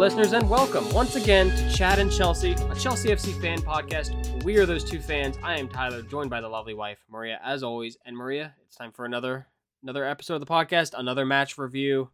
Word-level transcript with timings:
Listeners, 0.00 0.32
and 0.32 0.48
welcome 0.48 0.90
once 0.94 1.14
again 1.14 1.50
to 1.50 1.70
Chatting 1.76 2.08
Chelsea, 2.08 2.52
a 2.52 2.74
Chelsea 2.74 3.10
FC 3.10 3.38
fan 3.38 3.58
podcast. 3.60 4.42
We 4.44 4.56
are 4.56 4.64
those 4.64 4.82
two 4.82 4.98
fans. 4.98 5.36
I 5.42 5.58
am 5.58 5.68
Tyler, 5.68 6.00
joined 6.00 6.30
by 6.30 6.40
the 6.40 6.48
lovely 6.48 6.72
wife 6.72 6.98
Maria, 7.10 7.38
as 7.44 7.62
always. 7.62 7.98
And 8.06 8.16
Maria, 8.16 8.54
it's 8.64 8.76
time 8.76 8.92
for 8.92 9.04
another 9.04 9.46
another 9.82 10.06
episode 10.06 10.36
of 10.36 10.40
the 10.40 10.46
podcast, 10.46 10.94
another 10.96 11.26
match 11.26 11.58
review. 11.58 12.08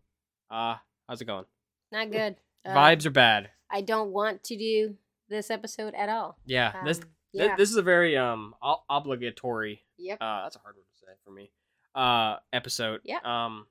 Uh, 0.51 0.75
how's 1.09 1.21
it 1.21 1.27
going? 1.27 1.45
Not 1.93 2.11
good. 2.11 2.35
Uh, 2.65 2.75
Vibes 2.75 3.07
are 3.07 3.11
bad. 3.11 3.51
I 3.71 3.83
don't 3.83 4.11
want 4.11 4.43
to 4.45 4.57
do 4.57 4.97
this 5.29 5.49
episode 5.49 5.95
at 5.95 6.09
all. 6.09 6.39
Yeah, 6.45 6.83
this 6.85 6.99
Um, 6.99 7.05
thi- 7.05 7.09
yeah. 7.35 7.55
this 7.57 7.71
is 7.71 7.77
a 7.77 7.83
very 7.83 8.17
um 8.17 8.57
o- 8.61 8.83
obligatory. 8.91 9.85
Yep. 9.99 10.19
Uh, 10.21 10.43
that's 10.43 10.57
a 10.57 10.59
hard 10.59 10.75
word 10.75 10.87
to 10.93 10.99
say 11.07 11.13
for 11.25 11.31
me. 11.31 11.53
Uh, 11.95 12.39
episode. 12.53 13.03
Yeah. 13.05 13.21
Um. 13.25 13.69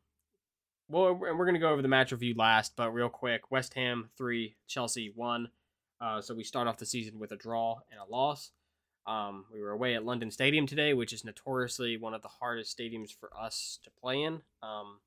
Well, 0.87 1.13
we're 1.13 1.35
we're 1.35 1.45
gonna 1.45 1.59
go 1.59 1.69
over 1.69 1.81
the 1.81 1.87
match 1.87 2.11
review 2.11 2.35
last, 2.37 2.75
but 2.75 2.91
real 2.91 3.09
quick: 3.09 3.51
West 3.51 3.73
Ham 3.73 4.09
three, 4.17 4.55
Chelsea 4.67 5.11
one. 5.13 5.49
Uh, 5.99 6.21
so 6.21 6.35
we 6.35 6.43
start 6.43 6.67
off 6.67 6.77
the 6.77 6.85
season 6.85 7.19
with 7.19 7.31
a 7.31 7.35
draw 7.35 7.79
and 7.89 7.99
a 7.99 8.11
loss. 8.11 8.51
Um, 9.07 9.45
we 9.51 9.61
were 9.61 9.71
away 9.71 9.95
at 9.95 10.05
London 10.05 10.31
Stadium 10.31 10.67
today, 10.67 10.93
which 10.93 11.13
is 11.13 11.23
notoriously 11.23 11.95
one 11.97 12.13
of 12.13 12.21
the 12.21 12.27
hardest 12.27 12.77
stadiums 12.77 13.13
for 13.13 13.29
us 13.39 13.79
to 13.83 13.91
play 14.01 14.21
in. 14.21 14.41
Um, 14.63 14.99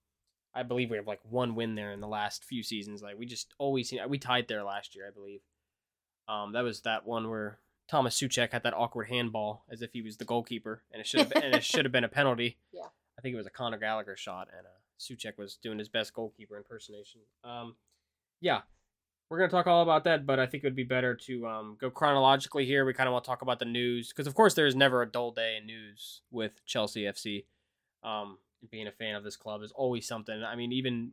I 0.54 0.62
believe 0.62 0.90
we 0.90 0.96
have 0.96 1.06
like 1.06 1.20
one 1.28 1.54
win 1.54 1.74
there 1.74 1.92
in 1.92 2.00
the 2.00 2.08
last 2.08 2.44
few 2.44 2.62
seasons. 2.62 3.02
Like 3.02 3.18
we 3.18 3.26
just 3.26 3.54
always 3.58 3.88
seem 3.88 4.00
we 4.08 4.18
tied 4.18 4.48
there 4.48 4.64
last 4.64 4.94
year, 4.94 5.06
I 5.06 5.10
believe. 5.10 5.40
Um, 6.28 6.52
that 6.52 6.62
was 6.62 6.80
that 6.80 7.06
one 7.06 7.28
where 7.28 7.58
Thomas 7.88 8.18
Soucek 8.18 8.52
had 8.52 8.62
that 8.64 8.74
awkward 8.74 9.08
handball 9.08 9.64
as 9.70 9.82
if 9.82 9.92
he 9.92 10.02
was 10.02 10.16
the 10.16 10.24
goalkeeper, 10.24 10.82
and 10.92 11.00
it 11.00 11.06
should 11.06 11.20
have 11.20 11.32
and 11.32 11.54
it 11.54 11.64
should 11.64 11.84
have 11.84 11.92
been 11.92 12.04
a 12.04 12.08
penalty. 12.08 12.56
Yeah. 12.72 12.88
I 13.18 13.20
think 13.20 13.34
it 13.34 13.38
was 13.38 13.48
a 13.48 13.50
Conor 13.50 13.78
Gallagher 13.78 14.16
shot, 14.16 14.46
and 14.56 14.64
uh, 14.64 14.70
Soucek 14.98 15.38
was 15.38 15.56
doing 15.56 15.78
his 15.78 15.88
best 15.88 16.12
goalkeeper 16.14 16.56
impersonation. 16.56 17.20
Um, 17.44 17.76
yeah, 18.40 18.62
we're 19.30 19.38
gonna 19.38 19.50
talk 19.50 19.66
all 19.66 19.82
about 19.82 20.04
that, 20.04 20.26
but 20.26 20.38
I 20.40 20.46
think 20.46 20.64
it 20.64 20.66
would 20.66 20.74
be 20.76 20.84
better 20.84 21.14
to 21.14 21.46
um, 21.46 21.76
go 21.80 21.90
chronologically 21.90 22.64
here. 22.66 22.84
We 22.84 22.94
kind 22.94 23.08
of 23.08 23.12
want 23.12 23.24
to 23.24 23.28
talk 23.28 23.42
about 23.42 23.58
the 23.58 23.64
news 23.64 24.08
because, 24.08 24.26
of 24.26 24.34
course, 24.34 24.54
there 24.54 24.66
is 24.66 24.74
never 24.76 25.02
a 25.02 25.06
dull 25.10 25.30
day 25.32 25.56
in 25.60 25.66
news 25.66 26.22
with 26.30 26.64
Chelsea 26.66 27.02
FC. 27.02 27.44
Um, 28.02 28.38
being 28.70 28.86
a 28.86 28.92
fan 28.92 29.14
of 29.14 29.24
this 29.24 29.36
club 29.36 29.62
is 29.62 29.70
always 29.72 30.06
something. 30.06 30.42
I 30.42 30.56
mean, 30.56 30.72
even 30.72 31.12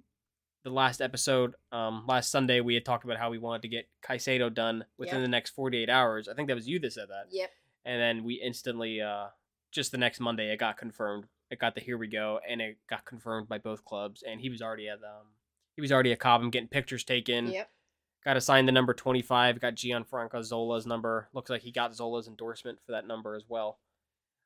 the 0.63 0.69
last 0.71 0.99
episode, 1.01 1.53
um, 1.71 2.05
last 2.07 2.31
Sunday, 2.31 2.59
we 2.59 2.73
had 2.73 2.85
talked 2.85 3.03
about 3.03 3.17
how 3.17 3.29
we 3.29 3.37
wanted 3.37 3.61
to 3.63 3.67
get 3.67 3.87
Caicedo 4.03 4.51
done 4.51 4.85
within 4.97 5.15
Yep. 5.19 5.23
the 5.25 5.27
next 5.29 5.49
48 5.51 5.89
hours. 5.89 6.27
I 6.27 6.33
think 6.33 6.47
that 6.47 6.55
was 6.55 6.67
you 6.67 6.79
that 6.79 6.93
said 6.93 7.09
that 7.09 7.27
Yep. 7.31 7.51
and 7.85 8.01
then 8.01 8.23
we 8.23 8.35
instantly 8.35 8.99
uh 9.01 9.27
just 9.71 9.91
the 9.91 9.97
next 9.97 10.19
monday 10.21 10.51
it 10.51 10.57
got 10.57 10.77
confirmed 10.77 11.25
it 11.55 11.59
got 11.59 11.73
the 11.75 11.81
here 11.81 11.97
we 11.97 12.07
go 12.07 12.39
and 12.47 12.61
it 12.61 12.77
got 12.89 13.03
confirmed 13.05 13.47
by 13.49 13.57
both 13.57 13.83
clubs 13.83 14.23
and 14.27 14.39
he 14.39 14.49
was 14.49 14.61
already 14.61 14.87
at 14.87 14.99
um 14.99 15.27
he 15.75 15.81
was 15.81 15.91
already 15.91 16.11
at 16.11 16.19
Cobham 16.19 16.49
getting 16.51 16.69
pictures 16.69 17.03
taken. 17.03 17.47
Yep. 17.51 17.69
got 18.23 18.37
assigned 18.37 18.67
the 18.67 18.71
number 18.71 18.93
25 18.93 19.59
got 19.59 19.75
gianfranco 19.75 20.43
zola's 20.43 20.85
number. 20.85 21.27
Looks 21.33 21.49
like 21.49 21.61
he 21.63 21.71
got 21.71 21.95
zola's 21.95 22.27
endorsement 22.27 22.79
for 22.85 22.91
that 22.93 23.07
number 23.07 23.35
as 23.35 23.43
well. 23.49 23.79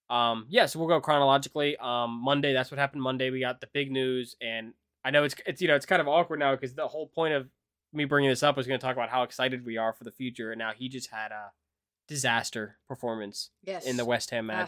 Um 0.09 0.45
yeah 0.49 0.65
so 0.65 0.79
we'll 0.79 0.87
go 0.87 1.01
chronologically. 1.01 1.77
Um 1.77 2.11
monday 2.23 2.53
that's 2.53 2.71
what 2.71 2.79
happened 2.79 3.01
monday. 3.03 3.29
We 3.29 3.39
got 3.41 3.61
the 3.61 3.67
big 3.73 3.91
news 3.91 4.35
and 4.41 4.73
i 5.05 5.11
know 5.11 5.23
it's 5.23 5.35
it's 5.45 5.61
you 5.61 5.67
know 5.67 5.75
it's 5.75 5.85
kind 5.85 6.01
of 6.01 6.07
awkward 6.09 6.39
now 6.39 6.53
because 6.55 6.73
the 6.75 6.87
whole 6.87 7.07
point 7.07 7.33
of 7.33 7.47
me 7.93 8.05
bringing 8.05 8.29
this 8.29 8.43
up 8.43 8.57
was 8.57 8.67
going 8.67 8.79
to 8.79 8.85
talk 8.85 8.95
about 8.95 9.09
how 9.09 9.23
excited 9.23 9.65
we 9.65 9.77
are 9.77 9.93
for 9.93 10.03
the 10.03 10.11
future 10.11 10.51
and 10.51 10.59
now 10.59 10.71
he 10.75 10.89
just 10.89 11.09
had 11.11 11.31
a 11.31 11.51
disaster 12.07 12.77
performance 12.87 13.49
Yes. 13.63 13.85
in 13.85 13.97
the 13.97 14.05
West 14.05 14.31
Ham 14.31 14.49
Ah, 14.51 14.67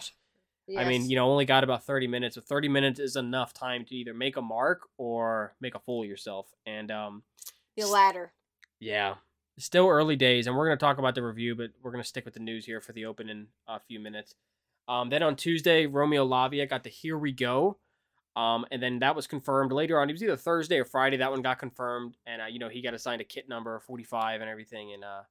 I 0.78 0.86
mean, 0.86 1.10
you 1.10 1.16
know, 1.16 1.30
only 1.30 1.46
got 1.46 1.64
about 1.64 1.84
30 1.86 2.08
minutes. 2.08 2.36
So 2.36 2.42
30 2.42 2.70
minutes 2.70 3.00
is 3.00 3.16
enough 3.16 3.54
time 3.54 3.84
to 3.86 3.96
either 3.96 4.14
make 4.14 4.38
a 4.38 4.42
mark 4.42 4.88
or 4.98 5.54
make 5.60 5.76
a 5.76 5.80
fool 5.80 6.04
of 6.04 6.10
yourself. 6.10 6.48
And 6.66 6.92
um 6.92 7.24
the 7.78 7.86
ladder. 7.88 8.34
yeah, 8.80 9.16
still 9.58 9.88
early 9.90 10.16
days 10.16 10.48
and 10.48 10.56
we're 10.56 10.68
going 10.68 10.78
to 10.78 10.84
talk 10.86 10.98
about 10.98 11.16
the 11.16 11.24
review, 11.24 11.56
but 11.56 11.72
we're 11.82 11.92
going 11.92 12.04
to 12.04 12.08
stick 12.08 12.26
with 12.26 12.34
the 12.36 12.40
news 12.40 12.66
here 12.66 12.80
for 12.82 12.94
the 12.94 13.06
open 13.06 13.30
in 13.30 13.48
a 13.68 13.80
few 13.80 14.00
minutes. 14.00 14.36
Um 14.88 15.10
then 15.10 15.24
on 15.24 15.36
Tuesday, 15.36 15.86
Romeo 15.88 16.26
Lavia 16.28 16.70
got 16.70 16.84
the 16.84 16.90
here 16.90 17.18
we 17.18 17.32
go. 17.32 17.78
Um 18.36 18.66
and 18.72 18.82
then 18.82 19.00
that 19.00 19.16
was 19.16 19.28
confirmed 19.28 19.72
later 19.74 20.00
on. 20.00 20.10
It 20.10 20.14
was 20.14 20.24
either 20.24 20.38
Thursday 20.38 20.80
or 20.80 20.86
Friday 20.86 21.18
that 21.18 21.32
one 21.32 21.42
got 21.42 21.60
confirmed 21.60 22.16
and 22.26 22.42
uh, 22.42 22.46
you 22.46 22.60
know, 22.60 22.70
he 22.70 22.82
got 22.82 22.94
assigned 22.94 23.22
a 23.22 23.26
kit 23.26 23.50
number 23.50 23.80
45 23.80 24.40
and 24.42 24.50
everything 24.50 24.94
and 24.94 25.04
uh 25.04 25.22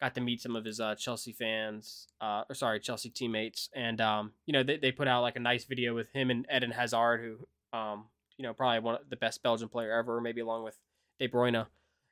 got 0.00 0.14
to 0.14 0.20
meet 0.20 0.40
some 0.40 0.56
of 0.56 0.64
his 0.64 0.80
uh, 0.80 0.94
Chelsea 0.94 1.32
fans, 1.32 2.08
uh, 2.20 2.44
or 2.48 2.54
sorry, 2.54 2.80
Chelsea 2.80 3.10
teammates, 3.10 3.68
and 3.74 4.00
um, 4.00 4.32
you 4.46 4.52
know 4.52 4.62
they, 4.62 4.76
they 4.76 4.92
put 4.92 5.08
out 5.08 5.22
like 5.22 5.36
a 5.36 5.40
nice 5.40 5.64
video 5.64 5.94
with 5.94 6.10
him 6.12 6.30
and 6.30 6.46
Eden 6.54 6.70
Hazard, 6.70 7.20
who 7.20 7.78
um, 7.78 8.04
you 8.36 8.44
know 8.44 8.52
probably 8.52 8.80
one 8.80 8.94
of 8.96 9.10
the 9.10 9.16
best 9.16 9.42
Belgian 9.42 9.68
player 9.68 9.92
ever, 9.92 10.20
maybe 10.20 10.40
along 10.40 10.64
with 10.64 10.76
De 11.18 11.28
Bruyne, 11.28 11.66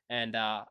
and 0.09 0.35
uh, 0.35 0.63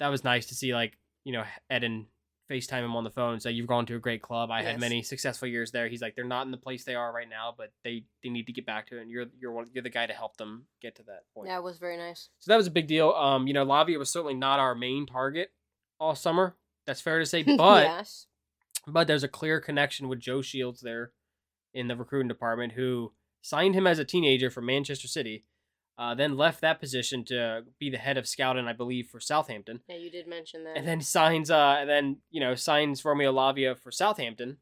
that 0.00 0.08
was 0.08 0.24
nice 0.24 0.46
to 0.46 0.54
see 0.54 0.74
like 0.74 0.96
you 1.24 1.32
know 1.32 1.44
Eden 1.70 2.06
FaceTime 2.50 2.84
him 2.84 2.94
on 2.94 3.04
the 3.04 3.10
phone, 3.10 3.40
say 3.40 3.50
you've 3.50 3.66
gone 3.66 3.86
to 3.86 3.96
a 3.96 3.98
great 3.98 4.22
club. 4.22 4.50
I 4.50 4.62
had 4.62 4.78
many 4.78 5.02
successful 5.02 5.48
years 5.48 5.72
there. 5.72 5.88
He's 5.88 6.00
like 6.00 6.14
they're 6.14 6.24
not 6.24 6.46
in 6.46 6.52
the 6.52 6.56
place 6.56 6.84
they 6.84 6.94
are 6.94 7.12
right 7.12 7.28
now, 7.28 7.52
but 7.56 7.72
they 7.82 8.04
they 8.22 8.30
need 8.30 8.46
to 8.46 8.52
get 8.52 8.64
back 8.64 8.86
to 8.88 8.98
it. 8.98 9.02
And 9.02 9.10
you're 9.10 9.26
you're 9.38 9.52
one, 9.52 9.66
you're 9.72 9.82
the 9.82 9.90
guy 9.90 10.06
to 10.06 10.12
help 10.12 10.36
them 10.36 10.64
get 10.80 10.94
to 10.96 11.02
that 11.04 11.24
point. 11.34 11.48
That 11.48 11.62
was 11.62 11.78
very 11.78 11.96
nice. 11.96 12.28
So 12.38 12.52
that 12.52 12.56
was 12.56 12.68
a 12.68 12.70
big 12.70 12.86
deal. 12.86 13.10
Um, 13.10 13.46
you 13.46 13.52
know, 13.52 13.66
Lavia 13.66 13.98
was 13.98 14.10
certainly 14.10 14.34
not 14.34 14.60
our 14.60 14.74
main 14.74 15.06
target 15.06 15.50
all 16.00 16.14
summer. 16.14 16.56
That's 16.86 17.00
fair 17.00 17.18
to 17.18 17.26
say, 17.26 17.42
but 17.56 17.84
yes. 17.84 18.26
but 18.86 19.06
there's 19.06 19.24
a 19.24 19.28
clear 19.28 19.60
connection 19.60 20.08
with 20.08 20.20
Joe 20.20 20.42
Shields 20.42 20.80
there 20.80 21.12
in 21.74 21.88
the 21.88 21.96
recruiting 21.96 22.28
department, 22.28 22.72
who 22.72 23.12
signed 23.42 23.74
him 23.74 23.86
as 23.86 23.98
a 23.98 24.04
teenager 24.04 24.50
from 24.50 24.66
Manchester 24.66 25.08
City, 25.08 25.44
uh, 25.98 26.14
then 26.14 26.36
left 26.36 26.60
that 26.60 26.80
position 26.80 27.24
to 27.24 27.64
be 27.78 27.90
the 27.90 27.98
head 27.98 28.16
of 28.16 28.26
scouting, 28.26 28.66
I 28.66 28.72
believe, 28.72 29.08
for 29.08 29.20
Southampton, 29.20 29.80
Yeah, 29.88 29.96
you 29.96 30.10
did 30.10 30.26
mention 30.26 30.64
that. 30.64 30.76
and 30.76 30.86
then 30.86 31.00
signs 31.00 31.50
uh, 31.50 31.76
and 31.80 31.88
then 31.88 32.18
you 32.30 32.40
know 32.40 32.54
signs 32.54 33.04
Romeo 33.04 33.32
Lavia 33.32 33.78
for 33.78 33.90
Southampton, 33.90 34.58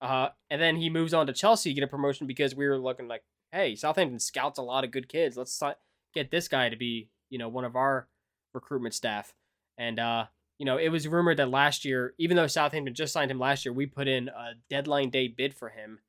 uh, 0.00 0.28
and 0.50 0.60
then 0.60 0.76
he 0.76 0.90
moves 0.90 1.14
on 1.14 1.26
to 1.26 1.32
Chelsea, 1.32 1.72
get 1.74 1.84
a 1.84 1.86
promotion 1.86 2.26
because 2.26 2.54
we 2.54 2.66
were 2.66 2.78
looking 2.78 3.08
like, 3.08 3.22
hey, 3.52 3.74
Southampton 3.74 4.18
scouts 4.18 4.58
a 4.58 4.62
lot 4.62 4.84
of 4.84 4.90
good 4.90 5.08
kids. 5.08 5.36
Let's 5.36 5.52
si- 5.58 5.72
get 6.14 6.30
this 6.30 6.48
guy 6.48 6.68
to 6.68 6.76
be 6.76 7.08
you 7.30 7.38
know 7.38 7.48
one 7.48 7.64
of 7.64 7.76
our 7.76 8.08
recruitment 8.54 8.94
staff, 8.94 9.34
and 9.78 9.98
uh, 10.00 10.26
you 10.60 10.66
know, 10.66 10.76
it 10.76 10.90
was 10.90 11.08
rumored 11.08 11.38
that 11.38 11.48
last 11.48 11.86
year, 11.86 12.12
even 12.18 12.36
though 12.36 12.46
Southampton 12.46 12.94
just 12.94 13.14
signed 13.14 13.30
him 13.30 13.38
last 13.38 13.64
year, 13.64 13.72
we 13.72 13.86
put 13.86 14.06
in 14.06 14.28
a 14.28 14.50
deadline 14.68 15.08
day 15.08 15.26
bid 15.26 15.54
for 15.54 15.70
him 15.70 16.00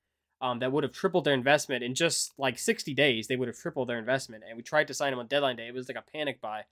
um, 0.41 0.59
that 0.59 0.73
would 0.73 0.83
have 0.83 0.91
tripled 0.91 1.23
their 1.23 1.33
investment 1.33 1.85
in 1.85 1.95
just 1.95 2.33
like 2.37 2.59
60 2.59 2.93
days. 2.93 3.27
They 3.27 3.37
would 3.37 3.47
have 3.47 3.55
tripled 3.57 3.87
their 3.87 3.97
investment. 3.97 4.43
And 4.45 4.57
we 4.57 4.61
tried 4.61 4.89
to 4.89 4.93
sign 4.93 5.13
him 5.13 5.19
on 5.19 5.27
deadline 5.27 5.55
day. 5.55 5.69
It 5.69 5.73
was 5.73 5.87
like 5.87 5.95
a 5.95 6.03
panic 6.11 6.41
buy. 6.41 6.63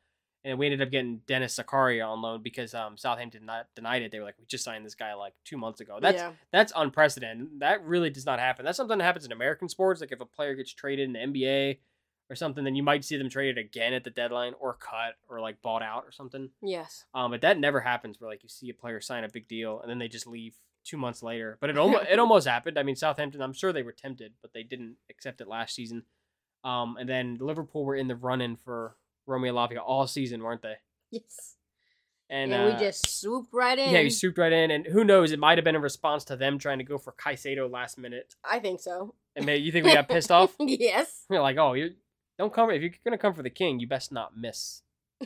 And 0.43 0.59
we 0.59 0.65
ended 0.65 0.81
up 0.81 0.91
getting 0.91 1.21
Denis 1.25 1.57
Zakaria 1.57 2.05
on 2.05 2.21
loan 2.21 2.41
because 2.43 2.73
um, 2.73 2.97
Southampton 2.97 3.45
not 3.45 3.67
denied 3.77 4.01
it. 4.01 4.11
They 4.11 4.19
were 4.19 4.25
like, 4.25 4.37
we 4.37 4.45
just 4.45 4.65
signed 4.65 4.85
this 4.85 4.95
guy 4.95 5.13
like 5.13 5.33
two 5.45 5.55
months 5.55 5.79
ago. 5.79 5.99
That's 6.01 6.17
yeah. 6.17 6.31
that's 6.51 6.73
unprecedented. 6.75 7.61
That 7.61 7.85
really 7.85 8.09
does 8.09 8.25
not 8.25 8.39
happen. 8.39 8.65
That's 8.65 8.75
something 8.75 8.97
that 8.97 9.05
happens 9.05 9.25
in 9.25 9.31
American 9.31 9.69
sports. 9.69 10.01
Like 10.01 10.11
if 10.11 10.19
a 10.19 10.25
player 10.25 10.53
gets 10.55 10.73
traded 10.73 11.07
in 11.07 11.13
the 11.13 11.19
NBA 11.19 11.77
or 12.29 12.35
something, 12.35 12.63
then 12.63 12.75
you 12.75 12.83
might 12.83 13.03
see 13.03 13.17
them 13.17 13.29
traded 13.29 13.57
again 13.57 13.93
at 13.93 14.03
the 14.03 14.09
deadline 14.09 14.53
or 14.59 14.73
cut 14.73 15.15
or 15.27 15.39
like 15.39 15.61
bought 15.61 15.81
out 15.81 16.03
or 16.05 16.11
something. 16.11 16.49
Yes. 16.61 17.05
Um, 17.13 17.31
but 17.31 17.41
that 17.41 17.57
never 17.59 17.79
happens 17.79 18.19
where 18.19 18.29
like 18.29 18.43
you 18.43 18.49
see 18.49 18.69
a 18.69 18.73
player 18.73 19.01
sign 19.01 19.23
a 19.23 19.29
big 19.29 19.47
deal 19.47 19.79
and 19.81 19.89
then 19.89 19.97
they 19.99 20.07
just 20.07 20.27
leave 20.27 20.55
two 20.85 20.97
months 20.97 21.23
later. 21.23 21.57
But 21.59 21.69
it 21.71 21.77
almost 21.77 22.05
it 22.09 22.19
almost 22.19 22.47
happened. 22.47 22.77
I 22.77 22.83
mean, 22.83 22.95
Southampton. 22.95 23.41
I'm 23.41 23.53
sure 23.53 23.73
they 23.73 23.83
were 23.83 23.91
tempted, 23.91 24.33
but 24.41 24.53
they 24.53 24.63
didn't 24.63 24.97
accept 25.09 25.41
it 25.41 25.47
last 25.47 25.73
season. 25.75 26.03
Um, 26.63 26.97
and 26.99 27.07
then 27.09 27.37
Liverpool 27.39 27.85
were 27.85 27.95
in 27.95 28.07
the 28.07 28.15
run 28.15 28.41
in 28.41 28.55
for 28.57 28.95
Romeo 29.25 29.53
Lavia 29.53 29.79
all 29.83 30.05
season, 30.07 30.43
weren't 30.43 30.61
they? 30.61 30.75
Yes. 31.09 31.55
And 32.29 32.53
And, 32.53 32.73
uh, 32.73 32.75
we 32.75 32.79
just 32.85 33.19
swooped 33.19 33.53
right 33.53 33.79
in. 33.79 33.89
yeah, 33.91 34.01
he 34.01 34.09
swooped 34.11 34.37
right 34.37 34.51
in, 34.51 34.69
and 34.69 34.85
who 34.85 35.03
knows? 35.03 35.31
It 35.31 35.39
might 35.39 35.57
have 35.57 35.65
been 35.65 35.75
a 35.75 35.79
response 35.79 36.23
to 36.25 36.35
them 36.35 36.59
trying 36.59 36.77
to 36.77 36.83
go 36.83 36.97
for 36.99 37.11
Caicedo 37.13 37.71
last 37.71 37.97
minute. 37.97 38.35
I 38.43 38.59
think 38.59 38.81
so. 38.81 39.15
And 39.35 39.45
maybe 39.45 39.63
you 39.63 39.71
think 39.71 39.85
we 39.85 39.93
got 39.93 40.09
pissed 40.09 40.31
off? 40.31 40.53
yes. 40.59 41.23
You're 41.29 41.41
like, 41.41 41.57
oh, 41.57 41.73
you 41.73 41.95
don't 42.39 42.53
come 42.53 42.71
if 42.71 42.81
you're 42.81 42.91
gonna 43.03 43.17
come 43.17 43.33
for 43.33 43.43
the 43.43 43.49
king, 43.49 43.79
you 43.79 43.87
best 43.87 44.11
not 44.11 44.35
miss, 44.35 44.81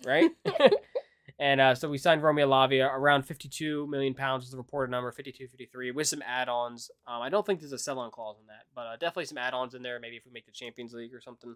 right? 0.06 0.32
and 1.40 1.62
uh, 1.62 1.76
so 1.76 1.88
we 1.88 2.00
signed 2.00 2.24
Romeo 2.24 2.50
Lavia 2.50 2.92
around 2.92 3.24
52 3.24 3.88
million 3.88 4.16
pounds 4.16 4.44
was 4.44 4.52
the 4.52 4.58
reported 4.58 4.92
number, 4.92 5.12
52, 5.12 5.48
53, 5.48 5.92
with 5.92 6.08
some 6.08 6.24
add-ons. 6.26 6.90
Um, 7.08 7.22
I 7.22 7.30
don't 7.30 7.46
think 7.46 7.60
there's 7.60 7.72
a 7.72 7.78
sell-on 7.78 8.10
clause 8.10 8.38
in 8.42 8.48
that, 8.48 8.64
but 8.76 8.82
uh, 8.82 8.94
definitely 8.94 9.26
some 9.26 9.38
add-ons 9.38 9.76
in 9.76 9.84
there. 9.84 10.00
Maybe 10.00 10.18
if 10.18 10.26
we 10.26 10.32
make 10.32 10.48
the 10.48 10.52
Champions 10.52 10.92
League 10.94 11.14
or 11.14 11.22
something. 11.22 11.56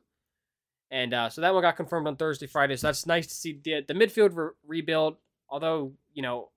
And 0.91 1.13
uh, 1.13 1.29
so 1.29 1.41
that 1.41 1.53
one 1.53 1.63
got 1.63 1.75
confirmed 1.75 2.07
on 2.07 2.15
Thursday, 2.15 2.45
Friday. 2.45 2.77
So 2.77 2.87
that's 2.87 3.07
nice 3.07 3.25
to 3.27 3.33
see 3.33 3.59
the 3.61 3.83
the 3.85 3.93
midfield 3.93 4.35
re- 4.35 4.51
rebuild. 4.65 5.17
Although 5.49 5.93
you 6.13 6.21
know 6.21 6.51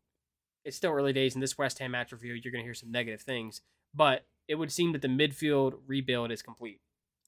it's 0.65 0.77
still 0.77 0.93
early 0.93 1.13
days 1.13 1.35
in 1.35 1.41
this 1.41 1.59
West 1.59 1.79
Ham 1.79 1.93
match 1.93 2.13
review, 2.13 2.35
you're 2.35 2.53
gonna 2.53 2.63
hear 2.63 2.75
some 2.75 2.93
negative 2.93 3.23
things, 3.23 3.63
but 3.93 4.27
it 4.47 4.55
would 4.57 4.71
seem 4.71 4.93
that 4.93 5.03
the 5.03 5.09
midfield 5.09 5.79
rebuild 5.89 6.31
is 6.31 6.43
complete. 6.43 6.81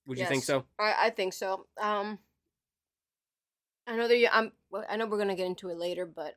Would 0.07 0.19
you 0.19 0.27
think 0.27 0.45
so? 0.45 0.65
I, 0.79 0.95
I 0.99 1.11
think 1.11 1.33
so. 1.33 1.67
Um, 1.81 2.19
I 3.87 3.97
know 3.97 4.09
they're. 4.09 4.29
I'm. 4.33 4.53
well, 4.71 4.85
I 4.89 4.97
know 4.97 5.07
we're 5.07 5.19
gonna 5.19 5.37
get 5.37 5.47
into 5.47 5.69
it 5.69 5.79
later, 5.79 6.07
but 6.07 6.35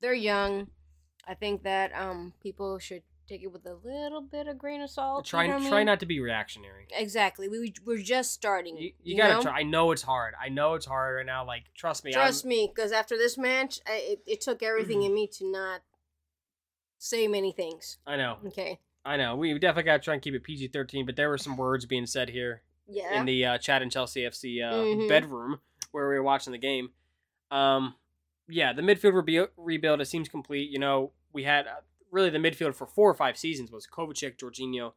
they're 0.00 0.14
young. 0.14 0.68
I 1.26 1.34
think 1.34 1.64
that 1.64 1.92
um 1.94 2.32
people 2.40 2.78
should 2.78 3.02
take 3.28 3.42
it 3.42 3.52
with 3.52 3.66
a 3.66 3.74
little 3.84 4.20
bit 4.20 4.46
of 4.46 4.56
grain 4.56 4.80
of 4.80 4.90
salt. 4.90 5.24
try 5.24 5.42
you 5.42 5.48
know 5.48 5.56
what 5.56 5.66
I 5.66 5.68
try 5.68 5.78
mean? 5.78 5.86
not 5.86 6.00
to 6.00 6.06
be 6.06 6.20
reactionary. 6.20 6.86
Exactly. 6.90 7.48
We 7.48 7.74
we're 7.84 7.98
just 7.98 8.32
starting. 8.32 8.76
You, 8.76 8.84
you, 8.84 8.92
you 9.02 9.16
gotta 9.16 9.34
know? 9.34 9.42
try. 9.42 9.60
I 9.60 9.62
know 9.62 9.92
it's 9.92 10.02
hard. 10.02 10.34
I 10.42 10.48
know 10.48 10.74
it's 10.74 10.86
hard 10.86 11.16
right 11.16 11.26
now. 11.26 11.44
Like 11.44 11.64
trust 11.74 12.04
me. 12.04 12.12
Trust 12.12 12.44
I'm, 12.44 12.50
me, 12.50 12.72
because 12.74 12.92
after 12.92 13.16
this 13.16 13.36
match, 13.36 13.80
I, 13.86 13.96
it, 13.96 14.22
it 14.26 14.40
took 14.40 14.62
everything 14.62 15.02
in 15.04 15.14
me 15.14 15.28
to 15.38 15.50
not 15.50 15.82
say 16.98 17.26
many 17.28 17.52
things. 17.52 17.98
I 18.06 18.16
know. 18.16 18.38
Okay. 18.46 18.78
I 19.04 19.16
know. 19.16 19.36
We 19.36 19.52
definitely 19.58 19.84
gotta 19.84 20.02
try 20.02 20.14
and 20.14 20.22
keep 20.22 20.34
it 20.34 20.44
PG 20.44 20.68
thirteen. 20.68 21.06
But 21.06 21.16
there 21.16 21.28
were 21.28 21.38
some 21.38 21.56
words 21.56 21.84
being 21.84 22.06
said 22.06 22.30
here 22.30 22.62
Yeah. 22.88 23.18
in 23.18 23.26
the 23.26 23.44
uh, 23.44 23.58
Chatting 23.58 23.90
Chelsea 23.90 24.22
FC 24.22 24.62
uh, 24.62 24.72
Mhm. 24.74 25.08
bedroom 25.08 25.60
where 25.92 26.08
we 26.08 26.14
were 26.14 26.22
watching 26.22 26.52
the 26.52 26.58
game. 26.58 26.90
Um, 27.50 27.94
yeah, 28.48 28.72
the 28.72 28.82
midfield 28.82 29.14
rebu- 29.14 29.48
rebuild 29.56 30.00
it 30.00 30.06
seems 30.06 30.28
complete. 30.28 30.70
You 30.70 30.78
know, 30.78 31.12
we 31.32 31.44
had 31.44 31.66
uh, 31.66 31.76
really 32.10 32.30
the 32.30 32.38
midfield 32.38 32.74
for 32.74 32.86
four 32.86 33.10
or 33.10 33.14
five 33.14 33.36
seasons 33.36 33.70
was 33.70 33.86
Kovacic, 33.86 34.36
Jorginho, 34.36 34.92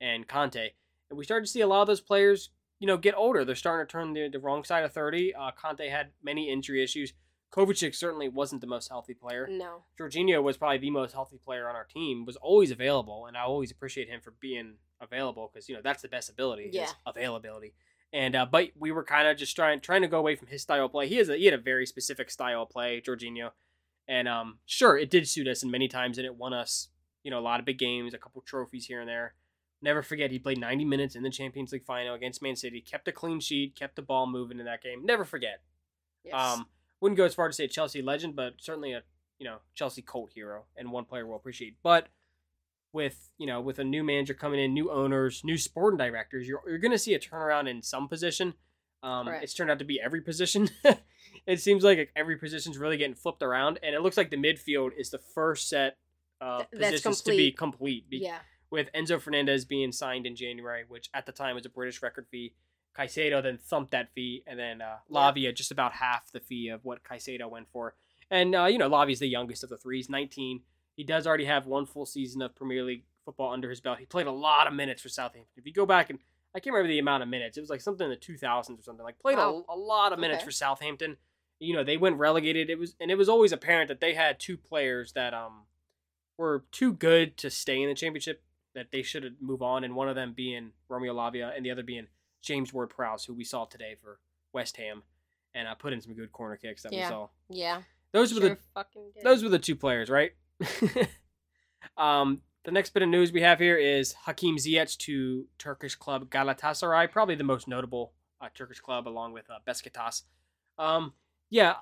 and 0.00 0.26
Kante, 0.26 0.70
and 1.10 1.18
we 1.18 1.24
started 1.24 1.46
to 1.46 1.50
see 1.50 1.60
a 1.60 1.66
lot 1.66 1.82
of 1.82 1.86
those 1.86 2.00
players, 2.00 2.50
you 2.78 2.86
know, 2.86 2.96
get 2.96 3.14
older. 3.16 3.44
They're 3.44 3.54
starting 3.54 3.86
to 3.86 3.90
turn 3.92 4.12
the, 4.12 4.28
the 4.28 4.38
wrong 4.40 4.64
side 4.64 4.84
of 4.84 4.92
thirty. 4.92 5.34
Uh, 5.34 5.50
Kante 5.52 5.90
had 5.90 6.10
many 6.22 6.50
injury 6.50 6.82
issues. 6.82 7.12
Kovacic 7.52 7.94
certainly 7.94 8.28
wasn't 8.28 8.60
the 8.62 8.66
most 8.66 8.88
healthy 8.88 9.14
player. 9.14 9.46
no. 9.48 9.84
Jorginho 9.98 10.42
was 10.42 10.56
probably 10.56 10.78
the 10.78 10.90
most 10.90 11.12
healthy 11.12 11.38
player 11.38 11.68
on 11.68 11.76
our 11.76 11.84
team. 11.84 12.24
Was 12.24 12.36
always 12.36 12.70
available, 12.72 13.26
and 13.26 13.36
I 13.36 13.42
always 13.42 13.70
appreciate 13.70 14.08
him 14.08 14.20
for 14.20 14.32
being 14.40 14.74
available 15.04 15.50
because 15.52 15.68
you 15.68 15.74
know 15.74 15.80
that's 15.82 16.02
the 16.02 16.08
best 16.08 16.28
ability, 16.30 16.64
is 16.64 16.74
Yeah. 16.74 16.90
availability. 17.06 17.74
And 18.12 18.34
uh, 18.36 18.46
but 18.46 18.70
we 18.78 18.90
were 18.92 19.04
kind 19.04 19.26
of 19.28 19.36
just 19.36 19.54
trying 19.56 19.80
trying 19.80 20.02
to 20.02 20.08
go 20.08 20.18
away 20.18 20.34
from 20.36 20.48
his 20.48 20.62
style 20.62 20.86
of 20.86 20.92
play. 20.92 21.08
He 21.08 21.16
has 21.16 21.28
a, 21.28 21.36
he 21.36 21.44
had 21.46 21.54
a 21.54 21.58
very 21.58 21.86
specific 21.86 22.30
style 22.30 22.62
of 22.62 22.70
play, 22.70 23.00
Jorginho, 23.00 23.50
and 24.08 24.28
um, 24.28 24.58
sure 24.66 24.96
it 24.98 25.10
did 25.10 25.28
suit 25.28 25.48
us, 25.48 25.62
and 25.62 25.72
many 25.72 25.88
times 25.88 26.18
and 26.18 26.24
it 26.24 26.36
won 26.36 26.52
us, 26.52 26.88
you 27.22 27.30
know, 27.30 27.38
a 27.38 27.42
lot 27.42 27.60
of 27.60 27.66
big 27.66 27.78
games, 27.78 28.14
a 28.14 28.18
couple 28.18 28.40
trophies 28.42 28.86
here 28.86 29.00
and 29.00 29.08
there. 29.08 29.34
Never 29.82 30.02
forget 30.02 30.30
he 30.30 30.38
played 30.38 30.58
90 30.58 30.84
minutes 30.84 31.14
in 31.14 31.22
the 31.24 31.28
Champions 31.30 31.72
League 31.72 31.84
final 31.84 32.14
against 32.14 32.40
Man 32.40 32.56
City, 32.56 32.80
kept 32.80 33.06
a 33.08 33.12
clean 33.12 33.40
sheet, 33.40 33.74
kept 33.76 33.96
the 33.96 34.02
ball 34.02 34.26
moving 34.26 34.58
in 34.58 34.64
that 34.64 34.80
game. 34.82 35.04
Never 35.04 35.24
forget. 35.24 35.60
Yes. 36.24 36.34
Um, 36.34 36.66
wouldn't 37.00 37.18
go 37.18 37.24
as 37.24 37.34
far 37.34 37.48
to 37.48 37.52
say 37.52 37.66
Chelsea 37.66 38.00
legend, 38.00 38.34
but 38.36 38.54
certainly 38.58 38.92
a 38.92 39.02
you 39.38 39.44
know 39.44 39.56
Chelsea 39.74 40.00
cult 40.00 40.30
hero 40.32 40.64
and 40.76 40.90
one 40.92 41.04
player 41.04 41.26
we'll 41.26 41.36
appreciate. 41.36 41.76
But 41.82 42.06
with 42.94 43.28
you 43.36 43.46
know 43.46 43.60
with 43.60 43.78
a 43.78 43.84
new 43.84 44.02
manager 44.02 44.32
coming 44.32 44.60
in, 44.60 44.72
new 44.72 44.90
owners, 44.90 45.42
new 45.44 45.58
sporting 45.58 45.98
directors, 45.98 46.46
you're 46.48 46.62
you're 46.66 46.78
gonna 46.78 46.96
see 46.96 47.12
a 47.12 47.18
turnaround 47.18 47.68
in 47.68 47.82
some 47.82 48.08
position. 48.08 48.54
Um, 49.02 49.28
it's 49.28 49.52
turned 49.52 49.70
out 49.70 49.80
to 49.80 49.84
be 49.84 50.00
every 50.00 50.22
position. 50.22 50.70
it 51.46 51.60
seems 51.60 51.84
like 51.84 52.10
every 52.16 52.36
position's 52.36 52.78
really 52.78 52.96
getting 52.96 53.14
flipped 53.14 53.42
around, 53.42 53.78
and 53.82 53.94
it 53.94 54.00
looks 54.00 54.16
like 54.16 54.30
the 54.30 54.38
midfield 54.38 54.92
is 54.96 55.10
the 55.10 55.18
first 55.18 55.68
set 55.68 55.98
of 56.40 56.70
Th- 56.70 56.82
positions 56.82 57.20
to 57.22 57.32
be 57.32 57.52
complete. 57.52 58.08
Be- 58.08 58.18
yeah. 58.18 58.38
with 58.70 58.88
Enzo 58.94 59.20
Fernandez 59.20 59.66
being 59.66 59.92
signed 59.92 60.24
in 60.24 60.34
January, 60.36 60.84
which 60.88 61.10
at 61.12 61.26
the 61.26 61.32
time 61.32 61.54
was 61.54 61.66
a 61.66 61.68
British 61.68 62.00
record 62.02 62.26
fee. 62.30 62.54
Caicedo 62.96 63.42
then 63.42 63.58
thumped 63.58 63.90
that 63.90 64.12
fee, 64.14 64.42
and 64.46 64.58
then 64.58 64.80
uh, 64.80 64.96
Yeah. 65.10 65.32
Lavia 65.32 65.54
just 65.54 65.70
about 65.70 65.92
half 65.94 66.30
the 66.32 66.40
fee 66.40 66.68
of 66.68 66.84
what 66.84 67.02
Caicedo 67.04 67.50
went 67.50 67.68
for. 67.72 67.94
And 68.30 68.54
uh, 68.54 68.64
you 68.66 68.78
know, 68.78 68.88
Lavia's 68.88 69.18
the 69.18 69.28
youngest 69.28 69.64
of 69.64 69.68
the 69.70 69.76
three. 69.76 69.98
He's 69.98 70.08
19. 70.08 70.62
He 70.96 71.04
does 71.04 71.26
already 71.26 71.44
have 71.46 71.66
one 71.66 71.86
full 71.86 72.06
season 72.06 72.42
of 72.42 72.54
Premier 72.54 72.82
League 72.84 73.04
football 73.24 73.52
under 73.52 73.70
his 73.70 73.80
belt. 73.80 73.98
He 73.98 74.06
played 74.06 74.26
a 74.26 74.32
lot 74.32 74.66
of 74.66 74.72
minutes 74.74 75.02
for 75.02 75.08
Southampton. 75.08 75.50
If 75.56 75.66
you 75.66 75.72
go 75.72 75.86
back 75.86 76.10
and 76.10 76.18
I 76.54 76.60
can't 76.60 76.72
remember 76.72 76.92
the 76.92 77.00
amount 77.00 77.22
of 77.24 77.28
minutes. 77.28 77.56
It 77.56 77.60
was 77.62 77.70
like 77.70 77.80
something 77.80 78.04
in 78.04 78.10
the 78.10 78.16
2000s 78.16 78.78
or 78.78 78.82
something. 78.82 79.02
Like 79.04 79.18
played 79.18 79.38
Wow. 79.38 79.64
a, 79.68 79.74
a 79.74 79.76
lot 79.76 80.12
of 80.12 80.20
minutes 80.20 80.38
Okay. 80.38 80.44
for 80.44 80.50
Southampton. 80.52 81.16
You 81.58 81.74
know, 81.74 81.82
they 81.82 81.96
went 81.96 82.16
relegated. 82.18 82.70
It 82.70 82.78
was 82.78 82.94
and 83.00 83.10
it 83.10 83.16
was 83.16 83.28
always 83.28 83.50
apparent 83.52 83.88
that 83.88 84.00
they 84.00 84.14
had 84.14 84.38
two 84.38 84.56
players 84.56 85.12
that 85.14 85.34
um 85.34 85.62
were 86.38 86.64
too 86.70 86.92
good 86.92 87.36
to 87.38 87.50
stay 87.50 87.80
in 87.82 87.88
the 87.88 87.94
championship 87.94 88.42
that 88.74 88.90
they 88.90 89.02
should 89.02 89.36
move 89.40 89.62
on, 89.62 89.84
and 89.84 89.94
one 89.94 90.08
of 90.08 90.16
them 90.16 90.32
being 90.32 90.72
Romeo 90.88 91.14
Lavia, 91.14 91.56
and 91.56 91.64
the 91.64 91.70
other 91.70 91.84
being 91.84 92.08
James 92.42 92.72
Ward 92.72 92.90
Prowse, 92.90 93.24
who 93.24 93.32
we 93.34 93.44
saw 93.44 93.64
today 93.64 93.94
for 94.02 94.18
West 94.52 94.76
Ham, 94.78 95.04
and 95.54 95.68
uh, 95.68 95.74
put 95.76 95.92
in 95.92 96.00
some 96.00 96.12
good 96.14 96.32
corner 96.32 96.56
kicks 96.56 96.82
that 96.82 96.92
Yeah. 96.92 97.06
we 97.06 97.10
saw. 97.10 97.28
Yeah. 97.48 97.82
Those 98.12 98.34
were 98.34 98.40
Sure 98.40 98.58
the 98.74 99.22
those 99.22 99.42
were 99.44 99.48
the 99.48 99.58
two 99.60 99.76
players, 99.76 100.10
right? 100.10 100.32
um, 101.96 102.40
the 102.64 102.70
next 102.70 102.90
bit 102.94 103.02
of 103.02 103.08
news 103.08 103.32
we 103.32 103.42
have 103.42 103.58
here 103.58 103.76
is 103.76 104.12
Hakim 104.12 104.56
Ziyech 104.56 104.96
to 104.98 105.46
Turkish 105.58 105.94
club 105.94 106.30
Galatasaray, 106.30 107.10
probably 107.10 107.34
the 107.34 107.44
most 107.44 107.68
notable 107.68 108.12
uh, 108.40 108.48
Turkish 108.54 108.80
club 108.80 109.06
along 109.06 109.32
with 109.32 109.48
uh, 109.50 109.58
Besiktas. 109.66 110.22
Um, 110.78 111.12
yeah, 111.50 111.76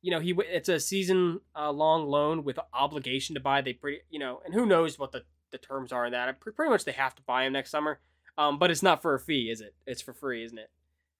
you 0.00 0.10
know 0.10 0.20
he 0.20 0.34
it's 0.38 0.68
a 0.68 0.78
season 0.80 1.40
uh, 1.56 1.70
long 1.70 2.06
loan 2.06 2.44
with 2.44 2.58
obligation 2.72 3.34
to 3.34 3.40
buy. 3.40 3.60
They 3.62 3.72
pretty 3.72 4.00
you 4.10 4.18
know, 4.18 4.40
and 4.44 4.54
who 4.54 4.64
knows 4.64 4.98
what 4.98 5.12
the 5.12 5.24
the 5.50 5.58
terms 5.58 5.92
are 5.92 6.06
in 6.06 6.12
that. 6.12 6.40
Pretty 6.40 6.70
much 6.70 6.84
they 6.84 6.92
have 6.92 7.14
to 7.16 7.22
buy 7.22 7.44
him 7.44 7.52
next 7.52 7.70
summer. 7.70 8.00
Um, 8.36 8.58
but 8.58 8.70
it's 8.70 8.82
not 8.82 9.02
for 9.02 9.14
a 9.14 9.20
fee, 9.20 9.50
is 9.50 9.60
it? 9.60 9.74
It's 9.86 10.00
for 10.00 10.12
free, 10.14 10.44
isn't 10.44 10.58
it? 10.58 10.70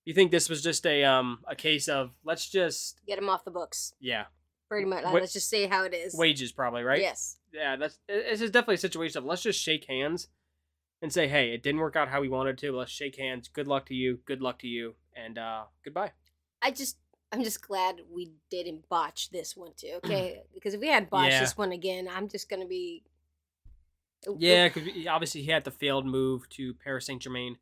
You 0.04 0.14
think 0.14 0.30
this 0.30 0.48
was 0.48 0.62
just 0.62 0.86
a 0.86 1.04
um 1.04 1.40
a 1.46 1.56
case 1.56 1.88
of 1.88 2.12
let's 2.24 2.48
just 2.48 3.00
Get 3.06 3.18
him 3.18 3.28
off 3.28 3.44
the 3.44 3.50
books. 3.50 3.92
yeah 4.00 4.26
Pretty 4.68 4.86
much. 4.86 5.04
Wa- 5.04 5.12
Let's 5.12 5.32
just 5.32 5.48
say 5.48 5.66
how 5.66 5.84
it 5.84 5.94
is. 5.94 6.14
wages 6.14 6.52
probably 6.52 6.82
right 6.82 7.00
Yes. 7.00 7.38
yeah, 7.52 7.76
that's 7.76 7.98
it's 8.08 8.40
just 8.40 8.52
definitely 8.52 8.74
a 8.76 8.78
situation 8.78 9.18
of 9.18 9.24
let's 9.24 9.42
just 9.42 9.60
shake 9.60 9.86
hands 9.86 10.28
and 11.00 11.12
say, 11.12 11.28
hey, 11.28 11.52
it 11.54 11.62
didn't 11.62 11.80
work 11.80 11.96
out 11.96 12.08
how 12.08 12.20
we 12.20 12.28
wanted 12.28 12.58
to. 12.58 12.72
Let's 12.76 12.90
shake 12.92 13.16
hands. 13.18 13.48
Good 13.48 13.66
luck 13.68 13.86
to 13.86 13.94
you. 13.94 14.18
Good 14.26 14.40
luck 14.42 14.58
to 14.60 14.66
you, 14.66 14.94
and 15.16 15.38
uh, 15.38 15.64
goodbye. 15.84 16.12
I 16.62 16.70
just. 16.70 16.98
I'm 17.30 17.44
just 17.44 17.60
glad 17.60 17.96
we 18.10 18.32
didn't 18.50 18.88
botch 18.88 19.28
this 19.28 19.54
one 19.54 19.72
too, 19.76 19.96
okay? 20.04 20.44
because 20.54 20.72
if 20.72 20.80
we 20.80 20.88
had 20.88 21.10
botched 21.10 21.32
Yeah. 21.32 21.40
this 21.40 21.56
one 21.58 21.72
again, 21.72 22.08
I'm 22.10 22.26
just 22.28 22.48
gonna 22.48 22.66
be. 22.66 23.04
Yeah, 24.38 24.68
because 24.68 24.88
obviously 25.06 25.42
he 25.42 25.50
had 25.50 25.64
the 25.64 25.70
failed 25.70 26.04
move 26.06 26.48
to 26.50 26.74
Paris 26.74 27.06
Saint 27.06 27.22
Germain 27.22 27.56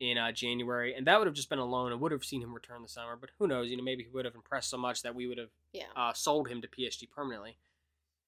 in 0.00 0.18
uh, 0.18 0.30
January, 0.32 0.94
and 0.94 1.06
that 1.06 1.18
would 1.18 1.26
have 1.26 1.34
just 1.34 1.48
been 1.48 1.58
a 1.58 1.64
loan 1.64 1.90
and 1.92 2.00
would 2.00 2.12
have 2.12 2.24
seen 2.24 2.42
him 2.42 2.52
return 2.54 2.82
the 2.82 2.88
summer. 2.88 3.16
But 3.16 3.30
who 3.38 3.46
knows? 3.46 3.70
You 3.70 3.76
know, 3.76 3.82
maybe 3.82 4.02
he 4.04 4.10
would 4.10 4.24
have 4.24 4.34
impressed 4.34 4.68
so 4.70 4.76
much 4.76 5.02
that 5.02 5.14
we 5.14 5.26
would 5.26 5.38
have 5.38 5.50
Yeah. 5.72 5.86
uh, 5.96 6.12
sold 6.12 6.48
him 6.48 6.60
to 6.62 6.68
PSG 6.68 7.06
permanently. 7.10 7.56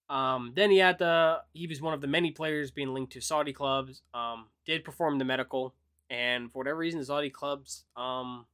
Um, 0.08 0.52
then 0.54 0.70
he 0.70 0.78
had 0.78 0.98
the 0.98 1.42
he 1.52 1.66
was 1.66 1.82
one 1.82 1.92
of 1.92 2.00
the 2.00 2.06
many 2.06 2.30
players 2.30 2.70
being 2.70 2.94
linked 2.94 3.12
to 3.12 3.20
Saudi 3.20 3.52
clubs. 3.52 4.02
Um, 4.14 4.46
did 4.64 4.82
perform 4.84 5.18
the 5.18 5.24
medical, 5.26 5.74
and 6.08 6.50
for 6.50 6.58
whatever 6.58 6.78
reason, 6.78 6.98
the 7.00 7.04
Saudi 7.06 7.28
clubs 7.30 7.84
um, 7.96 8.46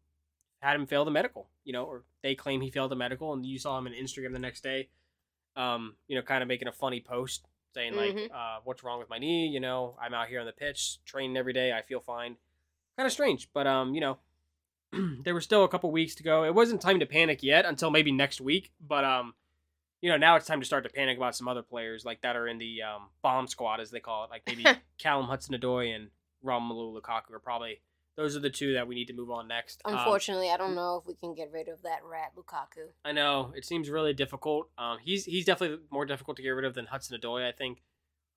had 0.61 0.75
him 0.75 0.87
fail 0.87 1.05
the 1.05 1.13
medical. 1.13 1.49
You 1.65 1.73
know, 1.73 1.85
or 1.85 2.03
they 2.23 2.35
claim 2.35 2.61
he 2.61 2.71
failed 2.71 2.91
the 2.91 2.97
medical, 2.97 3.33
and 3.33 3.47
you 3.47 3.59
saw 3.61 3.79
him 3.79 3.87
on 3.87 3.93
Instagram 3.93 4.33
the 4.33 4.39
next 4.41 4.63
day. 4.63 4.89
Um, 5.57 5.95
you 6.09 6.17
know, 6.17 6.23
kind 6.23 6.43
of 6.43 6.49
making 6.49 6.67
a 6.67 6.73
funny 6.73 7.01
post 7.01 7.47
saying 7.75 7.95
like, 7.95 8.15
Mhm. 8.17 8.31
uh, 8.33 8.61
"What's 8.65 8.83
wrong 8.83 8.99
with 8.99 9.09
my 9.09 9.19
knee?" 9.19 9.47
You 9.47 9.61
know, 9.61 9.97
I'm 10.01 10.13
out 10.15 10.27
here 10.29 10.41
on 10.41 10.47
the 10.47 10.53
pitch 10.53 10.99
training 11.05 11.37
every 11.37 11.53
day. 11.53 11.73
I 11.73 11.83
feel 11.83 12.01
fine. 12.01 12.37
Kind 12.97 13.07
of 13.07 13.13
strange, 13.13 13.49
but 13.53 13.67
um, 13.67 13.95
you 13.95 14.01
know, 14.01 14.19
there 15.25 15.35
were 15.35 15.41
still 15.41 15.65
a 15.65 15.69
couple 15.69 15.91
weeks 15.91 16.15
to 16.17 16.23
go. 16.23 16.45
It 16.45 16.55
wasn't 16.55 16.81
time 16.81 17.01
to 17.01 17.07
panic 17.07 17.43
yet 17.43 17.65
until 17.65 17.91
maybe 17.91 18.13
next 18.13 18.41
week, 18.41 18.73
but 18.81 19.05
um, 19.05 19.35
you 20.01 20.11
know, 20.11 20.17
now 20.17 20.37
it's 20.37 20.47
time 20.47 20.61
to 20.61 20.67
start 20.67 20.85
to 20.85 20.91
panic 20.91 21.17
about 21.17 21.35
some 21.35 21.49
other 21.49 21.63
players 21.63 22.05
like 22.05 22.21
that 22.23 22.37
are 22.37 22.47
in 22.47 22.59
the 22.59 22.83
um, 22.83 23.09
bomb 23.23 23.47
squad 23.47 23.81
as 23.81 23.91
they 23.91 24.01
call 24.01 24.25
it, 24.25 24.31
like 24.31 24.43
maybe 24.47 24.65
Callum 24.99 25.27
Hudson-Odoi 25.27 25.95
and 25.95 26.11
Romelu 26.45 26.95
Lukaku 27.01 27.33
are 27.33 27.39
probably 27.39 27.81
those 28.17 28.37
are 28.37 28.41
the 28.41 28.51
two 28.51 28.75
that 28.75 28.87
we 28.87 28.95
need 28.95 29.07
to 29.07 29.13
move 29.13 29.31
on 29.31 29.49
next. 29.49 29.83
Um, 29.85 29.97
Unfortunately, 29.97 30.51
I 30.51 30.57
don't 30.57 30.75
know 30.75 30.99
if 30.99 31.07
we 31.07 31.15
can 31.15 31.35
get 31.35 31.51
rid 31.53 31.69
of 31.69 31.83
that 31.83 32.01
rat 32.05 32.33
Lukaku. 32.37 32.91
I 33.05 33.13
know 33.13 33.53
it 33.57 33.65
seems 33.65 33.91
really 33.91 34.13
difficult. 34.13 34.69
Um, 34.79 34.99
he's 35.03 35.25
he's 35.25 35.45
definitely 35.45 35.79
more 35.91 36.05
difficult 36.05 36.37
to 36.37 36.43
get 36.43 36.51
rid 36.51 36.65
of 36.65 36.75
than 36.75 36.87
Hudson-Odoi. 36.87 37.49
I 37.49 37.53
think 37.53 37.83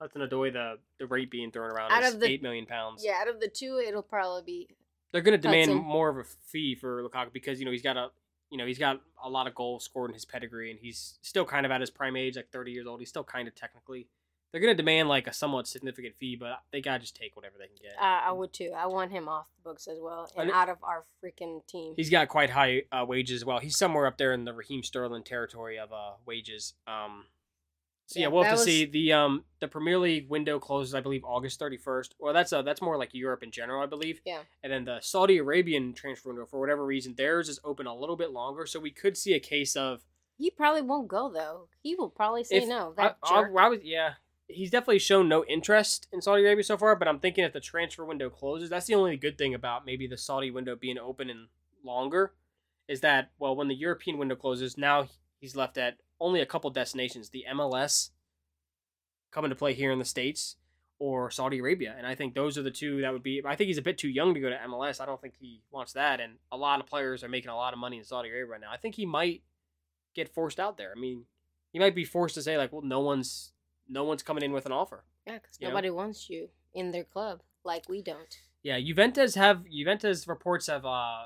Hudson-Odoi 0.01 0.53
the 0.53 0.79
the 0.99 1.07
rate 1.07 1.29
being 1.31 1.51
thrown 1.51 1.71
around 1.71 1.91
Out 1.91 2.03
is 2.03 2.13
of 2.15 2.19
the- 2.19 2.27
eight 2.27 2.41
million 2.43 2.65
pounds. 2.65 3.03
Yeah, 3.05 3.17
out 3.21 3.27
of 3.27 3.39
the 3.39 3.47
two, 3.47 3.81
it'll 3.85 4.01
probably 4.03 4.43
be 4.43 4.67
they're 5.11 5.21
going 5.21 5.37
to 5.37 5.41
demand 5.41 5.71
Hudson. 5.71 5.85
more 5.85 6.09
of 6.09 6.17
a 6.17 6.23
fee 6.23 6.75
for 6.75 7.01
Lukaku 7.03 7.31
because 7.33 7.59
you 7.59 7.65
know 7.65 7.71
he's 7.71 7.81
got 7.81 7.97
a 7.97 8.09
you 8.49 8.57
know 8.57 8.65
he's 8.65 8.77
got 8.79 9.01
a 9.23 9.29
lot 9.29 9.47
of 9.47 9.55
goals 9.55 9.83
scored 9.85 10.09
in 10.09 10.13
his 10.13 10.25
pedigree 10.25 10.69
and 10.71 10.79
he's 10.79 11.17
still 11.21 11.45
kind 11.45 11.65
of 11.65 11.71
at 11.71 11.81
his 11.81 11.89
prime 11.89 12.15
age, 12.15 12.35
like 12.35 12.49
30 12.51 12.71
years 12.71 12.87
old. 12.87 12.99
He's 12.99 13.09
still 13.09 13.23
kind 13.23 13.47
of 13.47 13.55
technically. 13.55 14.07
They're 14.53 14.61
going 14.61 14.71
to 14.71 14.77
demand 14.77 15.09
like 15.09 15.27
a 15.27 15.33
somewhat 15.33 15.67
significant 15.67 16.15
fee, 16.15 16.37
but 16.37 16.61
they 16.71 16.79
got 16.79 16.93
to 16.93 16.99
just 16.99 17.17
take 17.17 17.35
whatever 17.35 17.55
they 17.59 17.67
can 17.67 17.75
get. 17.81 17.91
Uh, 17.99 18.21
I 18.29 18.31
would 18.31 18.53
too. 18.53 18.71
I 18.75 18.85
want 18.87 19.11
him 19.11 19.27
off 19.27 19.47
the 19.57 19.69
books 19.69 19.87
as 19.89 19.97
well 20.01 20.31
and 20.37 20.43
And- 20.49 20.51
out 20.57 20.69
of 20.69 20.77
our 20.83 21.03
freaking 21.21 21.67
team. 21.67 21.93
He's 21.97 22.09
got 22.09 22.29
quite 22.29 22.49
high 22.51 22.83
uh, 22.89 23.03
wages 23.05 23.41
as 23.41 23.45
well. 23.45 23.59
He's 23.59 23.77
somewhere 23.77 24.05
up 24.07 24.17
there 24.17 24.31
in 24.31 24.45
the 24.45 24.53
Raheem 24.53 24.83
Sterling 24.83 25.23
territory 25.23 25.77
of 25.77 25.91
uh, 25.91 26.11
wages. 26.25 26.75
Um, 26.87 27.25
so 28.07 28.19
yeah, 28.19 28.25
Yeah, 28.25 28.29
we'll 28.29 28.43
have 28.43 28.57
to 28.57 28.63
see. 28.63 28.85
the 28.85 29.13
um 29.13 29.43
The 29.59 29.67
Premier 29.67 29.99
League 29.99 30.29
window 30.29 30.59
closes, 30.59 30.95
I 30.95 31.01
believe, 31.01 31.23
August 31.23 31.59
31st. 31.59 32.09
Well, 32.19 32.33
that's 32.33 32.51
uh, 32.51 32.61
that's 32.63 32.81
more 32.81 32.97
like 32.97 33.13
Europe 33.13 33.43
in 33.43 33.51
general, 33.51 33.81
I 33.83 33.85
believe. 33.85 34.21
Yeah. 34.25 34.39
And 34.63 34.73
then 34.73 34.85
the 34.85 34.99
Saudi 35.01 35.37
Arabian 35.37 35.93
transfer 35.93 36.29
window, 36.29 36.45
for 36.45 36.59
whatever 36.59 36.85
reason, 36.85 37.13
theirs 37.15 37.47
is 37.49 37.59
open 37.63 37.85
a 37.85 37.95
little 37.95 38.15
bit 38.17 38.31
longer, 38.31 38.65
so 38.65 38.79
we 38.79 38.91
could 38.91 39.15
see 39.17 39.33
a 39.33 39.39
case 39.39 39.75
of 39.75 40.03
He 40.37 40.49
probably 40.49 40.81
won't 40.81 41.07
go 41.07 41.31
though. 41.31 41.67
He 41.83 41.95
will 41.95 42.09
probably 42.09 42.43
say 42.43 42.57
If- 42.57 42.67
no. 42.67 42.93
I, 42.97 43.03
That 43.03 43.17
I, 43.23 43.29
jerk. 43.43 43.51
I 43.57 43.69
was, 43.69 43.79
yeah, 43.83 44.13
he's 44.47 44.71
definitely 44.71 44.99
shown 44.99 45.27
no 45.27 45.43
interest 45.45 46.07
in 46.13 46.21
Saudi 46.21 46.43
Arabia 46.43 46.63
so 46.63 46.77
far. 46.77 46.95
But 46.95 47.07
I'm 47.09 47.19
thinking 47.19 47.43
if 47.43 47.51
the 47.53 47.59
transfer 47.59 48.05
window 48.05 48.29
closes, 48.29 48.69
that's 48.69 48.85
the 48.85 48.95
only 48.95 49.17
good 49.17 49.37
thing 49.37 49.53
about 49.53 49.85
maybe 49.85 50.07
the 50.07 50.17
Saudi 50.17 50.49
window 50.51 50.75
being 50.75 50.97
open 50.97 51.29
and 51.29 51.47
longer, 51.83 52.33
is 52.87 53.01
that 53.01 53.31
well, 53.39 53.55
when 53.55 53.67
the 53.67 53.75
European 53.75 54.17
window 54.17 54.35
closes, 54.35 54.77
now 54.77 55.09
he's 55.41 55.55
left 55.55 55.77
at 55.77 55.97
only 56.19 56.41
a 56.41 56.45
couple 56.45 56.69
destinations: 56.69 57.29
the 57.29 57.45
MLS 57.53 58.09
coming 59.31 59.49
to 59.49 59.55
play 59.55 59.73
here 59.73 59.91
in 59.91 59.99
the 59.99 60.05
states, 60.05 60.55
or 60.99 61.29
Saudi 61.29 61.59
Arabia. 61.59 61.93
And 61.97 62.07
I 62.07 62.15
think 62.15 62.33
those 62.33 62.57
are 62.57 62.63
the 62.63 62.71
two 62.71 63.01
that 63.01 63.13
would 63.13 63.23
be. 63.23 63.41
I 63.45 63.55
think 63.55 63.67
he's 63.67 63.77
a 63.77 63.81
bit 63.83 63.97
too 63.97 64.09
young 64.09 64.33
to 64.33 64.39
go 64.39 64.49
to 64.49 64.57
MLS. 64.67 64.99
I 65.01 65.05
don't 65.05 65.21
think 65.21 65.35
he 65.39 65.61
wants 65.71 65.93
that. 65.93 66.19
And 66.19 66.33
a 66.51 66.57
lot 66.57 66.79
of 66.79 66.85
players 66.87 67.23
are 67.23 67.29
making 67.29 67.49
a 67.49 67.55
lot 67.55 67.73
of 67.73 67.79
money 67.79 67.97
in 67.97 68.03
Saudi 68.03 68.29
Arabia 68.29 68.47
right 68.51 68.61
now. 68.61 68.71
I 68.71 68.77
think 68.77 68.95
he 68.95 69.05
might 69.05 69.43
get 70.15 70.33
forced 70.33 70.59
out 70.59 70.77
there. 70.77 70.93
I 70.95 70.99
mean, 70.99 71.25
he 71.71 71.79
might 71.79 71.93
be 71.95 72.05
forced 72.05 72.35
to 72.35 72.41
say 72.41 72.57
like, 72.57 72.71
well, 72.71 72.81
no 72.81 72.99
one's 73.01 73.51
no 73.89 74.03
one's 74.03 74.23
coming 74.23 74.43
in 74.43 74.51
with 74.51 74.65
an 74.65 74.71
offer. 74.71 75.03
Yeah, 75.25 75.35
because 75.35 75.57
You 75.59 75.67
know? 75.67 75.71
nobody 75.71 75.89
wants 75.89 76.29
you 76.29 76.49
in 76.73 76.91
their 76.91 77.03
club 77.03 77.41
like 77.63 77.87
we 77.87 78.01
don't. 78.01 78.35
Yeah, 78.63 78.79
Juventus 78.79 79.35
have 79.35 79.65
Juventus 79.69 80.27
reports 80.27 80.67
have 80.67 80.85
uh 80.85 81.25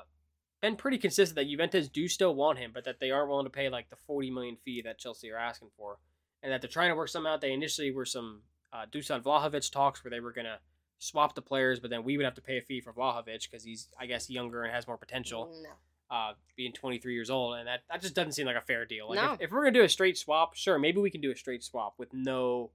been 0.62 0.76
pretty 0.76 0.96
consistent 0.96 1.34
that 1.36 1.48
Juventus 1.48 1.88
do 1.88 2.08
still 2.08 2.34
want 2.34 2.58
him, 2.58 2.70
but 2.72 2.84
that 2.84 3.00
they 3.00 3.10
aren't 3.10 3.28
willing 3.28 3.44
to 3.46 3.50
pay 3.50 3.68
like 3.68 3.90
the 3.90 3.96
forty 4.06 4.30
million 4.30 4.56
fee 4.64 4.80
that 4.82 4.98
Chelsea 4.98 5.30
are 5.30 5.36
asking 5.36 5.68
for, 5.76 5.98
and 6.42 6.50
that 6.52 6.62
they're 6.62 6.70
trying 6.70 6.90
to 6.90 6.94
work 6.96 7.08
something 7.08 7.30
out. 7.30 7.40
They 7.42 7.52
initially 7.52 7.90
were 7.90 8.06
some 8.06 8.42
uh, 8.72 8.86
Dusan 8.90 9.22
Vlahovic 9.22 9.70
talks 9.70 10.02
where 10.02 10.10
they 10.10 10.20
were 10.20 10.32
gonna 10.32 10.58
swap 10.98 11.34
the 11.34 11.42
players, 11.42 11.80
but 11.80 11.90
then 11.90 12.04
we 12.04 12.16
would 12.16 12.24
have 12.24 12.36
to 12.36 12.40
pay 12.40 12.56
a 12.58 12.62
fee 12.62 12.80
for 12.80 12.92
Vlahovic 12.92 13.42
because 13.50 13.64
he's 13.64 13.88
I 13.98 14.06
guess 14.06 14.30
younger 14.30 14.62
and 14.62 14.72
has 14.72 14.86
more 14.86 14.96
potential, 14.96 15.52
No. 15.62 16.16
uh, 16.16 16.32
being 16.56 16.72
twenty 16.72 16.98
three 16.98 17.14
years 17.14 17.28
old, 17.28 17.56
and 17.56 17.66
that 17.66 17.80
that 17.90 18.00
just 18.00 18.14
doesn't 18.14 18.32
seem 18.32 18.46
like 18.46 18.56
a 18.56 18.60
fair 18.62 18.86
deal. 18.86 19.08
Like 19.08 19.16
No. 19.18 19.32
if, 19.34 19.40
if 19.42 19.50
we're 19.50 19.62
gonna 19.64 19.72
do 19.72 19.82
a 19.84 19.88
straight 19.88 20.16
swap, 20.16 20.54
sure, 20.54 20.78
maybe 20.78 21.00
we 21.00 21.10
can 21.10 21.20
do 21.20 21.30
a 21.32 21.36
straight 21.36 21.64
swap 21.64 21.94
with 21.98 22.12
no 22.14 22.70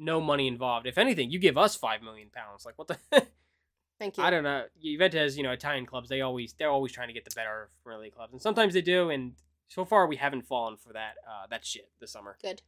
no 0.00 0.20
money 0.20 0.46
involved. 0.48 0.86
If 0.86 0.98
anything, 0.98 1.30
you 1.30 1.38
give 1.38 1.56
us 1.58 1.74
five 1.76 2.02
million 2.02 2.28
pounds. 2.30 2.66
Like 2.66 2.76
what 2.78 2.88
the. 2.88 2.98
Thank 3.98 4.16
you. 4.16 4.22
I 4.22 4.30
don't 4.30 4.44
know. 4.44 4.64
Juventus, 4.82 5.36
you 5.36 5.42
know, 5.42 5.50
Italian 5.50 5.86
clubs, 5.86 6.08
they 6.08 6.20
always 6.20 6.54
they're 6.58 6.70
always 6.70 6.92
trying 6.92 7.08
to 7.08 7.14
get 7.14 7.24
the 7.24 7.32
better 7.34 7.64
of 7.64 7.82
Premier 7.82 8.00
League 8.00 8.14
clubs, 8.14 8.32
and 8.32 8.40
sometimes 8.40 8.74
they 8.74 8.82
do. 8.82 9.10
And 9.10 9.32
so 9.68 9.84
far, 9.84 10.06
we 10.06 10.16
haven't 10.16 10.46
fallen 10.46 10.76
for 10.76 10.92
that 10.92 11.14
uh, 11.26 11.46
that 11.50 11.64
shit 11.64 11.90
this 12.00 12.12
summer. 12.12 12.36
Good. 12.40 12.62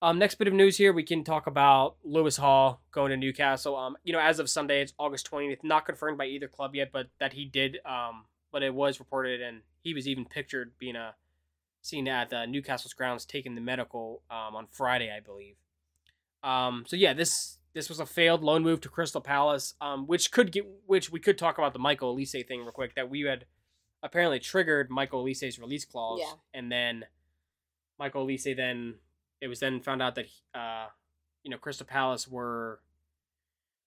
Um, 0.00 0.18
next 0.18 0.34
bit 0.36 0.48
of 0.48 0.54
news 0.54 0.78
here, 0.78 0.92
we 0.92 1.04
can 1.04 1.22
talk 1.22 1.46
about 1.46 1.96
Lewis 2.02 2.36
Hall 2.36 2.82
going 2.90 3.10
to 3.10 3.16
Newcastle. 3.16 3.76
Um, 3.76 3.96
you 4.02 4.12
know, 4.12 4.18
as 4.18 4.38
of 4.38 4.50
Sunday, 4.50 4.80
it's 4.80 4.94
August 4.98 5.26
twentieth, 5.26 5.62
not 5.62 5.84
confirmed 5.84 6.18
by 6.18 6.26
either 6.26 6.48
club 6.48 6.74
yet, 6.74 6.90
but 6.92 7.08
that 7.20 7.34
he 7.34 7.44
did. 7.44 7.78
Um, 7.84 8.24
but 8.50 8.62
it 8.62 8.74
was 8.74 8.98
reported, 8.98 9.40
and 9.40 9.62
he 9.82 9.94
was 9.94 10.08
even 10.08 10.24
pictured 10.24 10.72
being 10.78 10.96
a 10.96 11.14
seen 11.82 12.08
at 12.08 12.32
uh, 12.32 12.46
Newcastle's 12.46 12.94
grounds 12.94 13.24
taking 13.24 13.54
the 13.54 13.60
medical 13.60 14.22
um, 14.30 14.56
on 14.56 14.66
Friday, 14.70 15.12
I 15.14 15.20
believe. 15.20 15.56
Um, 16.42 16.84
so 16.86 16.96
yeah, 16.96 17.12
this 17.12 17.58
this 17.74 17.88
was 17.88 18.00
a 18.00 18.06
failed 18.06 18.42
loan 18.42 18.62
move 18.62 18.80
to 18.82 18.88
Crystal 18.88 19.20
Palace, 19.20 19.74
um, 19.80 20.06
which 20.06 20.30
could 20.30 20.52
get 20.52 20.66
which 20.86 21.10
we 21.10 21.20
could 21.20 21.38
talk 21.38 21.58
about 21.58 21.72
the 21.72 21.78
Michael 21.78 22.14
Olise 22.14 22.46
thing 22.46 22.60
real 22.60 22.70
quick 22.72 22.94
that 22.96 23.08
we 23.10 23.22
had 23.22 23.46
apparently 24.02 24.38
triggered 24.40 24.90
Michael 24.90 25.24
Olise's 25.24 25.58
release 25.58 25.84
clause, 25.84 26.20
Yeah. 26.20 26.32
and 26.54 26.70
then 26.70 27.04
Michael 27.98 28.26
Olise 28.26 28.56
then 28.56 28.96
it 29.40 29.48
was 29.48 29.60
then 29.60 29.80
found 29.80 30.02
out 30.02 30.14
that 30.16 30.26
uh, 30.54 30.86
you 31.42 31.50
know 31.50 31.56
Crystal 31.58 31.86
Palace 31.86 32.28
were 32.28 32.80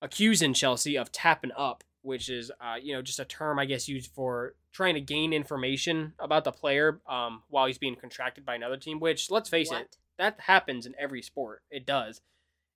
accusing 0.01 0.54
Chelsea 0.54 0.98
of 0.98 1.12
tapping 1.12 1.51
up, 1.56 1.84
which 2.01 2.30
is 2.30 2.51
uh, 2.62 2.75
you 2.82 2.94
know 2.94 3.01
just 3.01 3.20
a 3.20 3.25
term 3.25 3.60
I 3.60 3.65
guess 3.65 3.88
used 3.88 4.12
for 4.12 4.56
trying 4.72 4.96
to 4.96 5.01
gain 5.01 5.32
information 5.32 6.13
about 6.20 6.44
the 6.44 6.51
player 6.51 7.00
um, 7.08 7.44
while 7.50 7.65
he's 7.65 7.77
being 7.77 7.96
contracted 7.96 8.46
by 8.46 8.56
another 8.56 8.77
team. 8.77 9.00
Which 9.00 9.30
let's 9.32 9.50
face 9.50 9.72
it, 9.72 9.98
that 10.18 10.39
happens 10.42 10.86
in 10.86 10.96
every 11.00 11.22
sport. 11.22 11.62
It 11.70 11.86
does. 11.86 12.22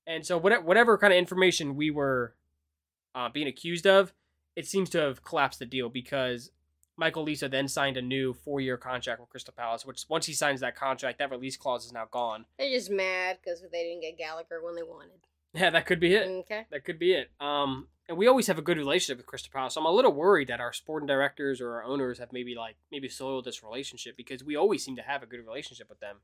And 0.09 0.25
so 0.25 0.39
whatever, 0.39 0.63
whatever 0.63 0.97
kind 0.97 1.13
of 1.13 1.19
information 1.19 1.75
we 1.75 1.91
were 1.91 2.33
uh, 3.13 3.29
being 3.29 3.47
accused 3.47 3.85
of, 3.85 4.11
it 4.55 4.65
seems 4.65 4.89
to 4.89 4.97
have 4.97 5.23
collapsed 5.23 5.59
the 5.59 5.67
deal 5.67 5.87
because 5.87 6.49
Michael 6.97 7.25
Olise 7.25 7.49
then 7.49 7.67
signed 7.67 7.95
a 7.95 8.01
new 8.01 8.33
four-year 8.33 8.75
contract 8.75 9.19
with 9.21 9.29
Crystal 9.29 9.53
Palace. 9.55 9.85
Which 9.85 10.05
once 10.09 10.25
he 10.25 10.33
signs 10.33 10.61
that 10.61 10.75
contract, 10.75 11.19
that 11.19 11.29
release 11.29 11.57
clause 11.57 11.85
is 11.85 11.93
now 11.93 12.05
gone. 12.09 12.45
They're 12.57 12.71
just 12.71 12.89
mad 12.89 13.37
because 13.41 13.61
they 13.61 13.83
didn't 13.83 14.01
get 14.01 14.17
Gallagher 14.17 14.63
when 14.63 14.75
they 14.75 14.81
wanted. 14.81 15.11
Yeah, 15.53 15.69
that 15.69 15.85
could 15.85 15.99
be 15.99 16.15
it. 16.15 16.27
Okay. 16.27 16.65
That 16.71 16.83
could 16.83 16.97
be 16.97 17.13
it. 17.13 17.29
Um, 17.39 17.87
and 18.07 18.17
we 18.17 18.27
always 18.27 18.47
have 18.47 18.57
a 18.57 18.63
good 18.63 18.77
relationship 18.77 19.17
with 19.17 19.27
Crystal 19.27 19.51
Palace. 19.53 19.75
So 19.75 19.81
I'm 19.81 19.85
a 19.85 19.91
little 19.91 20.11
worried 20.11 20.47
that 20.47 20.59
our 20.59 20.73
sporting 20.73 21.07
directors 21.07 21.61
or 21.61 21.73
our 21.73 21.83
owners 21.83 22.17
have 22.17 22.33
maybe 22.33 22.55
like 22.55 22.77
maybe 22.91 23.09
soiled 23.09 23.45
this 23.45 23.63
relationship 23.63 24.17
because 24.17 24.43
we 24.43 24.55
always 24.55 24.83
seem 24.83 24.95
to 24.95 25.03
have 25.03 25.21
a 25.21 25.27
good 25.27 25.45
relationship 25.45 25.87
with 25.87 25.99
them. 25.99 26.17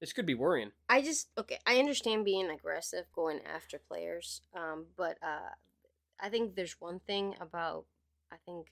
This 0.00 0.12
could 0.12 0.26
be 0.26 0.34
worrying. 0.34 0.72
I 0.88 1.00
just 1.02 1.28
okay. 1.38 1.58
I 1.66 1.78
understand 1.78 2.24
being 2.24 2.50
aggressive, 2.50 3.06
going 3.14 3.40
after 3.54 3.78
players, 3.78 4.42
um, 4.54 4.86
but 4.96 5.16
uh, 5.22 5.54
I 6.20 6.28
think 6.28 6.54
there's 6.54 6.76
one 6.80 7.00
thing 7.06 7.34
about 7.40 7.86
I 8.30 8.36
think 8.44 8.66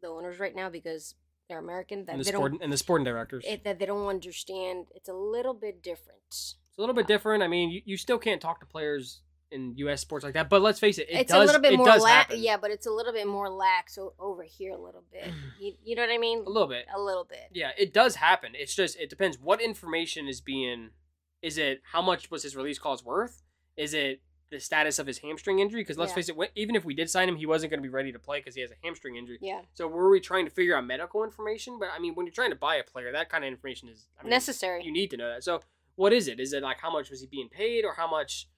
the 0.00 0.08
owners 0.08 0.38
right 0.38 0.54
now 0.54 0.70
because 0.70 1.14
they're 1.48 1.58
American 1.58 2.06
that 2.06 2.12
And 2.12 2.20
the 2.20 2.24
they 2.24 2.30
sporting 2.30 2.58
don't 2.58 2.64
and 2.64 2.72
the 2.72 2.78
sporting 2.78 3.04
directors. 3.04 3.44
it, 3.46 3.64
that 3.64 3.78
they 3.78 3.86
don't 3.86 4.06
understand. 4.06 4.86
It's 4.94 5.08
a 5.08 5.14
little 5.14 5.54
bit 5.54 5.82
different. 5.82 6.20
It's 6.28 6.56
a 6.78 6.80
little 6.80 6.94
bit 6.94 7.06
different. 7.06 7.42
I 7.42 7.48
mean, 7.48 7.70
you, 7.70 7.82
you 7.84 7.96
still 7.96 8.18
can't 8.18 8.40
talk 8.40 8.60
to 8.60 8.66
players 8.66 9.20
in 9.52 9.74
U.S. 9.78 10.00
sports 10.00 10.24
like 10.24 10.34
that. 10.34 10.48
But 10.48 10.62
let's 10.62 10.78
face 10.78 10.98
it, 10.98 11.08
it 11.10 11.20
it's 11.20 11.32
does. 11.32 11.42
a 11.42 11.46
little 11.46 11.60
bit 11.60 11.72
it 11.72 11.76
more 11.76 11.96
lax. 11.96 12.36
Yeah, 12.36 12.56
but 12.56 12.70
it's 12.70 12.86
a 12.86 12.90
little 12.90 13.12
bit 13.12 13.26
more 13.26 13.48
lax 13.48 13.98
over 14.18 14.42
here 14.42 14.72
a 14.72 14.78
little 14.78 15.04
bit. 15.12 15.24
Mm. 15.24 15.34
You, 15.60 15.72
you 15.84 15.96
know 15.96 16.02
what 16.02 16.10
I 16.12 16.18
mean? 16.18 16.44
a 16.46 16.48
little 16.48 16.68
bit. 16.68 16.86
A 16.94 17.00
little 17.00 17.24
bit. 17.24 17.48
Yeah, 17.52 17.70
it 17.78 17.92
does 17.92 18.16
happen. 18.16 18.52
It's 18.54 18.74
just 18.74 18.96
it 18.98 19.10
depends 19.10 19.38
what 19.38 19.60
information 19.60 20.28
is 20.28 20.40
being. 20.40 20.90
Is 21.42 21.58
it 21.58 21.82
how 21.92 22.02
much 22.02 22.30
was 22.30 22.42
his 22.42 22.54
release 22.54 22.78
clause 22.78 23.04
worth? 23.04 23.42
Is 23.76 23.94
it 23.94 24.20
the 24.50 24.60
status 24.60 24.98
of 24.98 25.06
his 25.06 25.18
hamstring 25.18 25.58
injury? 25.60 25.80
Because 25.80 25.96
let's 25.96 26.10
Yeah. 26.10 26.16
face 26.16 26.28
it, 26.28 26.36
even 26.54 26.74
if 26.74 26.84
we 26.84 26.92
did 26.92 27.08
sign 27.08 27.28
him, 27.28 27.36
he 27.36 27.46
wasn't 27.46 27.70
going 27.70 27.78
to 27.78 27.82
be 27.82 27.88
ready 27.88 28.12
to 28.12 28.18
play 28.18 28.40
because 28.40 28.54
he 28.54 28.60
has 28.60 28.70
a 28.70 28.74
hamstring 28.82 29.16
injury. 29.16 29.38
Yeah. 29.40 29.60
So 29.74 29.86
were 29.86 30.10
we 30.10 30.20
trying 30.20 30.44
to 30.44 30.50
figure 30.50 30.76
out 30.76 30.84
medical 30.84 31.24
information? 31.24 31.78
But 31.78 31.88
I 31.96 31.98
mean, 31.98 32.14
when 32.14 32.26
you're 32.26 32.34
trying 32.34 32.50
to 32.50 32.56
buy 32.56 32.76
a 32.76 32.82
player, 32.84 33.10
that 33.12 33.28
kind 33.30 33.44
of 33.44 33.48
information 33.48 33.88
is 33.88 34.08
I 34.18 34.24
mean, 34.24 34.30
Necessary. 34.30 34.84
You 34.84 34.92
need 34.92 35.10
to 35.10 35.16
know 35.16 35.28
that. 35.32 35.44
So 35.44 35.60
what 35.96 36.12
is 36.12 36.28
it? 36.28 36.40
Is 36.40 36.52
it 36.52 36.62
like 36.62 36.78
how 36.80 36.92
much 36.92 37.10
was 37.10 37.20
he 37.20 37.26
being 37.26 37.48
paid, 37.48 37.84
or 37.84 37.94
how 37.94 38.08
much? 38.10 38.48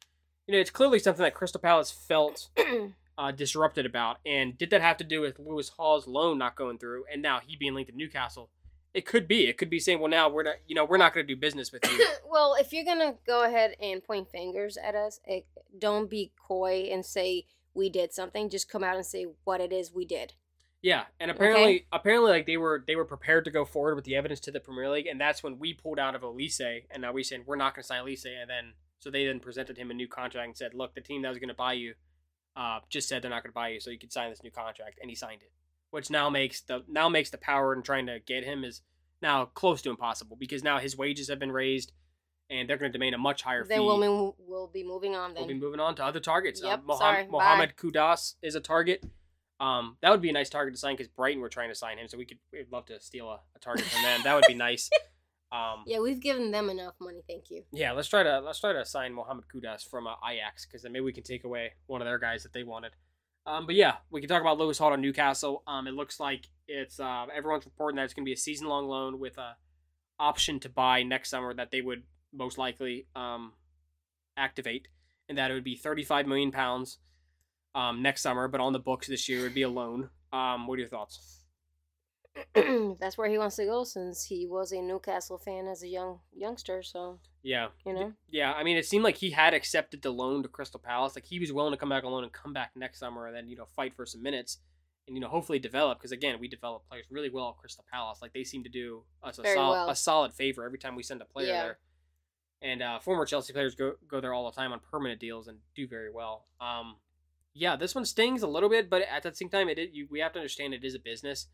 You 0.52 0.58
know, 0.58 0.60
it's 0.60 0.70
clearly 0.70 0.98
something 0.98 1.22
that 1.22 1.32
Crystal 1.32 1.62
Palace 1.62 1.90
felt 1.90 2.50
uh, 3.18 3.30
disrupted 3.30 3.86
about. 3.86 4.18
And 4.26 4.58
did 4.58 4.68
that 4.68 4.82
have 4.82 4.98
to 4.98 5.04
do 5.04 5.22
with 5.22 5.38
Lewis 5.38 5.70
Hall's 5.70 6.06
loan 6.06 6.36
not 6.36 6.56
going 6.56 6.76
through, 6.76 7.04
and 7.10 7.22
now 7.22 7.40
he 7.42 7.56
being 7.56 7.72
linked 7.72 7.90
to 7.90 7.96
Newcastle? 7.96 8.50
It 8.92 9.06
could 9.06 9.26
be. 9.26 9.48
It 9.48 9.56
could 9.56 9.70
be 9.70 9.80
saying, 9.80 9.98
well, 9.98 10.10
now 10.10 10.28
we're 10.28 10.42
not. 10.42 10.56
You 10.66 10.74
know, 10.74 10.84
we're 10.84 10.98
not 10.98 11.14
going 11.14 11.26
to 11.26 11.34
do 11.34 11.40
business 11.40 11.72
with 11.72 11.90
you. 11.90 12.06
well, 12.30 12.54
if 12.60 12.70
you're 12.70 12.84
gonna 12.84 13.14
go 13.26 13.44
ahead 13.44 13.76
and 13.80 14.04
point 14.04 14.28
fingers 14.30 14.76
at 14.76 14.94
us, 14.94 15.20
eh, 15.26 15.40
don't 15.78 16.10
be 16.10 16.32
coy 16.36 16.90
and 16.92 17.02
say 17.02 17.46
we 17.72 17.88
did 17.88 18.12
something. 18.12 18.50
Just 18.50 18.68
come 18.68 18.84
out 18.84 18.96
and 18.96 19.06
say 19.06 19.28
what 19.44 19.62
it 19.62 19.72
is 19.72 19.90
we 19.90 20.04
did. 20.04 20.34
Yeah, 20.82 21.04
and 21.18 21.30
apparently, 21.30 21.86
apparently, 21.90 22.30
like 22.30 22.44
they 22.44 22.58
were 22.58 22.84
they 22.86 22.96
were 22.96 23.06
prepared 23.06 23.46
to 23.46 23.50
go 23.50 23.64
forward 23.64 23.94
with 23.94 24.04
the 24.04 24.16
evidence 24.16 24.40
to 24.40 24.50
the 24.50 24.60
Premier 24.60 24.90
League, 24.90 25.06
and 25.06 25.18
that's 25.18 25.42
when 25.42 25.58
we 25.58 25.72
pulled 25.72 25.98
out 25.98 26.14
of 26.14 26.20
Olise, 26.20 26.84
and 26.90 27.00
now 27.00 27.12
we 27.12 27.22
said 27.22 27.44
we're 27.46 27.56
not 27.56 27.74
going 27.74 27.84
to 27.84 27.86
sign 27.86 28.04
Olise, 28.04 28.26
and 28.26 28.50
then 28.50 28.72
so 29.02 29.10
they 29.10 29.26
then 29.26 29.40
presented 29.40 29.76
him 29.76 29.90
a 29.90 29.94
new 29.94 30.06
contract 30.06 30.46
and 30.46 30.56
said, 30.56 30.74
look, 30.74 30.94
the 30.94 31.00
team 31.00 31.22
that 31.22 31.28
was 31.28 31.38
going 31.38 31.48
to 31.48 31.54
buy 31.54 31.72
you, 31.72 31.94
uh, 32.54 32.78
just 32.88 33.08
said 33.08 33.20
they're 33.20 33.30
not 33.30 33.42
going 33.42 33.50
to 33.50 33.54
buy 33.54 33.68
you, 33.68 33.80
so 33.80 33.90
you 33.90 33.98
could 33.98 34.12
sign 34.12 34.30
this 34.30 34.44
new 34.44 34.50
contract, 34.52 34.98
and 35.00 35.10
he 35.10 35.16
signed 35.16 35.42
it, 35.42 35.50
which 35.90 36.08
now 36.08 36.30
makes 36.30 36.60
the 36.60 36.84
now 36.86 37.08
makes 37.08 37.30
the 37.30 37.38
power 37.38 37.74
in 37.74 37.82
trying 37.82 38.06
to 38.06 38.20
get 38.20 38.44
him 38.44 38.62
is 38.62 38.82
now 39.20 39.46
close 39.46 39.82
to 39.82 39.90
impossible 39.90 40.36
because 40.38 40.62
now 40.62 40.78
his 40.78 40.96
wages 40.96 41.28
have 41.28 41.40
been 41.40 41.50
raised, 41.50 41.90
and 42.48 42.68
they're 42.68 42.76
going 42.76 42.92
to 42.92 42.96
demand 42.96 43.14
a 43.16 43.18
much 43.18 43.42
higher 43.42 43.64
Then 43.64 43.78
fee. 43.78 43.84
we'll 43.84 44.36
we'll 44.38 44.68
be 44.68 44.84
moving 44.84 45.16
on. 45.16 45.34
Then 45.34 45.42
We'll 45.46 45.54
be 45.54 45.60
moving 45.60 45.80
on 45.80 45.96
to 45.96 46.04
other 46.04 46.20
targets. 46.20 46.60
Yep, 46.62 46.82
uh, 46.88 46.92
Moham- 46.92 46.98
sorry, 46.98 47.22
bye. 47.24 47.30
Mohammed 47.30 47.76
Kudus 47.76 48.34
is 48.42 48.54
a 48.54 48.60
target. 48.60 49.04
Um, 49.58 49.96
that 50.02 50.10
would 50.10 50.20
be 50.22 50.28
a 50.28 50.32
nice 50.32 50.50
target 50.50 50.74
to 50.74 50.78
sign 50.80 50.94
because 50.94 51.08
Brighton 51.08 51.40
were 51.40 51.48
trying 51.48 51.70
to 51.70 51.74
sign 51.74 51.98
him, 51.98 52.06
so 52.06 52.16
we 52.18 52.26
could 52.26 52.38
we'd 52.52 52.70
love 52.70 52.86
to 52.86 53.00
steal 53.00 53.28
a, 53.30 53.40
a 53.56 53.58
target 53.60 53.86
from 53.86 54.02
them. 54.02 54.20
That 54.24 54.34
would 54.34 54.44
be 54.46 54.54
nice. 54.54 54.88
Um, 55.52 55.84
yeah, 55.86 56.00
we've 56.00 56.20
given 56.20 56.50
them 56.50 56.70
enough 56.70 56.94
money. 56.98 57.22
Thank 57.28 57.50
you. 57.50 57.64
yeah, 57.72 57.92
let's 57.92 58.08
try 58.08 58.22
to 58.22 58.40
let's 58.40 58.58
try 58.58 58.72
to 58.72 58.84
sign 58.86 59.12
Mohammed 59.12 59.44
Kudus 59.54 59.86
from 59.88 60.06
uh, 60.06 60.14
Ajax 60.26 60.64
because 60.64 60.82
then 60.82 60.92
maybe 60.92 61.04
we 61.04 61.12
can 61.12 61.24
take 61.24 61.44
away 61.44 61.72
one 61.86 62.00
of 62.00 62.06
their 62.06 62.18
guys 62.18 62.42
that 62.42 62.54
they 62.54 62.64
wanted. 62.64 62.92
Um, 63.44 63.66
but 63.66 63.74
yeah, 63.74 63.96
we 64.10 64.20
can 64.20 64.28
talk 64.28 64.40
about 64.40 64.58
Lewis 64.58 64.78
Hall 64.78 64.92
on 64.92 65.02
Newcastle. 65.02 65.62
Um, 65.66 65.86
it 65.86 65.92
looks 65.94 66.18
like 66.18 66.48
it's 66.68 66.98
uh, 66.98 67.26
everyone's 67.34 67.66
reporting 67.66 67.96
that 67.96 68.04
it's 68.04 68.14
going 68.14 68.24
to 68.24 68.28
be 68.28 68.32
a 68.32 68.36
season 68.36 68.66
long 68.68 68.86
loan 68.88 69.18
with 69.18 69.36
a 69.36 69.56
option 70.18 70.58
to 70.60 70.68
buy 70.68 71.02
next 71.02 71.28
summer 71.30 71.52
that 71.52 71.70
they 71.70 71.80
would 71.80 72.04
most 72.32 72.56
likely 72.56 73.06
um, 73.14 73.52
activate, 74.36 74.88
and 75.28 75.36
that 75.36 75.50
it 75.50 75.54
would 75.54 75.64
be 75.64 75.76
thirty 75.76 76.02
five 76.02 76.26
million 76.26 76.50
pounds 76.50 76.98
um, 77.74 78.00
next 78.00 78.22
summer, 78.22 78.48
but 78.48 78.60
on 78.60 78.72
the 78.72 78.78
books 78.78 79.06
this 79.06 79.28
year 79.28 79.40
it 79.40 79.42
would 79.42 79.54
be 79.54 79.62
a 79.62 79.68
loan. 79.68 80.08
Um, 80.32 80.66
what 80.66 80.76
are 80.76 80.80
your 80.80 80.88
thoughts? 80.88 81.41
That's 83.00 83.18
where 83.18 83.28
he 83.28 83.38
wants 83.38 83.56
to 83.56 83.64
go 83.64 83.84
since 83.84 84.24
he 84.24 84.46
was 84.46 84.72
a 84.72 84.80
Newcastle 84.80 85.38
fan 85.38 85.66
as 85.66 85.82
a 85.82 85.88
young 85.88 86.20
youngster. 86.34 86.82
So 86.82 87.18
Yeah, 87.42 87.68
you 87.84 87.92
know, 87.92 88.12
Yeah, 88.30 88.52
I 88.52 88.62
mean, 88.62 88.76
it 88.76 88.86
seemed 88.86 89.04
like 89.04 89.16
he 89.16 89.30
had 89.30 89.54
accepted 89.54 90.02
the 90.02 90.10
loan 90.10 90.42
to 90.42 90.48
Crystal 90.48 90.80
Palace. 90.80 91.14
Like 91.14 91.26
he 91.26 91.38
was 91.38 91.52
willing 91.52 91.72
to 91.72 91.76
come 91.76 91.88
back 91.90 92.04
alone 92.04 92.24
and 92.24 92.32
come 92.32 92.52
back 92.52 92.70
next 92.74 92.98
summer, 92.98 93.26
and 93.26 93.36
then 93.36 93.48
you 93.48 93.56
know 93.56 93.66
fight 93.76 93.94
for 93.94 94.06
some 94.06 94.22
minutes, 94.22 94.58
and 95.06 95.16
you 95.16 95.20
know 95.20 95.28
hopefully 95.28 95.58
develop. 95.58 95.98
Because 95.98 96.12
again, 96.12 96.38
we 96.40 96.48
develop 96.48 96.88
players 96.88 97.06
really 97.10 97.30
well 97.30 97.50
at 97.50 97.56
Crystal 97.58 97.84
Palace. 97.92 98.20
Like 98.22 98.32
they 98.32 98.44
seem 98.44 98.62
to 98.64 98.70
do 98.70 99.02
us 99.22 99.38
a, 99.38 99.44
sol- 99.44 99.72
well. 99.72 99.90
a 99.90 99.96
solid 99.96 100.32
favor 100.32 100.64
every 100.64 100.78
time 100.78 100.94
we 100.96 101.02
send 101.02 101.20
a 101.20 101.26
player 101.26 101.48
Yeah. 101.48 101.62
there. 101.62 101.78
And 102.62 102.80
uh, 102.80 102.98
former 103.00 103.26
Chelsea 103.26 103.52
players 103.52 103.74
go 103.74 103.94
go 104.08 104.20
there 104.20 104.32
all 104.32 104.50
the 104.50 104.56
time 104.56 104.72
on 104.72 104.80
permanent 104.90 105.20
deals 105.20 105.48
and 105.48 105.58
do 105.74 105.86
very 105.86 106.10
well. 106.12 106.46
Um, 106.60 106.96
yeah, 107.54 107.76
this 107.76 107.94
one 107.94 108.04
stings 108.06 108.42
a 108.42 108.46
little 108.46 108.70
bit, 108.70 108.88
but 108.88 109.02
at 109.02 109.22
the 109.24 109.34
same 109.34 109.50
time, 109.50 109.68
it 109.68 109.78
is, 109.78 109.88
you, 109.92 110.06
we 110.10 110.20
have 110.20 110.32
to 110.32 110.38
understand 110.38 110.72
it 110.72 110.84
is 110.84 110.94
a 110.94 110.98
business. 110.98 111.48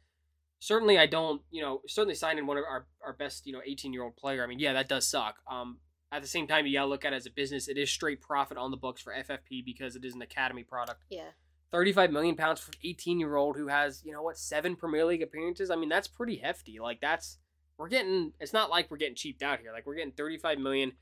Certainly, 0.60 0.98
I 0.98 1.06
don't, 1.06 1.42
you 1.50 1.62
know, 1.62 1.82
certainly 1.86 2.14
signing 2.14 2.46
one 2.46 2.58
of 2.58 2.64
our, 2.64 2.86
our 3.04 3.12
best, 3.12 3.46
you 3.46 3.52
know, 3.52 3.60
18 3.64 3.92
year 3.92 4.02
old 4.02 4.16
player. 4.16 4.42
I 4.42 4.46
mean, 4.46 4.58
yeah, 4.58 4.72
that 4.72 4.88
does 4.88 5.06
suck. 5.06 5.36
Um, 5.50 5.78
at 6.10 6.22
the 6.22 6.28
same 6.28 6.46
time, 6.46 6.66
you 6.66 6.72
gotta 6.78 6.88
look 6.88 7.04
at 7.04 7.12
it 7.12 7.16
as 7.16 7.26
a 7.26 7.30
business. 7.30 7.68
It 7.68 7.76
is 7.76 7.90
straight 7.90 8.20
profit 8.20 8.56
on 8.56 8.70
the 8.70 8.76
books 8.76 9.02
for 9.02 9.12
FFP 9.12 9.64
because 9.64 9.94
it 9.94 10.04
is 10.04 10.14
an 10.14 10.22
academy 10.22 10.64
product. 10.64 11.04
Yeah. 11.10 11.30
35 11.70 12.10
million 12.10 12.34
pounds 12.34 12.60
for 12.60 12.70
an 12.70 12.78
18 12.82 13.20
year 13.20 13.36
old 13.36 13.56
who 13.56 13.68
has, 13.68 14.02
you 14.04 14.12
know 14.12 14.22
what, 14.22 14.38
seven 14.38 14.74
Premier 14.74 15.04
League 15.04 15.22
appearances. 15.22 15.70
I 15.70 15.76
mean, 15.76 15.88
that's 15.88 16.08
pretty 16.08 16.36
hefty. 16.36 16.78
Like, 16.80 17.00
that's, 17.00 17.38
we're 17.76 17.88
getting, 17.88 18.32
it's 18.40 18.52
not 18.52 18.70
like 18.70 18.90
we're 18.90 18.96
getting 18.96 19.14
cheaped 19.14 19.42
out 19.42 19.60
here. 19.60 19.72
Like, 19.72 19.86
we're 19.86 19.96
getting 19.96 20.12
35 20.12 20.58
million. 20.58 20.92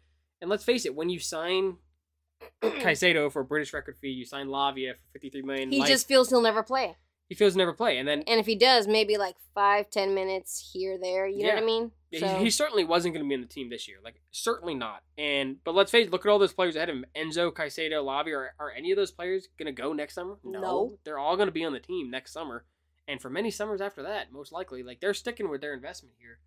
And 0.41 0.51
let's 0.51 0.65
face 0.65 0.85
it, 0.85 0.95
when 0.95 1.09
you 1.09 1.21
sign 1.21 1.77
Caicedo 2.63 3.31
for 3.31 3.41
a 3.41 3.45
British 3.45 3.73
record 3.73 3.97
fee, 3.97 4.09
you 4.09 4.25
sign 4.25 4.49
Lavia 4.49 4.95
for 4.95 5.13
53 5.13 5.43
million. 5.43 5.71
He 5.71 5.81
like, 5.81 5.89
just 5.89 6.09
feels 6.09 6.29
he'll 6.29 6.43
never 6.43 6.63
play. 6.63 6.97
He 7.29 7.35
feels 7.35 7.57
never 7.57 7.73
play. 7.73 7.99
And 7.99 8.07
then 8.07 8.23
And 8.27 8.41
if 8.41 8.47
he 8.47 8.57
does, 8.57 8.87
maybe 8.87 9.17
like 9.17 9.37
five, 9.55 9.91
ten 9.91 10.15
minutes 10.15 10.71
here, 10.73 10.99
there. 11.01 11.27
You 11.27 11.45
know 11.47 11.55
what 11.55 11.63
I 11.63 11.67
mean? 11.67 11.93
Yeah, 12.11 12.39
he, 12.39 12.45
he 12.45 12.51
certainly 12.51 12.85
wasn't 12.85 13.15
going 13.15 13.25
to 13.25 13.29
be 13.29 13.35
in 13.35 13.41
the 13.41 13.47
team 13.47 13.69
this 13.69 13.89
year. 13.89 13.99
Like, 14.03 14.21
certainly 14.31 14.75
not. 14.75 15.03
And 15.19 15.57
but 15.65 15.75
let's 15.75 15.91
face 15.91 16.07
it, 16.07 16.13
look 16.13 16.25
at 16.25 16.31
all 16.31 16.39
those 16.39 16.53
players 16.53 16.77
ahead 16.77 16.89
of 16.89 16.97
him. 16.97 17.05
Enzo, 17.17 17.53
Caicedo, 17.53 18.05
Lavi. 18.05 18.33
Are, 18.33 18.55
are 18.59 18.71
any 18.71 18.93
of 18.93 18.97
those 18.97 19.11
players 19.11 19.49
going 19.59 19.67
to 19.67 19.73
go 19.73 19.93
next 19.93 20.15
summer? 20.15 20.37
No. 20.45 20.99
They're 21.05 21.19
all 21.19 21.37
going 21.37 21.49
to 21.49 21.53
be 21.53 21.65
on 21.65 21.73
the 21.73 21.81
team 21.81 22.11
next 22.11 22.33
summer. 22.33 22.65
And 23.09 23.21
for 23.21 23.31
many 23.31 23.51
summers 23.51 23.81
after 23.81 24.03
that, 24.03 24.33
most 24.33 24.53
likely. 24.53 24.83
Like, 24.83 25.01
they're 25.01 25.15
sticking 25.15 25.49
with 25.49 25.61
their 25.61 25.75
investment 25.75 26.15
here. 26.19 26.39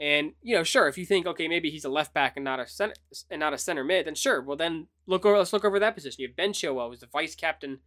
And, 0.00 0.32
you 0.42 0.56
know, 0.56 0.64
sure, 0.64 0.88
if 0.88 0.98
you 0.98 1.06
think, 1.06 1.24
okay, 1.24 1.46
maybe 1.46 1.70
he's 1.70 1.84
a 1.84 1.88
left 1.88 2.12
back 2.12 2.32
and 2.36 2.44
not 2.44 2.58
a 2.58 2.66
center, 2.66 2.94
and 3.30 3.38
not 3.38 3.54
a 3.54 3.58
center 3.58 3.84
mid, 3.84 4.06
then 4.06 4.16
sure. 4.16 4.42
Well, 4.42 4.56
then 4.56 4.88
look 5.06 5.24
over, 5.24 5.38
let's 5.38 5.52
look 5.52 5.64
over 5.64 5.78
that 5.78 5.94
position. 5.94 6.20
You 6.20 6.28
have 6.28 6.36
Ben 6.36 6.52
Chilwell, 6.52 6.90
who's 6.90 6.98
the 6.98 7.06
vice 7.06 7.36
captain 7.36 7.78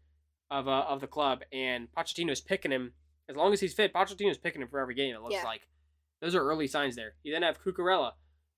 of, 0.49 0.67
uh, 0.67 0.85
of 0.87 1.01
the 1.01 1.07
club, 1.07 1.41
and 1.51 1.87
Pochettino's 1.97 2.41
picking 2.41 2.71
him. 2.71 2.93
As 3.29 3.35
long 3.35 3.51
as 3.53 3.59
he's 3.59 3.73
fit, 3.73 3.93
Pochettino's 3.93 4.37
picking 4.37 4.61
him 4.61 4.67
for 4.69 4.79
every 4.79 4.95
game, 4.95 5.13
it 5.15 5.21
looks 5.21 5.35
Yeah. 5.35 5.43
like. 5.43 5.67
Those 6.21 6.33
are 6.35 6.41
early 6.41 6.67
signs 6.67 6.95
there. 6.95 7.15
You 7.23 7.33
then 7.33 7.43
have 7.43 7.61
Cucurella. 7.63 8.13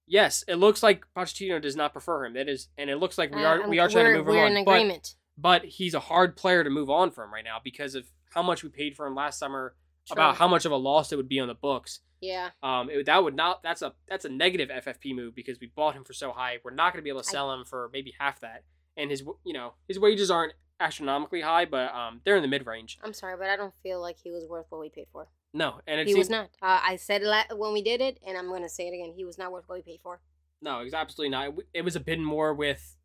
Yes, 0.08 0.44
it 0.48 0.56
looks 0.56 0.82
like 0.82 1.04
Pochettino 1.16 1.62
does 1.62 1.76
not 1.76 1.94
prefer 1.94 2.26
him. 2.26 2.34
That 2.34 2.48
is, 2.50 2.70
and 2.78 2.90
it 2.90 2.98
looks 2.98 3.18
like 3.18 3.34
we 3.34 3.44
Uh, 3.44 3.48
are 3.48 3.60
I'm- 3.62 3.70
we 3.70 3.80
are 3.80 3.90
trying 3.90 4.06
to 4.06 4.12
move 4.20 4.28
him 4.28 4.34
We're 4.34 4.46
on. 4.46 4.56
in 4.58 4.66
But, 4.66 4.72
agreement. 4.72 5.16
but 5.38 5.66
he's 5.66 5.94
a 5.94 6.00
hard 6.00 6.36
player 6.36 6.64
to 6.64 6.70
move 6.70 6.90
on 6.90 7.12
from 7.12 7.34
right 7.34 7.44
now 7.44 7.60
because 7.64 7.96
of 7.96 8.12
how 8.34 8.42
much 8.42 8.64
we 8.64 8.70
paid 8.70 8.96
for 8.96 9.06
him 9.06 9.16
last 9.16 9.38
summer, 9.40 9.76
True. 10.08 10.14
about 10.14 10.38
how 10.38 10.48
much 10.48 10.66
of 10.66 10.72
a 10.72 10.76
loss 10.78 11.12
it 11.12 11.16
would 11.16 11.30
be 11.30 11.40
on 11.40 11.48
the 11.48 11.54
books. 11.56 12.02
Yeah. 12.22 12.52
Um, 12.64 12.90
it, 12.90 13.06
that 13.06 13.24
would 13.24 13.36
not. 13.36 13.62
That's 13.64 13.82
a 13.82 13.96
that's 14.08 14.26
a 14.26 14.30
negative 14.30 14.70
FFP 14.70 15.14
move 15.14 15.36
because 15.36 15.60
we 15.60 15.68
bought 15.68 15.96
him 15.96 16.04
for 16.04 16.14
so 16.14 16.32
high. 16.32 16.60
We're 16.64 16.72
not 16.72 16.92
going 16.94 17.00
to 17.02 17.04
be 17.04 17.10
able 17.10 17.22
to 17.22 17.30
I- 17.30 17.32
sell 17.32 17.52
him 17.54 17.64
for 17.66 17.90
maybe 17.94 18.14
half 18.20 18.40
that. 18.42 18.64
And 18.98 19.10
his 19.12 19.22
you 19.46 19.54
know 19.54 19.76
his 19.88 20.00
wages 20.00 20.30
aren't 20.32 20.54
astronomically 20.80 21.42
high, 21.42 21.66
but 21.66 21.94
um, 21.94 22.22
they're 22.24 22.36
in 22.36 22.42
the 22.42 22.48
mid 22.48 22.66
range. 22.66 23.00
I'm 23.04 23.14
sorry, 23.14 23.36
but 23.38 23.50
I 23.50 23.56
don't 23.56 23.74
feel 23.84 24.02
like 24.02 24.18
he 24.18 24.32
was 24.32 24.46
worth 24.46 24.66
what 24.70 24.82
we 24.82 24.90
paid 24.90 25.08
for. 25.12 25.28
No, 25.54 25.82
and 25.88 26.00
it 26.00 26.08
he 26.08 26.14
seems, 26.14 26.28
was 26.28 26.30
not. 26.30 26.50
Uh, 26.62 26.80
I 26.84 26.96
said 26.96 27.22
it 27.24 27.58
when 27.58 27.74
we 27.74 27.82
did 27.82 28.02
it, 28.02 28.20
and 28.26 28.38
I'm 28.38 28.48
going 28.48 28.62
to 28.62 28.70
say 28.70 28.88
it 28.88 28.94
again. 28.94 29.14
He 29.16 29.26
was 29.26 29.38
not 29.38 29.52
worth 29.52 29.68
what 29.68 29.78
we 29.78 29.82
paid 29.82 30.00
for. 30.02 30.22
No, 30.62 30.80
it's 30.80 30.94
absolutely 30.94 31.32
not. 31.32 31.54
It 31.74 31.84
was 31.84 31.96
a 31.96 32.00
bid 32.00 32.20
more 32.20 32.54
with 32.54 32.98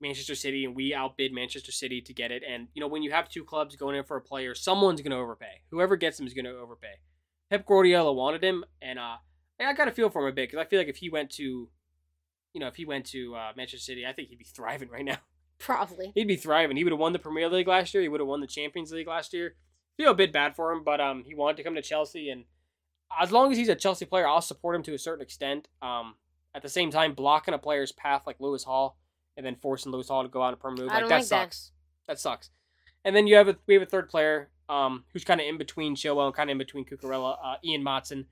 Manchester 0.00 0.34
City, 0.34 0.64
and 0.64 0.74
we 0.74 0.94
outbid 0.94 1.32
Manchester 1.32 1.72
City 1.72 2.00
to 2.00 2.12
get 2.12 2.30
it. 2.32 2.42
And 2.48 2.68
you 2.74 2.80
know, 2.80 2.88
when 2.88 3.02
you 3.02 3.12
have 3.12 3.28
two 3.28 3.44
clubs 3.44 3.76
going 3.76 3.96
in 3.96 4.04
for 4.04 4.16
a 4.16 4.20
player, 4.20 4.54
someone's 4.54 5.00
going 5.00 5.12
to 5.12 5.18
overpay. 5.18 5.62
Whoever 5.70 5.96
gets 5.96 6.18
him 6.18 6.26
is 6.26 6.34
going 6.34 6.46
to 6.46 6.56
overpay. 6.56 6.94
Pep 7.50 7.66
Guardiola 7.66 8.12
wanted 8.12 8.42
him, 8.42 8.64
and 8.82 8.98
uh, 8.98 9.16
I 9.60 9.72
got 9.72 9.86
to 9.86 9.92
feel 9.92 10.10
for 10.10 10.22
him 10.22 10.28
a 10.28 10.32
bit 10.32 10.50
because 10.50 10.64
I 10.64 10.68
feel 10.68 10.80
like 10.80 10.88
if 10.88 10.96
he 10.96 11.08
went 11.08 11.30
to, 11.32 11.68
you 12.52 12.60
know, 12.60 12.66
if 12.66 12.76
he 12.76 12.84
went 12.84 13.06
to 13.06 13.34
uh, 13.34 13.52
Manchester 13.56 13.84
City, 13.84 14.06
I 14.06 14.12
think 14.12 14.28
he'd 14.28 14.38
be 14.38 14.44
thriving 14.44 14.88
right 14.88 15.04
now. 15.04 15.18
Probably. 15.58 16.12
He'd 16.14 16.28
be 16.28 16.36
thriving. 16.36 16.76
He 16.76 16.84
would 16.84 16.92
have 16.92 17.00
won 17.00 17.12
the 17.12 17.18
Premier 17.18 17.48
League 17.48 17.66
last 17.68 17.92
year. 17.92 18.02
He 18.02 18.08
would 18.08 18.20
have 18.20 18.28
won 18.28 18.40
the 18.40 18.46
Champions 18.46 18.92
League 18.92 19.08
last 19.08 19.32
year. 19.32 19.54
Feel 19.96 20.12
a 20.12 20.14
bit 20.14 20.32
bad 20.32 20.54
for 20.54 20.70
him, 20.70 20.84
but 20.84 21.00
um, 21.00 21.24
he 21.24 21.34
wanted 21.34 21.56
to 21.56 21.62
come 21.64 21.74
to 21.74 21.82
Chelsea, 21.82 22.30
and 22.30 22.44
as 23.20 23.32
long 23.32 23.50
as 23.50 23.58
he's 23.58 23.68
a 23.68 23.74
Chelsea 23.74 24.04
player, 24.04 24.28
I'll 24.28 24.40
support 24.40 24.76
him 24.76 24.82
to 24.84 24.94
a 24.94 24.98
certain 24.98 25.22
extent. 25.22 25.66
Um, 25.82 26.14
at 26.54 26.62
the 26.62 26.68
same 26.68 26.90
time, 26.90 27.14
blocking 27.14 27.54
a 27.54 27.58
player's 27.58 27.90
path 27.92 28.22
like 28.26 28.36
Lewis 28.38 28.62
Hall, 28.64 28.96
and 29.36 29.44
then 29.44 29.56
forcing 29.56 29.90
Lewis 29.90 30.08
Hall 30.08 30.22
to 30.22 30.28
go 30.28 30.42
out 30.42 30.48
on 30.48 30.54
a 30.54 30.56
permanent 30.56 30.84
move, 30.86 30.92
like 30.92 31.08
that 31.08 31.14
like 31.16 31.24
sucks. 31.24 31.72
That. 32.06 32.20
sucks. 32.20 32.50
And 33.04 33.14
then 33.16 33.26
you 33.26 33.34
have 33.36 33.48
a 33.48 33.56
we 33.66 33.74
have 33.74 33.82
a 33.82 33.86
third 33.86 34.08
player, 34.08 34.50
um, 34.68 35.04
who's 35.12 35.24
kind 35.24 35.40
of 35.40 35.46
in 35.46 35.58
between 35.58 35.96
Chilwell 35.96 36.26
and 36.26 36.34
kind 36.34 36.48
of 36.50 36.52
in 36.52 36.58
between 36.58 36.84
Cucurella, 36.84 37.36
uh, 37.44 37.54
Ian 37.64 37.82
Maatsen. 37.82 38.26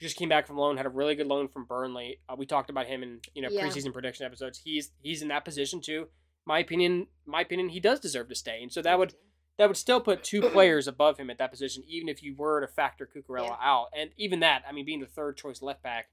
Just 0.00 0.16
came 0.16 0.30
back 0.30 0.46
from 0.46 0.56
loan, 0.56 0.78
had 0.78 0.86
a 0.86 0.90
really 0.90 1.14
good 1.14 1.26
loan 1.26 1.48
from 1.48 1.66
Burnley. 1.66 2.20
Uh, 2.26 2.34
we 2.38 2.46
talked 2.46 2.70
about 2.70 2.86
him 2.86 3.02
in 3.02 3.20
you 3.34 3.42
know 3.42 3.48
Yeah. 3.50 3.66
preseason 3.66 3.92
prediction 3.92 4.24
episodes. 4.24 4.58
He's 4.64 4.92
he's 5.02 5.20
in 5.20 5.28
that 5.28 5.44
position 5.44 5.80
too. 5.82 6.08
My 6.46 6.58
opinion, 6.58 7.06
my 7.26 7.42
opinion, 7.42 7.68
he 7.68 7.80
does 7.80 8.00
deserve 8.00 8.28
to 8.28 8.34
stay, 8.34 8.62
and 8.62 8.72
so 8.72 8.82
that 8.82 8.98
would 8.98 9.14
that 9.58 9.68
would 9.68 9.76
still 9.76 10.00
put 10.00 10.24
two 10.24 10.40
players 10.50 10.88
above 10.88 11.18
him 11.18 11.28
at 11.30 11.38
that 11.38 11.50
position, 11.50 11.82
even 11.86 12.08
if 12.08 12.22
you 12.22 12.34
were 12.34 12.60
to 12.60 12.66
factor 12.66 13.06
Cucurella 13.06 13.48
Yeah. 13.48 13.56
out. 13.60 13.88
And 13.96 14.10
even 14.16 14.40
that, 14.40 14.62
I 14.68 14.72
mean, 14.72 14.86
being 14.86 15.00
the 15.00 15.06
third 15.06 15.36
choice 15.36 15.60
left 15.60 15.82
back, 15.82 16.08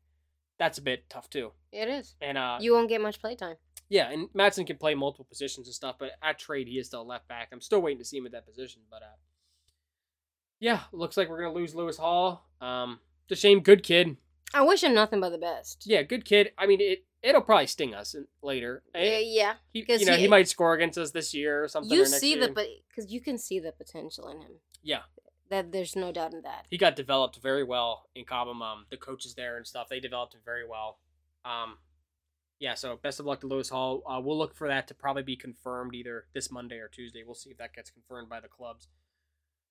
that's 0.60 0.78
a 0.78 0.82
bit 0.82 1.10
tough 1.10 1.30
too. 1.30 1.52
It 1.72 1.88
is. 1.88 2.16
And 2.22 2.38
uh, 2.38 2.58
You 2.60 2.74
won't 2.74 2.90
get 2.90 3.00
much 3.00 3.22
playtime. 3.22 3.56
yeah, 3.90 4.10
and 4.12 4.28
Maatsen 4.34 4.68
can 4.68 4.76
play 4.78 4.96
multiple 4.96 5.26
positions 5.30 5.68
and 5.68 5.74
stuff, 5.74 5.96
but 5.98 6.12
at 6.22 6.38
trade 6.40 6.68
he 6.68 6.78
is 6.78 6.88
still 6.88 7.06
left 7.08 7.28
back. 7.30 7.48
I'm 7.54 7.62
still 7.62 7.80
waiting 7.82 8.00
to 8.00 8.06
see 8.06 8.18
him 8.18 8.26
at 8.26 8.34
that 8.34 8.46
position, 8.46 8.82
but 8.92 9.02
uh, 9.02 9.16
yeah, 10.60 10.82
looks 10.92 11.16
like 11.16 11.30
we're 11.30 11.42
gonna 11.42 11.54
lose 11.54 11.74
Lewis 11.76 11.98
Hall. 11.98 12.50
Um, 12.60 13.00
it's 13.30 13.40
a 13.40 13.42
shame. 13.42 13.62
Good 13.62 13.84
kid. 13.84 14.18
I 14.54 14.62
wish 14.62 14.84
him 14.84 14.94
nothing 14.94 15.20
but 15.20 15.30
the 15.30 15.38
best. 15.38 15.84
Yeah, 15.86 16.04
good 16.04 16.26
kid. 16.26 16.52
I 16.58 16.66
mean, 16.68 16.80
it 16.82 17.06
it'll 17.22 17.42
probably 17.42 17.68
sting 17.68 17.94
us 17.94 18.14
in- 18.14 18.28
later. 18.42 18.84
Yeah. 18.96 19.02
Eh, 19.02 19.20
yeah. 19.26 19.54
he, 19.74 19.86
you 19.88 20.06
know, 20.06 20.16
he, 20.16 20.22
he- 20.24 20.28
might 20.28 20.48
score 20.48 20.74
against 20.74 20.98
us 20.98 21.12
this 21.12 21.34
year 21.34 21.64
or 21.64 21.68
something. 21.68 21.92
You 21.92 22.00
or 22.04 22.10
next 22.10 22.20
see 22.20 22.36
year. 22.36 22.48
the, 22.48 22.54
but 22.54 22.68
because 22.90 23.12
you 23.12 23.20
can 23.22 23.38
see 23.38 23.60
the 23.60 23.72
potential 23.72 24.30
in 24.30 24.38
him. 24.42 24.52
yeah. 24.84 25.02
That 25.50 25.72
there's 25.72 25.96
no 25.96 26.12
doubt 26.12 26.34
in 26.34 26.42
that. 26.42 26.66
he 26.70 26.78
got 26.78 26.98
developed 26.98 27.38
very 27.42 27.64
well 27.64 28.10
in 28.14 28.26
Cobham. 28.26 28.62
Um, 28.62 28.86
the 28.90 28.98
coaches 28.98 29.34
there 29.36 29.56
and 29.56 29.66
stuff, 29.66 29.88
they 29.88 30.02
developed 30.02 30.34
him 30.34 30.42
very 30.44 30.68
well. 30.68 31.00
Um, 31.46 31.78
yeah, 32.60 32.74
so 32.74 33.00
best 33.02 33.22
of 33.22 33.26
luck 33.26 33.40
to 33.42 33.48
Lewis 33.48 33.70
Hall. 33.70 34.02
Uh, 34.06 34.20
we'll 34.20 34.38
look 34.38 34.54
for 34.54 34.68
that 34.68 34.90
to 34.90 34.94
probably 34.94 35.24
be 35.24 35.38
confirmed 35.38 35.96
either 35.96 36.26
this 36.34 36.52
Monday 36.52 36.80
or 36.80 36.90
Tuesday. 36.90 37.24
We'll 37.26 37.34
see 37.36 37.50
if 37.52 37.58
that 37.60 37.74
gets 37.74 37.90
confirmed 37.90 38.28
by 38.28 38.42
the 38.42 38.50
clubs. 38.50 38.90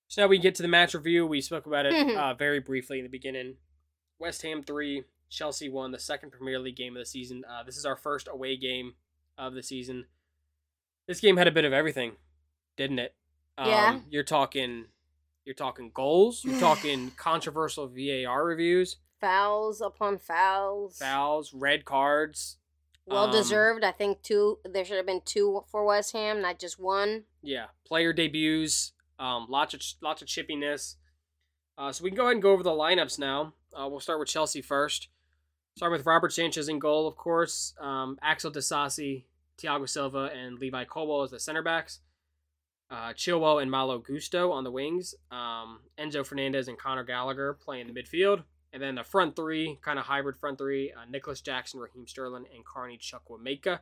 So 0.08 0.22
now 0.22 0.28
we 0.28 0.38
get 0.38 0.54
to 0.54 0.62
the 0.62 0.68
match 0.68 0.94
review. 0.94 1.26
We 1.26 1.42
spoke 1.42 1.66
about 1.66 1.84
it 1.84 1.92
uh, 2.16 2.32
very 2.32 2.60
briefly 2.60 2.98
in 2.98 3.04
the 3.04 3.10
beginning. 3.10 3.56
West 4.18 4.42
Ham 4.42 4.62
three, 4.62 5.04
Chelsea 5.30 5.68
one, 5.68 5.90
the 5.92 5.98
second 5.98 6.30
Premier 6.30 6.58
League 6.58 6.76
game 6.76 6.96
of 6.96 7.00
the 7.00 7.06
season. 7.06 7.44
Uh, 7.48 7.62
this 7.62 7.76
is 7.76 7.84
our 7.86 7.96
first 7.96 8.28
away 8.30 8.56
game 8.56 8.94
of 9.38 9.54
the 9.54 9.62
season. 9.62 10.06
This 11.06 11.20
game 11.20 11.36
had 11.36 11.46
a 11.48 11.52
bit 11.52 11.64
of 11.64 11.72
everything, 11.72 12.12
didn't 12.76 12.98
it? 12.98 13.14
Um, 13.58 13.68
Yeah. 13.68 14.00
You're 14.10 14.24
talking, 14.24 14.86
you're 15.44 15.54
talking 15.54 15.90
goals. 15.94 16.44
You're 16.44 16.60
talking 16.60 17.12
controversial 17.16 17.86
VAR 17.88 18.44
reviews, 18.44 18.96
Fouls 19.20 19.80
upon 19.80 20.18
fouls. 20.18 20.98
fouls, 20.98 21.54
red 21.54 21.84
cards. 21.84 22.58
Well 23.06 23.24
Um, 23.26 23.30
deserved. 23.32 23.84
I 23.84 23.92
think 23.92 24.22
two. 24.22 24.58
There 24.64 24.84
should 24.84 24.96
have 24.96 25.06
been 25.06 25.22
two 25.24 25.64
for 25.70 25.84
West 25.84 26.12
Ham, 26.12 26.42
not 26.42 26.58
just 26.58 26.78
one. 26.78 27.24
Yeah, 27.40 27.66
player 27.86 28.12
debuts. 28.12 28.92
Um, 29.18 29.46
lots 29.48 29.72
of 29.74 29.80
lots 30.02 30.20
of 30.22 30.28
chippiness. 30.28 30.96
Uh, 31.78 31.92
so 31.92 32.02
we 32.04 32.10
can 32.10 32.16
go 32.16 32.24
ahead 32.24 32.32
and 32.34 32.42
go 32.42 32.50
over 32.52 32.62
the 32.64 32.70
lineups 32.72 33.18
now. 33.18 33.54
Uh, 33.76 33.88
we'll 33.88 34.00
start 34.00 34.18
with 34.18 34.28
Chelsea 34.28 34.62
first. 34.62 35.08
Start 35.76 35.92
with 35.92 36.06
Robert 36.06 36.32
Sanchez 36.32 36.68
in 36.68 36.78
goal, 36.78 37.06
of 37.06 37.16
course. 37.16 37.74
Um, 37.78 38.18
Axel 38.22 38.50
Disasi, 38.50 39.24
Thiago 39.58 39.88
Silva, 39.88 40.30
and 40.34 40.58
Levi 40.58 40.84
Colwill 40.84 41.22
as 41.22 41.30
the 41.30 41.38
center 41.38 41.62
backs. 41.62 42.00
Uh, 42.90 43.12
Chilwell 43.12 43.60
and 43.60 43.70
Malo 43.70 43.98
Gusto 43.98 44.52
on 44.52 44.64
the 44.64 44.70
wings. 44.70 45.14
Um, 45.30 45.80
Enzo 45.98 46.24
Fernandez 46.24 46.68
and 46.68 46.78
Conor 46.78 47.04
Gallagher 47.04 47.54
playing 47.54 47.92
the 47.92 48.00
midfield. 48.00 48.44
And 48.72 48.82
then 48.82 48.94
the 48.94 49.04
front 49.04 49.36
three, 49.36 49.78
kind 49.82 49.98
of 49.98 50.06
hybrid 50.06 50.36
front 50.36 50.58
three, 50.58 50.92
uh, 50.92 51.04
Nicolas 51.10 51.40
Jackson, 51.40 51.80
Raheem 51.80 52.06
Sterling, 52.06 52.44
and 52.54 52.64
Carney 52.64 52.98
Chukwuemeka. 52.98 53.80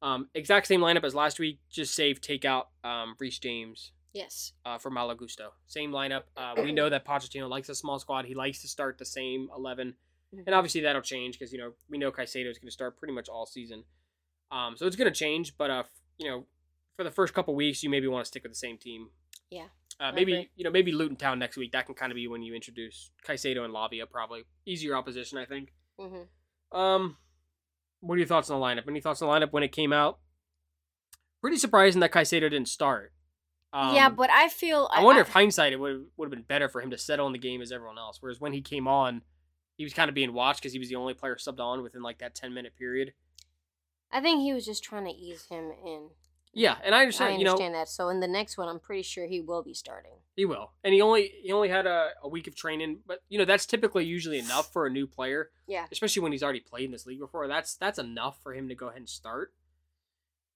Um, 0.00 0.28
exact 0.34 0.66
same 0.66 0.80
lineup 0.80 1.04
as 1.04 1.14
last 1.14 1.38
week, 1.38 1.58
just 1.70 1.94
save 1.94 2.20
take 2.20 2.44
out 2.44 2.68
um, 2.84 3.16
Reece 3.18 3.38
James 3.38 3.92
Yes. 4.18 4.52
uh, 4.64 4.78
for 4.78 4.90
Malo 4.90 5.14
Gusto. 5.14 5.52
Same 5.66 5.90
lineup. 5.92 6.24
Uh, 6.36 6.54
we 6.56 6.72
know 6.78 6.88
that 6.90 7.04
Pochettino 7.06 7.48
likes 7.48 7.68
a 7.68 7.74
small 7.74 7.98
squad. 7.98 8.24
He 8.24 8.34
likes 8.34 8.60
to 8.62 8.68
start 8.68 8.98
the 8.98 9.04
same 9.04 9.48
11. 9.56 9.94
And 10.46 10.54
obviously 10.54 10.82
that'll 10.82 11.00
change 11.02 11.38
because, 11.38 11.52
you 11.52 11.58
know, 11.58 11.72
we 11.88 11.96
know 11.96 12.12
Caicedo 12.12 12.50
is 12.50 12.58
going 12.58 12.68
to 12.68 12.72
start 12.72 12.98
pretty 12.98 13.14
much 13.14 13.28
all 13.30 13.46
season. 13.46 13.84
Um, 14.50 14.76
so 14.76 14.86
it's 14.86 14.96
going 14.96 15.10
to 15.10 15.18
change. 15.18 15.56
But, 15.56 15.70
uh, 15.70 15.82
you 16.18 16.28
know, 16.28 16.44
for 16.96 17.04
the 17.04 17.10
first 17.10 17.32
couple 17.32 17.54
weeks, 17.54 17.82
you 17.82 17.88
maybe 17.88 18.06
want 18.08 18.24
to 18.24 18.28
stick 18.28 18.42
with 18.42 18.52
the 18.52 18.58
same 18.58 18.76
team. 18.76 19.08
Yeah, 19.50 19.68
Uh, 19.98 20.12
maybe, 20.12 20.50
you 20.56 20.64
know, 20.64 20.70
maybe 20.70 20.92
Luton 20.92 21.16
Town 21.16 21.38
next 21.38 21.56
week. 21.56 21.72
That 21.72 21.86
can 21.86 21.94
kind 21.94 22.12
of 22.12 22.16
be 22.16 22.28
when 22.28 22.42
you 22.42 22.54
introduce 22.54 23.10
Caicedo 23.26 23.64
and 23.64 23.72
Lavia, 23.72 24.04
probably. 24.10 24.44
Easier 24.66 24.94
opposition, 24.94 25.38
I 25.38 25.46
think. 25.46 25.72
hmm 25.98 26.76
Um, 26.76 27.16
what 28.00 28.16
are 28.16 28.18
your 28.18 28.26
thoughts 28.26 28.50
on 28.50 28.60
the 28.60 28.66
lineup? 28.66 28.86
Any 28.86 29.00
thoughts 29.00 29.22
on 29.22 29.28
the 29.28 29.46
lineup 29.46 29.52
when 29.52 29.62
it 29.62 29.72
came 29.72 29.92
out? 29.94 30.18
Pretty 31.40 31.56
surprising 31.56 32.00
that 32.00 32.12
Caicedo 32.12 32.40
didn't 32.50 32.68
start. 32.68 33.12
Um, 33.72 33.94
yeah, 33.94 34.08
but 34.08 34.30
I 34.30 34.48
feel. 34.48 34.88
I 34.92 35.02
wonder 35.04 35.20
if 35.20 35.28
hindsight 35.28 35.72
it 35.72 35.80
would 35.80 36.06
would 36.16 36.26
have 36.26 36.30
been 36.30 36.42
better 36.42 36.68
for 36.68 36.80
him 36.80 36.90
to 36.90 36.98
settle 36.98 37.26
in 37.26 37.32
the 37.32 37.38
game 37.38 37.60
as 37.60 37.70
everyone 37.70 37.98
else. 37.98 38.18
Whereas 38.20 38.40
when 38.40 38.52
he 38.54 38.62
came 38.62 38.88
on, 38.88 39.22
he 39.76 39.84
was 39.84 39.92
kind 39.92 40.08
of 40.08 40.14
being 40.14 40.32
watched 40.32 40.60
because 40.62 40.72
he 40.72 40.78
was 40.78 40.88
the 40.88 40.96
only 40.96 41.12
player 41.14 41.36
subbed 41.36 41.60
on 41.60 41.82
within 41.82 42.02
like 42.02 42.18
that 42.18 42.34
ten 42.34 42.54
minute 42.54 42.74
period. 42.76 43.12
I 44.10 44.20
think 44.22 44.40
he 44.40 44.54
was 44.54 44.64
just 44.64 44.82
trying 44.82 45.04
to 45.04 45.10
ease 45.10 45.44
him 45.50 45.70
in. 45.84 46.08
Yeah, 46.54 46.76
and 46.82 46.94
I 46.94 47.02
understand. 47.02 47.34
I 47.34 47.36
you 47.36 47.44
know, 47.44 47.50
understand 47.50 47.74
that. 47.74 47.88
So 47.90 48.08
in 48.08 48.20
the 48.20 48.26
next 48.26 48.56
one, 48.56 48.68
I'm 48.68 48.80
pretty 48.80 49.02
sure 49.02 49.26
he 49.26 49.42
will 49.42 49.62
be 49.62 49.74
starting. 49.74 50.12
he 50.34 50.46
will, 50.46 50.72
and 50.82 50.94
he 50.94 51.02
only 51.02 51.30
he 51.42 51.52
only 51.52 51.68
had 51.68 51.86
a, 51.86 52.08
a 52.22 52.28
week 52.28 52.46
of 52.46 52.56
training, 52.56 53.00
but 53.06 53.20
you 53.28 53.38
know 53.38 53.44
that's 53.44 53.66
typically 53.66 54.06
usually 54.06 54.38
enough 54.38 54.72
for 54.72 54.86
a 54.86 54.90
new 54.90 55.06
player, 55.06 55.50
Yeah. 55.66 55.84
especially 55.92 56.22
when 56.22 56.32
he's 56.32 56.42
already 56.42 56.60
played 56.60 56.86
in 56.86 56.90
this 56.92 57.04
league 57.04 57.20
before. 57.20 57.46
That's 57.48 57.74
that's 57.74 57.98
enough 57.98 58.42
for 58.42 58.54
him 58.54 58.70
to 58.70 58.74
go 58.74 58.86
ahead 58.86 59.00
and 59.00 59.08
start. 59.10 59.52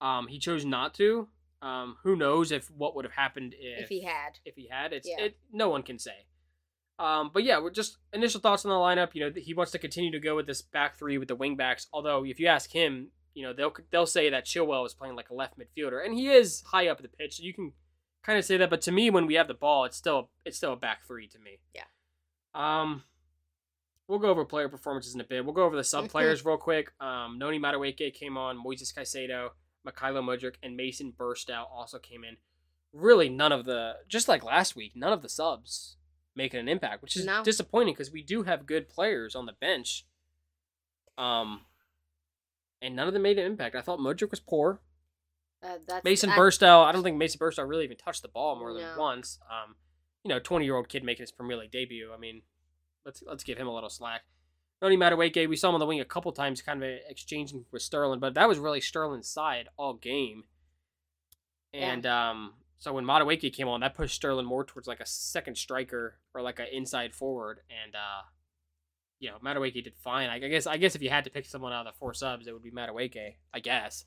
Um, 0.01 0.27
he 0.27 0.39
chose 0.39 0.65
not 0.65 0.95
to. 0.95 1.27
Um, 1.63 1.97
who 2.03 2.15
knows 2.15 2.51
if 2.51 2.69
what 2.71 2.93
would 2.95 3.05
have 3.05 3.13
happened 3.13 3.55
if 3.57 3.83
If 3.83 3.89
he 3.89 4.03
had. 4.03 4.39
if 4.43 4.55
he 4.55 4.67
had. 4.69 4.91
It's 4.91 5.07
Yeah. 5.07 5.21
it. 5.21 5.37
No 5.51 5.69
one 5.69 5.81
can 5.81 5.97
say. 5.97 6.25
Um, 6.99 7.31
but 7.33 7.43
yeah, 7.43 7.59
we're 7.59 7.71
just 7.71 7.97
initial 8.11 8.39
thoughts 8.41 8.65
on 8.65 8.69
the 8.69 8.75
lineup. 8.75 9.15
You 9.15 9.21
know, 9.29 9.39
he 9.39 9.53
wants 9.53 9.71
to 9.71 9.79
continue 9.79 10.11
to 10.11 10.19
go 10.19 10.35
with 10.35 10.45
this 10.45 10.61
back 10.61 10.97
three 10.97 11.17
with 11.17 11.27
the 11.29 11.35
wing 11.35 11.55
backs. 11.55 11.87
Although, 11.93 12.25
if 12.25 12.39
you 12.39 12.47
ask 12.47 12.71
him, 12.71 13.11
you 13.33 13.43
know, 13.43 13.53
they'll 13.53 13.73
they'll 13.91 14.05
say 14.05 14.29
that 14.29 14.45
Chilwell 14.45 14.85
is 14.85 14.93
playing 14.93 15.15
like 15.15 15.29
a 15.29 15.33
left 15.33 15.55
midfielder, 15.57 16.05
and 16.05 16.13
he 16.13 16.29
is 16.29 16.61
high 16.67 16.87
up 16.87 17.01
the 17.01 17.07
pitch, 17.07 17.37
so 17.37 17.43
you 17.43 17.53
can 17.53 17.73
kind 18.23 18.37
of 18.37 18.45
say 18.45 18.57
that. 18.57 18.69
But 18.69 18.81
to 18.83 18.91
me, 18.91 19.09
when 19.09 19.25
we 19.25 19.35
have 19.35 19.47
the 19.47 19.53
ball, 19.55 19.85
it's 19.85 19.97
still 19.97 20.29
it's 20.45 20.57
still 20.57 20.73
a 20.73 20.77
back 20.77 21.03
three 21.07 21.27
to 21.29 21.39
me. 21.39 21.59
Yeah. 21.73 21.85
Um, 22.53 23.03
we'll 24.07 24.19
go 24.19 24.29
over 24.29 24.45
player 24.45 24.69
performances 24.69 25.15
in 25.15 25.21
a 25.21 25.23
bit. 25.23 25.43
We'll 25.45 25.55
go 25.55 25.63
over 25.63 25.75
the 25.75 25.83
sub 25.93 26.09
players 26.09 26.45
real 26.45 26.57
quick. 26.57 26.91
Um, 26.99 27.37
Noni 27.39 27.57
Madueke 27.59 28.13
came 28.13 28.37
on. 28.37 28.63
Moises 28.63 28.93
Caicedo, 28.93 29.49
Mykhailo 29.85 30.21
Mudryk, 30.23 30.55
and 30.63 30.75
Mason 30.77 31.11
Burstow 31.17 31.65
also 31.71 31.99
came 31.99 32.23
in. 32.23 32.37
Really, 32.93 33.27
none 33.29 33.51
of 33.51 33.65
the 33.65 33.97
just 34.07 34.27
like 34.27 34.43
last 34.43 34.75
week, 34.75 34.93
none 34.95 35.11
of 35.13 35.21
the 35.21 35.29
subs 35.29 35.97
making 36.35 36.59
an 36.59 36.67
impact, 36.67 37.01
which 37.01 37.15
is 37.15 37.25
No. 37.25 37.43
disappointing 37.43 37.93
because 37.93 38.11
we 38.11 38.23
do 38.23 38.43
have 38.43 38.65
good 38.65 38.89
players 38.89 39.35
on 39.35 39.45
the 39.45 39.53
bench. 39.53 40.05
Um, 41.17 41.65
and 42.81 42.95
none 42.95 43.07
of 43.07 43.13
them 43.13 43.21
made 43.23 43.37
an 43.39 43.45
impact. 43.45 43.75
I 43.75 43.81
thought 43.81 43.99
Mudryk 43.99 44.31
was 44.31 44.39
poor. 44.39 44.81
Uh, 45.61 45.77
that's 45.87 46.03
Mason 46.03 46.29
I- 46.31 46.37
Burstow, 46.37 46.83
I 46.83 46.91
don't 46.91 47.03
think 47.03 47.17
Mason 47.17 47.39
Burstow 47.39 47.67
really 47.67 47.83
even 47.85 47.97
touched 47.97 48.21
the 48.21 48.27
ball 48.27 48.55
more 48.57 48.73
than 48.73 48.81
No. 48.83 48.95
once. 48.97 49.39
Um, 49.49 49.75
you 50.23 50.29
know, 50.29 50.39
twenty 50.39 50.65
year 50.65 50.75
old 50.75 50.89
kid 50.89 51.03
making 51.03 51.23
his 51.23 51.31
Premier 51.31 51.55
League 51.57 51.71
debut. 51.71 52.11
I 52.13 52.17
mean, 52.17 52.41
let's 53.05 53.21
let's 53.23 53.43
give 53.43 53.57
him 53.57 53.67
a 53.67 53.73
little 53.73 53.89
slack. 53.89 54.23
Noni 54.83 54.97
Madueke, 54.97 55.47
we 55.47 55.55
saw 55.55 55.69
him 55.69 55.75
on 55.75 55.79
the 55.79 55.85
wing 55.85 56.01
a 56.01 56.05
couple 56.05 56.33
times, 56.33 56.61
kind 56.61 56.83
of 56.83 56.89
exchanging 57.07 57.63
with 57.71 57.81
Sterling, 57.81 58.19
but 58.19 58.33
that 58.33 58.49
was 58.49 58.59
really 58.59 58.81
Sterling's 58.81 59.29
side 59.29 59.69
all 59.77 59.93
game. 59.93 60.43
Yeah. 61.71 61.93
And 61.93 62.05
um, 62.05 62.53
so 62.79 62.91
when 62.91 63.05
Madueke 63.05 63.53
came 63.53 63.69
on, 63.69 63.79
that 63.79 63.95
pushed 63.95 64.15
Sterling 64.15 64.45
more 64.45 64.65
towards 64.65 64.85
like 64.85 64.99
a 64.99 65.05
second 65.05 65.57
striker 65.57 66.17
or 66.33 66.41
like 66.41 66.59
an 66.59 66.65
inside 66.69 67.15
forward. 67.15 67.61
And 67.83 67.95
uh, 67.95 68.23
you 69.19 69.29
know, 69.29 69.37
Madueke 69.41 69.85
did 69.85 69.93
fine. 70.03 70.29
I 70.29 70.39
guess 70.39 70.67
I 70.67 70.75
guess 70.75 70.95
if 70.95 71.01
you 71.01 71.09
had 71.09 71.23
to 71.23 71.29
pick 71.29 71.45
someone 71.45 71.71
out 71.71 71.87
of 71.87 71.93
the 71.93 71.97
four 71.97 72.13
subs, 72.13 72.45
it 72.45 72.51
would 72.51 72.61
be 72.61 72.71
Madueke, 72.71 73.35
I 73.53 73.59
guess. 73.61 74.03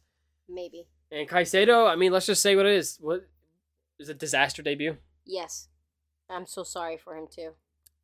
Maybe. 0.47 0.89
And 1.11 1.27
Caicedo, 1.27 1.91
I 1.91 1.97
mean, 1.97 2.13
let's 2.13 2.27
just 2.27 2.43
say 2.43 2.55
what 2.55 2.67
it 2.67 2.75
is. 2.75 2.99
What 3.01 3.27
is 3.99 4.11
a 4.11 4.15
disaster 4.15 4.61
debut? 4.61 4.99
Yes. 5.25 5.69
I'm 6.29 6.47
so 6.47 6.65
sorry 6.65 6.99
for 6.99 7.17
him 7.17 7.29
too. 7.35 7.53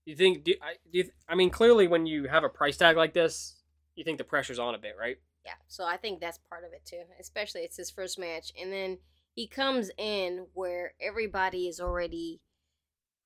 You 0.04 0.16
think? 0.16 0.44
Do, 0.44 0.54
I, 0.60 0.74
do 0.90 0.98
you, 0.98 1.10
I 1.28 1.34
mean, 1.34 1.50
clearly, 1.50 1.86
when 1.86 2.06
you 2.06 2.24
have 2.24 2.44
a 2.44 2.48
price 2.48 2.76
tag 2.76 2.96
like 2.96 3.12
this, 3.12 3.56
you 3.94 4.04
think 4.04 4.18
the 4.18 4.24
pressure's 4.24 4.58
on 4.58 4.74
a 4.74 4.78
bit, 4.78 4.94
right? 4.98 5.16
Yeah. 5.44 5.52
So 5.68 5.84
I 5.84 5.96
think 5.96 6.20
that's 6.20 6.38
part 6.48 6.64
of 6.64 6.72
it 6.72 6.84
too. 6.84 7.02
Especially 7.20 7.62
it's 7.62 7.76
his 7.76 7.90
first 7.90 8.18
match, 8.18 8.52
and 8.60 8.72
then 8.72 8.98
he 9.34 9.46
comes 9.46 9.90
in 9.98 10.46
where 10.54 10.94
everybody 11.00 11.68
is 11.68 11.80
already 11.80 12.40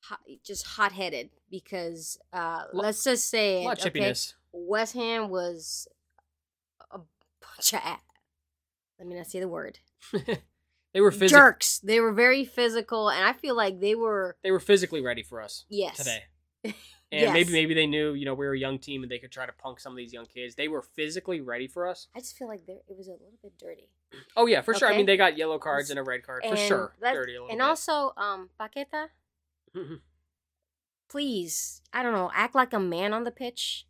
hot, 0.01 0.21
just 0.45 0.67
hot 0.67 0.93
headed 0.93 1.31
because 1.51 2.19
uh, 2.33 2.65
Lo- 2.73 2.83
let's 2.83 3.05
just 3.05 3.29
say 3.29 3.67
of 3.67 3.79
okay. 3.87 4.15
West 4.53 4.95
Ham 4.95 5.29
was 5.29 5.89
a 6.91 6.99
bunch 6.99 7.73
of 7.73 7.81
a- 7.81 8.01
let 8.99 9.09
me 9.09 9.15
not 9.17 9.27
say 9.27 9.41
the 9.41 9.49
word 9.49 9.79
they 10.93 11.01
were 11.01 11.11
physical. 11.11 11.39
jerks. 11.43 11.81
They 11.81 12.01
were 12.01 12.13
very 12.13 12.45
physical, 12.45 13.11
and 13.11 13.25
I 13.25 13.33
feel 13.33 13.55
like 13.57 13.81
they 13.81 13.95
were 13.95 14.37
They 14.43 14.51
were 14.51 14.61
physically 14.61 15.01
ready 15.01 15.23
for 15.23 15.43
us 15.43 15.65
yes 15.69 15.97
today. 15.97 16.25
And 17.13 17.33
maybe 17.33 17.51
Yes. 17.51 17.53
maybe 17.53 17.75
they 17.75 17.87
knew, 17.87 18.15
you 18.15 18.25
know, 18.25 18.35
we 18.35 18.47
were 18.47 18.53
a 18.55 18.59
young 18.59 18.81
team 18.81 19.05
and 19.05 19.11
they 19.13 19.21
could 19.21 19.31
try 19.31 19.47
to 19.47 19.53
punk 19.53 19.79
some 19.79 19.93
of 19.93 19.97
these 19.97 20.13
young 20.13 20.27
kids. 20.27 20.57
They 20.57 20.67
were 20.67 20.83
physically 20.83 21.41
ready 21.41 21.69
for 21.69 21.87
us. 21.87 22.09
I 22.17 22.19
just 22.19 22.37
feel 22.37 22.49
like 22.49 22.63
it 22.67 22.83
was 22.99 23.07
a 23.07 23.13
little 23.13 23.31
bit 23.41 23.53
dirty. 23.61 23.89
Oh 24.37 24.47
yeah, 24.47 24.61
for 24.61 24.75
sure. 24.75 24.89
I 24.93 24.97
mean, 24.97 25.07
they 25.07 25.17
got 25.17 25.37
yellow 25.39 25.59
cards 25.61 25.89
and 25.91 26.01
a 26.01 26.03
red 26.03 26.25
card 26.27 26.43
for 26.49 26.57
sure. 26.57 26.95
Dirty 27.01 27.37
a 27.37 27.43
little 27.43 27.49
And 27.49 27.59
bit. 27.59 27.65
also, 27.65 28.13
um, 28.17 28.51
Paqueta, 28.61 29.11
please, 31.09 31.83
I 31.93 32.03
don't 32.03 32.13
know, 32.13 32.31
act 32.35 32.55
like 32.55 32.73
a 32.73 32.81
man 32.81 33.13
on 33.13 33.25
the 33.25 33.31
pitch, 33.31 33.87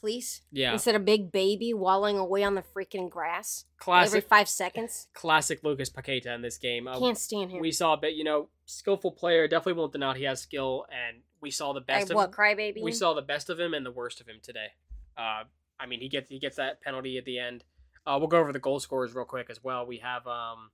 please. 0.00 0.42
yeah, 0.50 0.72
Instead 0.72 0.94
of 0.94 1.04
big 1.04 1.30
baby 1.30 1.72
wallowing 1.72 2.18
away 2.18 2.42
on 2.44 2.54
the 2.54 2.62
freaking 2.74 3.08
grass 3.08 3.66
Classic. 3.78 4.08
every 4.08 4.20
five 4.28 4.48
seconds. 4.48 5.08
classic 5.14 5.62
Lucas 5.62 5.90
Paqueta 5.90 6.34
in 6.34 6.42
this 6.42 6.58
game. 6.58 6.88
Uh, 6.88 6.98
Can't 6.98 7.18
stand 7.18 7.50
him. 7.52 7.60
we 7.60 7.70
saw 7.72 7.94
a 7.94 7.96
bit, 7.96 8.14
you 8.14 8.24
know, 8.24 8.48
skillful 8.68 9.12
player. 9.12 9.48
Definitely 9.48 9.80
won't 9.80 9.92
deny 9.92 10.16
he 10.16 10.24
has 10.24 10.40
skill, 10.40 10.86
and 10.90 11.22
we 11.40 11.50
saw 11.50 11.72
the 11.72 11.80
best 11.80 12.10
of 12.10 12.16
what 12.16 12.30
crybaby? 12.30 12.82
we 12.82 12.92
saw 12.92 13.14
the 13.14 13.22
best 13.22 13.50
of 13.50 13.58
him 13.58 13.74
and 13.74 13.84
the 13.84 13.90
worst 13.90 14.20
of 14.20 14.28
him 14.28 14.38
today. 14.42 14.68
Uh, 15.16 15.44
I 15.80 15.86
mean, 15.86 16.00
he 16.00 16.08
gets 16.08 16.28
he 16.28 16.38
gets 16.38 16.56
that 16.56 16.80
penalty 16.80 17.18
at 17.18 17.24
the 17.24 17.38
end. 17.38 17.64
Uh, 18.06 18.16
we'll 18.18 18.28
go 18.28 18.38
over 18.38 18.52
the 18.52 18.58
goal 18.58 18.80
scorers 18.80 19.14
real 19.14 19.24
quick 19.24 19.48
as 19.50 19.62
well. 19.62 19.86
We 19.86 19.98
have 19.98 20.26
um, 20.26 20.70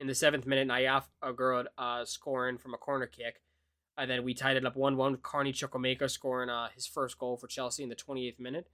in 0.00 0.06
the 0.06 0.14
seventh 0.14 0.46
minute, 0.46 0.68
Nayef 0.68 1.04
Aguerd 1.22 1.66
uh, 1.76 2.04
scoring 2.04 2.58
from 2.58 2.74
a 2.74 2.78
corner 2.78 3.06
kick. 3.06 3.42
And 3.96 4.08
then 4.08 4.22
we 4.22 4.32
tied 4.32 4.56
it 4.56 4.64
up 4.64 4.76
1 4.76 4.96
1 4.96 5.12
with 5.12 5.22
Carney 5.22 5.52
Chukwuemeka 5.52 6.08
scoring 6.08 6.48
uh, 6.48 6.68
his 6.72 6.86
first 6.86 7.18
goal 7.18 7.36
for 7.36 7.48
Chelsea 7.48 7.82
in 7.82 7.88
the 7.88 7.96
28th 7.96 8.38
minute. 8.38 8.68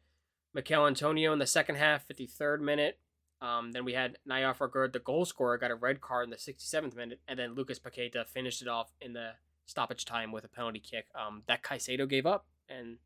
Michail 0.53 0.87
Antonio 0.87 1.33
in 1.33 1.39
the 1.39 1.47
second 1.47 1.77
half, 1.77 2.07
53rd 2.07 2.61
minute. 2.61 2.99
Um, 3.44 3.72
then 3.72 3.85
we 3.85 3.92
had 3.92 4.16
Nayef 4.28 4.59
Aguerd, 4.59 4.92
the 4.92 4.98
goal 4.98 5.24
scorer, 5.24 5.59
got 5.59 5.70
a 5.70 5.74
red 5.74 6.00
card 6.00 6.24
in 6.24 6.30
the 6.30 6.37
67th 6.37 6.96
minute. 6.96 7.20
And 7.28 7.38
then 7.38 7.54
Lucas 7.54 7.78
Paqueta 7.78 8.26
finished 8.26 8.62
it 8.62 8.68
off 8.68 8.92
in 9.00 9.12
the 9.12 9.33
stoppage 9.66 10.04
time 10.04 10.33
with 10.33 10.44
a 10.44 10.48
penalty 10.48 10.80
kick 10.80 11.07
um, 11.14 11.42
that 11.46 11.62
Caicedo 11.62 12.09
gave 12.09 12.24
up. 12.24 12.46
And 12.68 12.98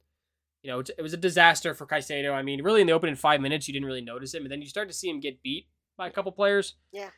you 0.63 0.71
know, 0.71 0.81
it 0.81 1.03
was 1.03 1.13
a 1.13 1.19
disaster 1.19 1.75
for 1.75 1.87
Caicedo. 1.87 2.33
I 2.33 2.43
mean, 2.43 2.63
really 2.63 2.81
in 2.81 2.87
the 2.87 2.93
opening 2.93 3.15
five 3.15 3.41
minutes, 3.41 3.69
you 3.69 3.75
didn't 3.75 3.87
really 3.87 4.01
notice 4.01 4.35
him, 4.35 4.43
and 4.43 4.51
then 4.51 4.61
you 4.61 4.69
start 4.69 4.89
to 4.89 4.95
see 4.95 5.09
him 5.09 5.21
get 5.21 5.43
beat 5.43 5.67
by 5.97 6.09
a 6.09 6.11
couple 6.11 6.33
players. 6.33 6.75
Yeah. 6.93 7.11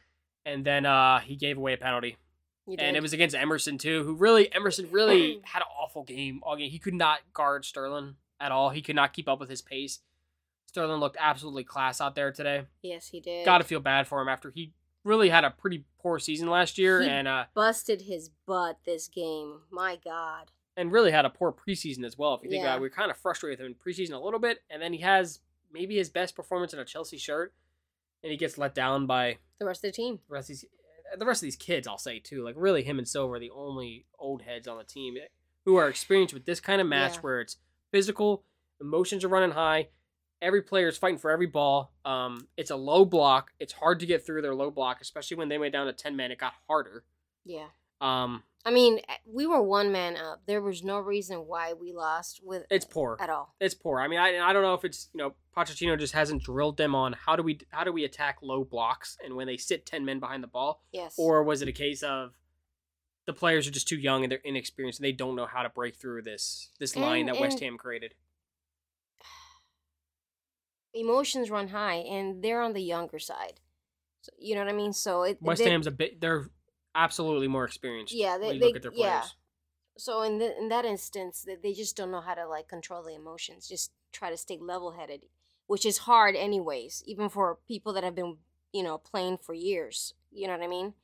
And 0.44 0.64
then 0.64 0.87
uh, 0.87 1.20
he 1.20 1.37
gave 1.37 1.56
away 1.56 1.72
a 1.72 1.76
penalty, 1.76 2.16
and 2.78 2.96
it 2.96 3.02
was 3.02 3.12
against 3.12 3.35
Emerson 3.35 3.78
too, 3.78 4.04
who 4.04 4.14
really 4.14 4.52
Emerson 4.54 4.88
really 4.90 5.40
had 5.44 5.61
an 5.61 5.68
awful 5.83 6.02
game 6.02 6.40
all 6.42 6.56
game. 6.56 6.70
He 6.70 6.78
could 6.78 6.94
not 6.94 7.20
guard 7.33 7.64
Sterling 7.64 8.16
at 8.38 8.52
all. 8.52 8.70
He 8.70 8.83
could 8.83 8.96
not 8.96 9.12
keep 9.12 9.28
up 9.28 9.40
with 9.40 9.50
his 9.50 9.62
pace. 9.62 10.00
Sterling 10.70 11.00
looked 11.00 11.16
absolutely 11.18 11.64
class 11.64 12.00
out 12.00 12.14
there 12.14 12.30
today. 12.30 12.62
yes, 12.80 13.09
he 13.09 13.18
did. 13.20 13.44
Got 13.44 13.59
to 13.59 13.64
feel 13.64 13.80
bad 13.80 14.06
for 14.06 14.22
him 14.22 14.28
after 14.28 14.50
he 14.52 14.72
really 15.02 15.28
had 15.28 15.42
a 15.44 15.50
pretty 15.50 15.85
poor 15.98 16.20
season 16.20 16.48
last 16.48 16.78
year, 16.78 17.02
He- 17.02 17.09
and 17.09 17.26
uh, 17.26 17.46
Busted 17.54 18.02
his 18.02 18.30
butt 18.46 18.78
this 18.87 19.09
game. 19.09 19.62
My 19.70 19.98
God. 20.02 20.52
and 20.76 20.92
really 20.92 21.11
had 21.11 21.24
a 21.24 21.30
poor 21.30 21.52
preseason 21.52 22.04
as 22.04 22.16
well. 22.16 22.35
If 22.35 22.44
you 22.44 22.50
think 22.50 22.62
Yeah. 22.62 22.68
about 22.68 22.78
it, 22.78 22.83
we 22.83 22.87
are 22.87 22.90
kind 22.90 23.11
of 23.11 23.16
frustrated 23.16 23.59
with 23.59 23.66
him 23.66 23.72
in 23.72 23.92
preseason 23.92 24.12
a 24.14 24.18
little 24.24 24.38
bit, 24.38 24.61
and 24.70 24.80
then 24.80 24.92
he 24.92 25.00
has 25.00 25.40
maybe 25.72 25.96
his 25.96 26.09
best 26.09 26.37
performance 26.37 26.72
in 26.72 26.78
a 26.78 26.85
Chelsea 26.85 27.18
shirt, 27.18 27.52
and 28.22 28.30
he 28.30 28.37
gets 28.38 28.56
let 28.56 28.72
down 28.74 29.06
by 29.09 29.38
The 29.59 29.66
rest 29.66 29.85
of 29.85 29.88
the 29.88 29.92
team. 29.96 30.20
the 30.28 30.33
rest 30.35 30.44
of 30.48 30.56
these 30.56 30.64
the 31.18 31.26
rest 31.26 31.42
of 31.42 31.46
these 31.46 31.56
kids. 31.56 31.88
I'll 31.88 31.98
say 31.98 32.20
too, 32.20 32.44
like 32.44 32.54
really 32.56 32.85
him 32.85 32.98
and 32.98 33.09
Silva 33.09 33.33
are 33.35 33.38
the 33.40 33.50
only 33.50 34.06
old 34.16 34.42
heads 34.42 34.68
on 34.68 34.78
the 34.78 34.85
team 34.85 35.16
who 35.64 35.74
are 35.74 35.88
experienced 35.88 36.33
with 36.33 36.44
this 36.46 36.61
kind 36.61 36.80
of 36.80 36.87
match 36.87 37.14
Yeah. 37.16 37.20
where 37.22 37.40
it's 37.40 37.56
physical, 37.90 38.44
emotions 38.80 39.24
are 39.24 39.28
running 39.28 39.50
high. 39.50 39.88
Every 40.42 40.62
player 40.62 40.88
is 40.88 40.96
fighting 40.96 41.18
for 41.18 41.31
every 41.31 41.46
ball. 41.46 41.92
Um, 42.05 42.46
it's 42.57 42.70
a 42.70 42.76
low 42.76 43.05
block. 43.05 43.53
It's 43.61 43.72
hard 43.74 44.00
to 44.00 44.07
get 44.07 44.24
through 44.24 44.42
their 44.42 44.55
low 44.55 44.70
block, 44.70 44.98
especially 45.00 45.37
when 45.37 45.48
they 45.48 45.59
went 45.59 45.72
down 45.72 45.87
to 45.87 45.92
ten 45.92 46.16
men. 46.16 46.31
It 46.31 46.38
got 46.38 46.55
harder. 46.66 47.05
Yeah. 47.44 47.66
Um, 48.00 48.42
I 48.64 48.70
mean, 48.70 48.98
eh, 49.09 49.14
we 49.26 49.46
were 49.46 49.62
one 49.62 49.92
man 49.92 50.16
up. 50.16 50.42
There 50.46 50.62
was 50.62 50.83
no 50.83 50.98
reason 50.98 51.40
why 51.46 51.74
we 51.74 51.92
lost 51.92 52.40
with 52.42 52.64
it's 52.70 52.85
poor. 52.87 53.18
at 53.20 53.29
all. 53.31 53.55
it's 53.61 53.74
poor. 53.74 54.00
I 54.00 54.09
mean, 54.09 54.18
I, 54.18 54.38
I 54.38 54.53
don't 54.55 54.62
know 54.62 54.74
if 54.74 54.85
it's 54.85 55.09
you 55.12 55.18
know 55.18 55.35
Pochettino 55.57 55.98
just 55.98 56.14
hasn't 56.14 56.42
drilled 56.42 56.76
them 56.79 56.94
on 56.94 57.12
how 57.12 57.37
do 57.37 57.42
we 57.42 57.59
how 57.70 57.85
do 57.85 57.92
we 57.92 58.05
attack 58.05 58.38
low 58.42 58.64
blocks 58.64 59.18
and 59.24 59.35
when 59.37 59.46
they 59.46 59.57
sit 59.59 59.85
ten 59.85 60.05
men 60.07 60.20
behind 60.20 60.42
the 60.42 60.46
ball, 60.48 60.83
Yes. 60.92 61.14
or 61.18 61.42
was 61.42 61.61
it 61.62 61.68
a 61.68 61.72
case 61.72 62.03
of 62.03 62.33
the 63.26 63.33
players 63.35 63.68
are 63.68 63.70
just 63.70 63.87
too 63.88 63.98
young 63.98 64.22
and 64.24 64.33
they're 64.33 64.40
inexperienced 64.44 64.98
and 65.00 65.05
they 65.05 65.12
don't 65.12 65.37
know 65.37 65.46
how 65.46 65.62
to 65.62 65.68
break 65.68 65.96
through 65.96 66.22
this 66.22 66.70
this 66.79 66.96
line 66.96 67.26
that 67.26 67.38
West 67.38 67.61
Ham 67.61 67.76
created? 67.76 68.14
Emotions 70.94 71.50
run 71.50 71.68
high, 71.68 71.96
and 71.96 72.42
they're 72.42 72.62
on 72.62 72.72
the 72.72 72.83
younger 72.83 73.18
side. 73.18 73.61
So, 74.22 74.33
you 74.38 74.55
know 74.55 74.62
what 74.62 74.70
I 74.72 74.76
mean? 74.76 74.92
So 74.92 75.22
it 75.22 75.38
West 75.40 75.62
Ham's 75.62 75.87
a 75.87 75.90
bit 75.90 76.20
they're 76.20 76.50
absolutely 76.94 77.48
more 77.48 77.64
experienced. 77.64 78.12
Yeah, 78.12 78.37
they- 78.38 78.46
when 78.48 78.55
you 78.57 78.61
they- 78.61 78.66
look 78.66 78.76
at 78.76 78.83
their 78.83 78.90
players. 78.90 79.05
yeah. 79.05 79.24
So 79.98 80.22
in 80.22 80.38
the, 80.38 80.57
in 80.59 80.68
that 80.68 80.85
instance, 80.85 81.42
that 81.42 81.62
they 81.62 81.72
just 81.74 81.96
don't 81.96 82.11
know 82.11 82.20
how 82.22 82.35
to 82.35 82.46
like 82.46 82.68
control 82.68 83.03
the 83.03 83.14
emotions. 83.14 83.68
Just 83.68 83.92
try 84.12 84.31
to 84.31 84.37
stay 84.37 84.57
level 84.59 84.92
headed, 84.92 85.26
which 85.66 85.85
is 85.85 85.98
hard 85.98 86.35
anyways, 86.37 87.03
even 87.07 87.29
for 87.29 87.59
people 87.66 87.92
that 87.94 88.05
have 88.05 88.14
been 88.14 88.38
you 88.72 88.83
know 88.83 88.98
playing 88.98 89.38
for 89.38 89.53
years. 89.55 90.14
You 90.31 90.46
know 90.46 90.55
what 90.55 90.62
I 90.64 90.68
mean? 90.68 90.94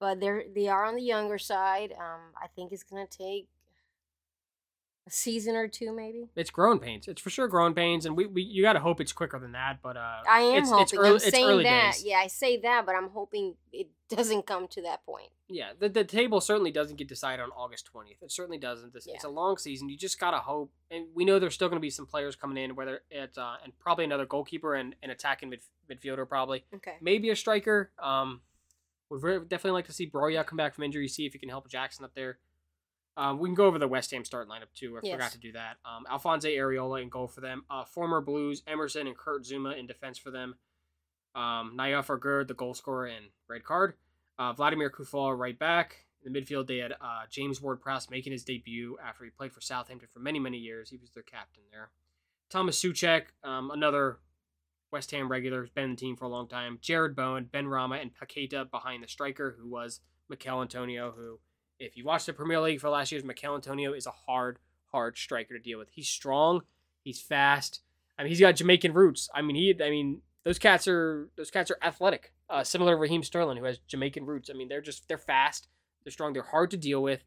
But 0.00 0.20
they're 0.20 0.44
they 0.54 0.68
are 0.68 0.84
on 0.84 0.94
the 0.94 1.02
younger 1.02 1.38
side. 1.38 1.92
Um, 1.92 2.32
I 2.40 2.46
think 2.48 2.72
it's 2.72 2.84
gonna 2.84 3.06
take 3.06 3.48
A 5.08 5.10
season 5.10 5.56
or 5.56 5.68
two, 5.68 5.90
maybe. 5.94 6.28
It's 6.36 6.50
growing 6.50 6.78
pains. 6.78 7.08
It's 7.08 7.22
for 7.22 7.30
sure 7.30 7.48
growing 7.48 7.72
pains, 7.72 8.04
and 8.04 8.14
we, 8.14 8.26
we 8.26 8.42
you 8.42 8.62
got 8.62 8.74
to 8.74 8.80
hope 8.80 9.00
it's 9.00 9.12
quicker 9.12 9.38
than 9.38 9.52
that. 9.52 9.78
But 9.82 9.96
uh, 9.96 10.18
I 10.28 10.40
am 10.40 10.62
it's, 10.62 10.70
hoping. 10.70 10.82
It's 10.82 10.94
early, 10.94 11.08
I'm 11.08 11.16
it's 11.16 11.30
saying 11.30 11.46
early 11.46 11.64
that. 11.64 11.94
days. 11.94 12.04
Yeah, 12.04 12.18
I 12.18 12.26
say 12.26 12.58
that, 12.58 12.84
but 12.84 12.94
I'm 12.94 13.08
hoping 13.08 13.54
it 13.72 13.88
doesn't 14.08 14.46
come 14.46 14.68
to 14.68 14.82
that 14.82 15.04
point. 15.06 15.30
Yeah, 15.48 15.70
the, 15.78 15.88
the 15.88 16.04
table 16.04 16.40
certainly 16.42 16.70
doesn't 16.70 16.96
get 16.96 17.08
decided 17.08 17.42
on 17.42 17.50
August 17.50 17.88
20th. 17.94 18.22
It 18.22 18.30
certainly 18.30 18.58
doesn't. 18.58 18.92
This, 18.92 19.06
It's 19.06 19.24
a 19.24 19.30
long 19.30 19.56
season. 19.56 19.88
You 19.88 19.96
just 19.96 20.20
got 20.20 20.32
to 20.32 20.38
hope. 20.38 20.70
And 20.90 21.06
we 21.14 21.24
know 21.24 21.38
there's 21.38 21.54
still 21.54 21.68
going 21.68 21.78
to 21.78 21.84
be 21.84 21.90
some 21.90 22.06
players 22.06 22.36
coming 22.36 22.62
in, 22.62 22.76
whether 22.76 23.00
it's, 23.10 23.38
uh, 23.38 23.56
and 23.64 23.72
probably 23.78 24.04
another 24.04 24.26
goalkeeper 24.26 24.74
and 24.74 24.94
an 25.02 25.10
attacking 25.10 25.48
mid, 25.48 25.60
midfielder, 25.90 26.28
probably. 26.28 26.64
Okay. 26.74 26.96
Maybe 27.00 27.30
a 27.30 27.36
striker. 27.36 27.92
Um, 28.02 28.42
Would 29.10 29.48
definitely 29.48 29.78
like 29.78 29.86
to 29.86 29.92
see 29.92 30.08
Broja 30.08 30.44
come 30.44 30.58
back 30.58 30.74
from 30.74 30.84
injury, 30.84 31.08
see 31.08 31.24
if 31.24 31.32
he 31.32 31.38
can 31.38 31.48
help 31.48 31.68
Jackson 31.68 32.04
up 32.04 32.14
there. 32.14 32.38
Um, 33.18 33.38
we 33.40 33.48
can 33.48 33.54
go 33.56 33.66
over 33.66 33.78
the 33.80 33.88
West 33.88 34.12
Ham 34.12 34.24
start 34.24 34.48
lineup 34.48 34.72
too. 34.74 34.96
I 34.96 35.00
Yes. 35.02 35.12
forgot 35.14 35.32
to 35.32 35.38
do 35.38 35.52
that. 35.52 35.76
Um, 35.84 36.06
Alphonse 36.08 36.44
Areola 36.44 37.02
in 37.02 37.08
goal 37.08 37.26
for 37.26 37.40
them. 37.40 37.64
Uh, 37.68 37.84
former 37.84 38.20
Blues 38.20 38.62
Emerson 38.66 39.06
and 39.08 39.16
Kurt 39.16 39.42
Zouma 39.42 39.76
in 39.76 39.86
defense 39.88 40.16
for 40.18 40.30
them. 40.30 40.54
Um, 41.34 41.76
Nayef 41.76 42.06
Aguerd, 42.06 42.46
the 42.48 42.54
goal 42.54 42.74
scorer 42.74 43.06
and 43.06 43.26
red 43.48 43.64
card. 43.64 43.94
Uh, 44.38 44.52
Vladimir 44.52 44.88
Coufal 44.88 45.36
right 45.36 45.58
back. 45.58 46.06
In 46.24 46.32
the 46.32 46.40
midfield, 46.40 46.66
they 46.68 46.78
had 46.78 46.92
uh, 46.92 47.22
James 47.30 47.60
Ward-Prowse 47.60 48.08
making 48.10 48.32
his 48.32 48.44
debut 48.44 48.96
after 49.04 49.24
he 49.24 49.30
played 49.30 49.52
for 49.52 49.60
Southampton 49.60 50.08
for 50.12 50.18
many, 50.20 50.38
many 50.38 50.58
years. 50.58 50.90
He 50.90 50.96
was 50.96 51.10
their 51.10 51.22
captain 51.22 51.62
there. 51.70 51.90
Thomas 52.50 52.80
Soucek, 52.80 53.26
um, 53.44 53.70
another 53.70 54.18
West 54.92 55.10
Ham 55.12 55.28
regular, 55.30 55.60
has 55.62 55.70
been 55.70 55.84
in 55.84 55.90
the 55.90 55.96
team 55.96 56.16
for 56.16 56.24
a 56.24 56.28
long 56.28 56.48
time. 56.48 56.78
Jarrod 56.82 57.14
Bowen, 57.14 57.48
Benrahma, 57.52 58.00
and 58.00 58.10
Paqueta 58.14 58.68
behind 58.70 59.02
the 59.02 59.08
striker, 59.08 59.56
who 59.58 59.68
was 59.68 60.00
Michail 60.28 60.60
Antonio, 60.62 61.12
who, 61.12 61.38
if 61.78 61.96
you 61.96 62.04
watched 62.04 62.26
the 62.26 62.32
Premier 62.32 62.60
League 62.60 62.80
for 62.80 62.90
last 62.90 63.12
year's, 63.12 63.24
Michail 63.24 63.54
Antonio 63.54 63.92
is 63.92 64.06
a 64.06 64.10
hard, 64.10 64.58
hard 64.92 65.16
striker 65.16 65.54
to 65.54 65.60
deal 65.60 65.78
with. 65.78 65.88
He's 65.90 66.08
strong, 66.08 66.62
he's 67.02 67.20
fast. 67.20 67.80
I 68.18 68.22
mean, 68.22 68.30
he's 68.30 68.40
got 68.40 68.56
Jamaican 68.56 68.94
roots. 68.94 69.28
I 69.34 69.42
mean, 69.42 69.56
he, 69.56 69.74
I 69.82 69.90
mean, 69.90 70.22
those 70.44 70.58
cats 70.58 70.88
are 70.88 71.28
those 71.36 71.50
cats 71.50 71.70
are 71.70 71.78
athletic, 71.82 72.32
uh, 72.50 72.64
similar 72.64 72.92
to 72.92 72.96
Raheem 72.96 73.22
Sterling, 73.22 73.58
who 73.58 73.64
has 73.64 73.78
Jamaican 73.86 74.26
roots. 74.26 74.50
I 74.50 74.56
mean, 74.56 74.68
they're 74.68 74.80
just 74.80 75.06
they're 75.08 75.18
fast, 75.18 75.68
they're 76.04 76.10
strong, 76.10 76.32
they're 76.32 76.42
hard 76.42 76.70
to 76.72 76.76
deal 76.76 77.02
with. 77.02 77.22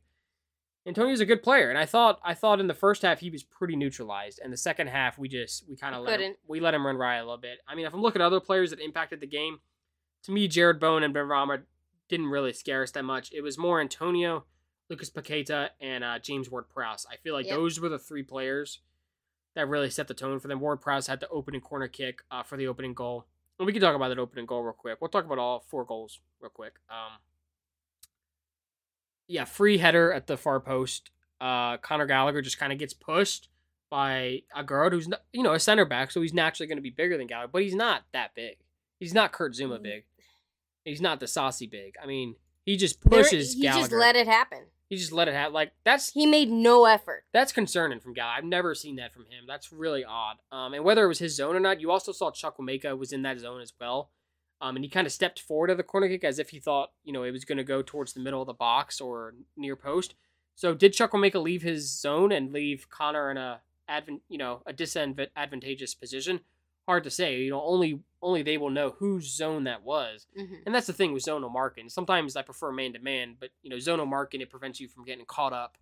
Antonio's 0.87 1.19
a 1.19 1.25
good 1.27 1.43
player, 1.43 1.69
and 1.69 1.77
I 1.77 1.85
thought 1.85 2.19
I 2.23 2.33
thought 2.33 2.59
in 2.59 2.67
the 2.67 2.73
first 2.73 3.03
half 3.03 3.19
he 3.19 3.29
was 3.29 3.43
pretty 3.43 3.75
neutralized, 3.75 4.39
and 4.43 4.51
the 4.51 4.57
second 4.57 4.87
half 4.87 5.19
we 5.19 5.29
just 5.29 5.69
we 5.69 5.75
kind 5.75 5.93
of 5.93 6.03
let 6.03 6.19
him, 6.19 6.33
we 6.47 6.59
let 6.59 6.73
him 6.73 6.85
run 6.85 6.97
riot 6.97 7.21
a 7.21 7.25
little 7.25 7.37
bit. 7.37 7.59
I 7.67 7.75
mean, 7.75 7.85
if 7.85 7.93
I'm 7.93 8.01
looking 8.01 8.21
at 8.21 8.25
other 8.25 8.39
players 8.39 8.71
that 8.71 8.79
impacted 8.79 9.19
the 9.19 9.27
game, 9.27 9.59
to 10.23 10.31
me, 10.31 10.49
Jarrod 10.49 10.79
Bowen 10.79 11.03
and 11.03 11.13
Benrahma 11.13 11.61
didn't 12.11 12.27
really 12.27 12.53
scare 12.53 12.83
us 12.83 12.91
that 12.91 13.03
much. 13.05 13.31
It 13.33 13.41
was 13.41 13.57
more 13.57 13.81
Antonio, 13.81 14.45
Lucas 14.89 15.09
Paqueta, 15.09 15.69
and 15.79 16.03
uh, 16.03 16.19
James 16.19 16.49
Ward-Prowse. 16.51 17.07
I 17.11 17.15
feel 17.15 17.33
like 17.33 17.47
Yep. 17.47 17.55
those 17.55 17.79
were 17.79 17.89
the 17.89 17.97
three 17.97 18.21
players 18.21 18.79
that 19.55 19.67
really 19.67 19.89
set 19.89 20.07
the 20.07 20.13
tone 20.13 20.39
for 20.39 20.47
them. 20.47 20.59
Ward-Prowse 20.59 21.07
had 21.07 21.19
the 21.21 21.29
opening 21.29 21.61
corner 21.61 21.87
kick 21.87 22.21
uh, 22.29 22.43
for 22.43 22.57
the 22.57 22.67
opening 22.67 22.93
goal. 22.93 23.25
And 23.57 23.65
we 23.65 23.73
can 23.73 23.81
talk 23.81 23.95
about 23.95 24.09
that 24.09 24.19
opening 24.19 24.45
goal 24.45 24.61
real 24.63 24.73
quick. 24.73 24.99
We'll 25.01 25.09
talk 25.09 25.25
about 25.25 25.37
all 25.39 25.59
four 25.67 25.83
goals 25.85 26.19
real 26.39 26.49
quick. 26.51 26.75
Um, 26.89 27.19
yeah, 29.27 29.45
free 29.45 29.77
header 29.77 30.11
at 30.11 30.27
the 30.27 30.37
far 30.37 30.59
post. 30.59 31.09
Uh, 31.39 31.77
Conor 31.77 32.05
Gallagher 32.05 32.41
just 32.41 32.59
kind 32.59 32.71
of 32.73 32.79
gets 32.79 32.93
pushed 32.93 33.49
by 33.89 34.43
Aguerd, 34.55 34.91
who's 34.93 35.07
not, 35.07 35.23
you 35.33 35.43
know 35.43 35.53
a 35.53 35.59
center 35.59 35.85
back, 35.85 36.11
so 36.11 36.21
he's 36.21 36.33
naturally 36.33 36.67
going 36.67 36.77
to 36.77 36.81
be 36.81 36.89
bigger 36.89 37.17
than 37.17 37.27
Gallagher, 37.27 37.49
but 37.51 37.61
he's 37.61 37.75
not 37.75 38.03
that 38.13 38.33
big. 38.35 38.57
He's 38.99 39.13
not 39.13 39.31
Kurt 39.31 39.53
Zouma 39.53 39.79
Mhm. 39.79 39.83
big. 39.83 40.05
He's 40.85 41.01
not 41.01 41.19
the 41.19 41.27
saucy 41.27 41.67
big. 41.67 41.95
I 42.01 42.05
mean, 42.05 42.35
he 42.65 42.77
just 42.77 42.99
There- 43.01 43.21
pushes 43.23 43.53
he 43.53 43.61
Gallagher. 43.61 43.81
just 43.81 43.91
let 43.91 44.15
it 44.15 44.27
happen. 44.27 44.65
he 44.89 44.97
just 44.97 45.11
let 45.11 45.27
it 45.27 45.33
happen. 45.33 45.53
Like 45.53 45.71
that's 45.85 46.11
He 46.11 46.25
made 46.25 46.49
no 46.49 46.85
effort. 46.85 47.23
that's 47.31 47.51
concerning 47.53 47.99
from 47.99 48.13
Gallagher. 48.13 48.37
I've 48.39 48.43
never 48.45 48.75
seen 48.75 48.95
that 48.97 49.13
from 49.13 49.25
him. 49.25 49.45
That's 49.47 49.71
really 49.71 50.03
odd. 50.03 50.37
Um, 50.51 50.73
and 50.73 50.83
whether 50.83 51.05
it 51.05 51.07
was 51.07 51.19
his 51.19 51.35
zone 51.35 51.55
or 51.55 51.59
not, 51.59 51.79
you 51.81 51.91
also 51.91 52.11
saw 52.11 52.31
Chukwuemeka 52.31 52.97
was 52.97 53.13
in 53.13 53.21
that 53.21 53.39
zone 53.39 53.61
as 53.61 53.71
well. 53.79 54.11
Um, 54.59 54.75
and 54.75 54.83
he 54.85 54.89
kind 54.89 55.07
of 55.07 55.13
stepped 55.13 55.39
forward 55.39 55.69
of 55.71 55.77
the 55.77 55.83
corner 55.83 56.07
kick 56.07 56.23
as 56.23 56.37
if 56.39 56.49
he 56.49 56.59
thought, 56.59 56.91
you 57.03 57.11
know, 57.13 57.23
it 57.23 57.31
was 57.31 57.45
going 57.45 57.57
to 57.57 57.63
go 57.63 57.81
towards 57.81 58.13
the 58.13 58.19
middle 58.19 58.41
of 58.41 58.47
the 58.47 58.53
box 58.53 59.01
or 59.01 59.33
near 59.57 59.75
post. 59.75 60.13
So 60.55 60.75
did 60.75 60.93
Chukwuemeka 60.93 61.41
leave 61.41 61.63
his 61.63 61.89
zone 61.99 62.31
and 62.31 62.51
leave 62.53 62.87
Conor 62.89 63.31
in 63.31 63.37
a 63.37 63.61
advan- 63.89 64.21
you 64.29 64.37
know, 64.37 64.61
a 64.67 64.73
disadvantageous 64.73 65.95
position? 65.95 66.41
Hard 66.87 67.03
to 67.03 67.09
say. 67.11 67.41
You 67.41 67.51
know, 67.51 67.61
only 67.63 67.99
only 68.21 68.43
they 68.43 68.57
will 68.57 68.69
know 68.69 68.91
whose 68.91 69.35
zone 69.35 69.63
that 69.65 69.83
was. 69.83 70.27
hmm 70.35 70.55
And 70.65 70.73
that's 70.75 70.87
the 70.87 70.93
thing 70.93 71.11
with 71.13 71.23
zonal 71.23 71.51
marking. 71.51 71.89
Sometimes 71.89 72.35
I 72.35 72.41
prefer 72.43 72.71
man 72.71 72.93
to 72.93 72.99
man, 72.99 73.35
but 73.39 73.49
you 73.63 73.69
know, 73.69 73.77
zonal 73.77 74.07
marking 74.07 74.41
it 74.41 74.49
prevents 74.49 74.79
you 74.79 74.87
from 74.87 75.05
getting 75.05 75.25
caught 75.25 75.53
up 75.53 75.77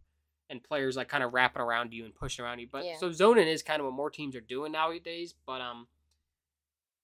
and 0.50 0.64
players 0.64 0.96
like 0.98 1.08
kind 1.10 1.24
of 1.24 1.34
wrapping 1.34 1.62
around 1.62 1.94
you 1.94 2.06
and 2.06 2.16
pushing 2.16 2.44
around 2.44 2.60
you. 2.60 2.68
But 2.72 2.86
Yeah. 2.86 2.98
so 2.98 3.12
zoning 3.12 3.48
is 3.48 3.62
kind 3.62 3.80
of 3.82 3.86
what 3.86 3.94
more 3.94 4.10
teams 4.10 4.36
are 4.36 4.42
doing 4.42 4.72
nowadays. 4.72 5.34
But 5.46 5.62
um, 5.62 5.88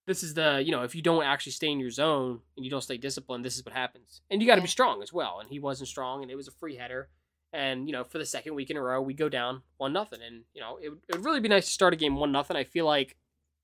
this 0.08 0.24
is 0.24 0.34
the 0.36 0.62
you 0.64 0.72
know 0.72 0.84
if 0.84 0.96
you 0.96 1.02
don't 1.02 1.24
actually 1.24 1.52
stay 1.54 1.68
in 1.70 1.80
your 1.80 1.90
zone 1.92 2.40
and 2.56 2.66
you 2.66 2.72
don't 2.72 2.82
stay 2.82 2.98
disciplined, 2.98 3.44
this 3.44 3.58
is 3.58 3.66
what 3.66 3.74
happens. 3.74 4.22
And 4.30 4.42
you 4.42 4.48
got 4.48 4.56
to 4.56 4.62
be 4.62 4.68
strong 4.68 5.02
as 5.02 5.12
well. 5.12 5.40
And 5.40 5.50
he 5.50 5.60
wasn't 5.60 5.90
strong, 5.90 6.22
and 6.22 6.32
it 6.32 6.36
was 6.36 6.48
a 6.48 6.52
free 6.52 6.76
header. 6.76 7.10
And 7.54 7.88
you 7.88 7.94
know, 7.94 8.04
for 8.04 8.18
the 8.18 8.26
second 8.26 8.56
week 8.56 8.70
in 8.70 8.78
a 8.78 8.82
row, 8.82 9.02
we 9.02 9.14
go 9.14 9.30
down 9.30 9.64
one 9.78 9.94
nothing. 9.94 10.20
And 10.26 10.44
you 10.54 10.62
know, 10.62 10.78
it 10.82 10.90
would 10.90 11.00
it 11.08 11.16
would 11.16 11.26
really 11.26 11.40
be 11.40 11.50
nice 11.50 11.66
to 11.66 11.72
start 11.72 11.94
a 11.94 11.98
game 11.98 12.16
one 12.16 12.32
nothing. 12.32 12.58
I 12.58 12.64
feel 12.64 12.86
like 12.86 13.16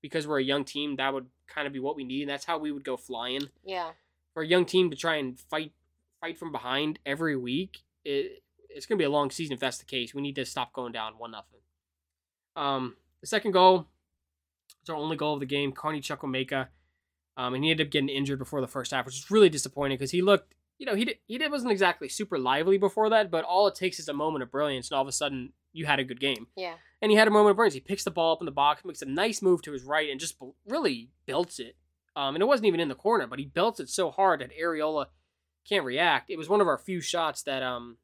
because 0.02 0.26
we're 0.26 0.40
a 0.40 0.44
young 0.44 0.64
team, 0.64 0.96
that 0.96 1.14
would 1.14 1.26
kind 1.46 1.66
of 1.66 1.72
be 1.72 1.78
what 1.78 1.96
we 1.96 2.04
need, 2.04 2.22
and 2.22 2.30
that's 2.30 2.44
how 2.44 2.58
we 2.58 2.70
would 2.72 2.84
go 2.84 2.96
flying 2.96 3.48
Yeah. 3.64 3.92
for 4.34 4.42
a 4.42 4.46
young 4.46 4.64
team 4.66 4.90
to 4.90 4.96
try 4.96 5.16
and 5.16 5.38
fight 5.38 5.72
fight 6.20 6.38
from 6.38 6.52
behind 6.52 6.98
every 7.06 7.36
week, 7.36 7.82
it 8.04 8.42
it's 8.68 8.86
gonna 8.86 8.98
be 8.98 9.04
a 9.04 9.10
long 9.10 9.30
season 9.30 9.52
if 9.54 9.60
that's 9.60 9.78
the 9.78 9.84
case. 9.84 10.14
We 10.14 10.22
need 10.22 10.34
to 10.36 10.44
stop 10.44 10.72
going 10.72 10.92
down 10.92 11.18
one 11.18 11.30
nothing. 11.32 11.60
Um, 12.56 12.96
the 13.20 13.26
second 13.26 13.52
goal, 13.52 13.88
it's 14.80 14.90
our 14.90 14.96
only 14.96 15.16
goal 15.16 15.34
of 15.34 15.40
the 15.40 15.46
game. 15.46 15.72
Carney 15.72 16.00
Chukwuemeka, 16.00 16.68
um, 17.36 17.54
and 17.54 17.64
he 17.64 17.70
ended 17.70 17.86
up 17.86 17.90
getting 17.90 18.08
injured 18.08 18.38
before 18.38 18.60
the 18.60 18.66
first 18.68 18.90
half, 18.92 19.04
which 19.06 19.16
is 19.18 19.30
really 19.30 19.48
disappointing 19.48 19.96
because 19.98 20.10
he 20.10 20.22
looked, 20.22 20.54
you 20.78 20.86
know, 20.86 20.94
he 20.94 21.04
did, 21.04 21.18
he 21.26 21.38
did, 21.38 21.50
wasn't 21.50 21.72
exactly 21.72 22.08
super 22.08 22.38
lively 22.38 22.78
before 22.78 23.08
that, 23.10 23.30
but 23.30 23.44
all 23.44 23.66
it 23.66 23.74
takes 23.74 23.98
is 23.98 24.08
a 24.08 24.12
moment 24.14 24.42
of 24.42 24.50
brilliance, 24.50 24.90
and 24.90 24.96
all 24.96 25.02
of 25.02 25.08
a 25.08 25.12
sudden 25.12 25.52
you 25.72 25.86
had 25.86 25.98
a 25.98 26.04
good 26.04 26.20
game. 26.20 26.46
Yeah. 26.56 26.74
And 27.02 27.10
he 27.10 27.18
had 27.18 27.26
a 27.28 27.32
moment 27.32 27.50
of 27.50 27.56
brilliance. 27.56 27.74
He 27.74 27.80
picks 27.80 28.04
the 28.04 28.10
ball 28.10 28.32
up 28.32 28.40
in 28.40 28.46
the 28.46 28.52
box, 28.52 28.84
makes 28.84 29.02
a 29.02 29.06
nice 29.06 29.42
move 29.42 29.60
to 29.62 29.72
his 29.72 29.82
right, 29.82 30.08
and 30.08 30.18
just 30.20 30.36
really 30.66 31.10
belts 31.26 31.58
it. 31.58 31.76
Um, 32.16 32.34
and 32.36 32.42
it 32.42 32.46
wasn't 32.46 32.66
even 32.66 32.78
in 32.80 32.88
the 32.88 32.94
corner, 32.94 33.26
but 33.26 33.38
he 33.40 33.44
belts 33.44 33.80
it 33.80 33.88
so 33.90 34.10
hard 34.10 34.40
that 34.40 34.50
Areola 34.56 35.06
can't 35.68 35.84
react. 35.84 36.30
It 36.30 36.38
was 36.38 36.48
one 36.48 36.60
of 36.60 36.68
our 36.68 36.78
few 36.78 37.00
shots 37.00 37.42
that 37.42 37.62
um, 37.62 37.96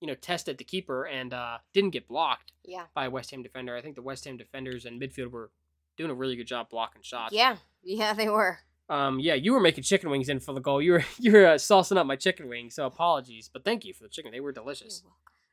you 0.00 0.06
know, 0.06 0.14
tested 0.14 0.58
the 0.58 0.64
keeper 0.64 1.04
and 1.04 1.34
uh, 1.34 1.58
didn't 1.72 1.90
get 1.90 2.06
blocked 2.06 2.52
Yeah. 2.64 2.84
by 2.94 3.06
a 3.06 3.10
West 3.10 3.30
Ham 3.32 3.42
defender. 3.42 3.74
I 3.76 3.82
think 3.82 3.96
the 3.96 4.02
West 4.02 4.24
Ham 4.26 4.36
defenders 4.36 4.84
and 4.84 5.00
midfield 5.00 5.30
were 5.32 5.50
doing 5.96 6.10
a 6.10 6.14
really 6.14 6.36
good 6.36 6.46
job 6.46 6.68
blocking 6.70 7.02
shots. 7.02 7.34
Yeah. 7.34 7.56
Yeah, 7.82 8.12
they 8.12 8.28
were. 8.28 8.58
Um, 8.88 9.18
yeah, 9.18 9.34
you 9.34 9.52
were 9.54 9.60
making 9.60 9.82
chicken 9.84 10.10
wings 10.10 10.28
in 10.28 10.38
for 10.38 10.52
the 10.52 10.60
goal. 10.60 10.80
You 10.80 10.92
were 10.92 11.04
you 11.18 11.32
were 11.32 11.46
uh, 11.46 11.54
saucing 11.54 11.96
up 11.96 12.06
my 12.06 12.14
chicken 12.16 12.48
wings, 12.48 12.74
so 12.76 12.86
apologies, 12.86 13.50
but 13.52 13.64
thank 13.64 13.84
you 13.84 13.92
for 13.94 14.04
the 14.04 14.08
chicken. 14.08 14.30
They 14.30 14.38
were 14.40 14.52
delicious. 14.52 15.02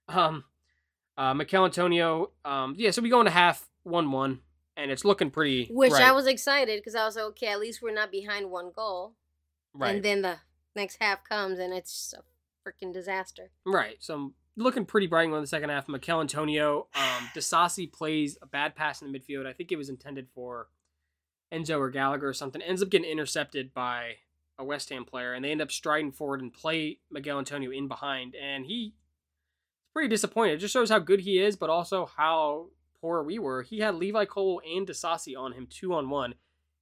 Um, 0.10 0.44
uh, 1.18 1.34
Michail 1.34 1.66
Antonio. 1.66 2.32
Um, 2.46 2.76
yeah, 2.78 2.92
so 2.92 3.02
we 3.02 3.10
go 3.10 3.20
into 3.20 3.32
half 3.32 3.68
one 3.84 4.12
one, 4.12 4.40
and 4.78 4.92
it's 4.92 5.06
looking 5.06 5.32
pretty. 5.32 5.68
Which 5.72 5.92
right, 5.92 6.04
I 6.04 6.12
was 6.12 6.28
excited 6.28 6.80
because 6.80 6.96
I 6.96 7.06
was 7.06 7.16
like, 7.16 7.26
okay, 7.26 7.48
at 7.48 7.60
least 7.60 7.82
we're 7.82 7.94
not 7.94 8.12
behind 8.12 8.50
one 8.50 8.72
goal. 8.76 9.14
right, 9.74 9.96
And 9.96 10.04
then 10.04 10.22
the 10.22 10.38
next 10.76 10.98
half 11.00 11.24
comes 11.24 11.60
and 11.60 11.74
it's 11.74 11.92
just 11.92 12.14
a 12.14 12.24
freaking 12.68 12.94
disaster. 12.94 13.52
right. 13.66 13.98
So 14.00 14.16
I'm 14.16 14.34
looking 14.56 14.86
pretty 14.86 15.08
bright 15.08 15.26
in 15.26 15.32
the 15.32 15.48
second 15.48 15.70
half. 15.70 15.88
Michail 15.88 16.22
Antonio. 16.22 16.88
Um, 16.96 17.30
Disasi 17.36 17.92
plays 17.92 18.38
a 18.42 18.48
bad 18.48 18.76
pass 18.76 19.02
in 19.02 19.12
the 19.12 19.20
midfield. 19.20 19.46
I 19.46 19.54
think 19.54 19.72
it 19.72 19.78
was 19.78 19.90
intended 19.90 20.28
for 20.34 20.68
Enzo 21.54 21.80
or 21.80 21.90
Gallagher 21.90 22.28
or 22.28 22.34
something. 22.34 22.62
Ends 22.62 22.82
up 22.82 22.90
getting 22.90 23.10
intercepted 23.10 23.74
by 23.74 24.16
a 24.58 24.64
West 24.64 24.90
Ham 24.90 25.06
player, 25.06 25.34
and 25.34 25.44
they 25.44 25.52
end 25.52 25.62
up 25.62 25.72
striding 25.72 26.12
forward 26.12 26.42
and 26.42 26.54
play 26.54 27.00
Michail 27.10 27.40
Antonio 27.40 27.72
in 27.72 27.88
behind, 27.88 28.36
and 28.36 28.66
he 28.66 28.94
pretty 29.94 30.10
disappointed. 30.10 30.54
It 30.56 30.58
just 30.58 30.74
shows 30.74 30.90
how 30.90 31.00
good 31.00 31.22
he 31.22 31.40
is, 31.40 31.56
but 31.56 31.70
also 31.70 32.06
how 32.18 32.68
poor 33.00 33.24
we 33.24 33.40
were. 33.40 33.62
He 33.62 33.80
had 33.80 33.96
Levi 33.96 34.26
Colwill 34.26 34.62
and 34.66 34.88
Disasi 34.88 35.38
on 35.38 35.54
him 35.54 35.68
two 35.70 35.94
on 35.94 36.10
one. 36.10 36.36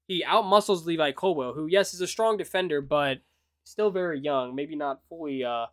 He 0.07 0.23
outmuscles 0.27 0.85
Levi 0.85 1.11
Colwill, 1.11 1.53
who 1.53 1.67
yes 1.67 1.93
is 1.93 2.01
a 2.01 2.07
strong 2.07 2.37
defender, 2.37 2.81
but 2.81 3.19
still 3.63 3.91
very 3.91 4.19
young. 4.19 4.55
Maybe 4.55 4.75
not 4.75 5.01
fully 5.09 5.43
uh 5.43 5.67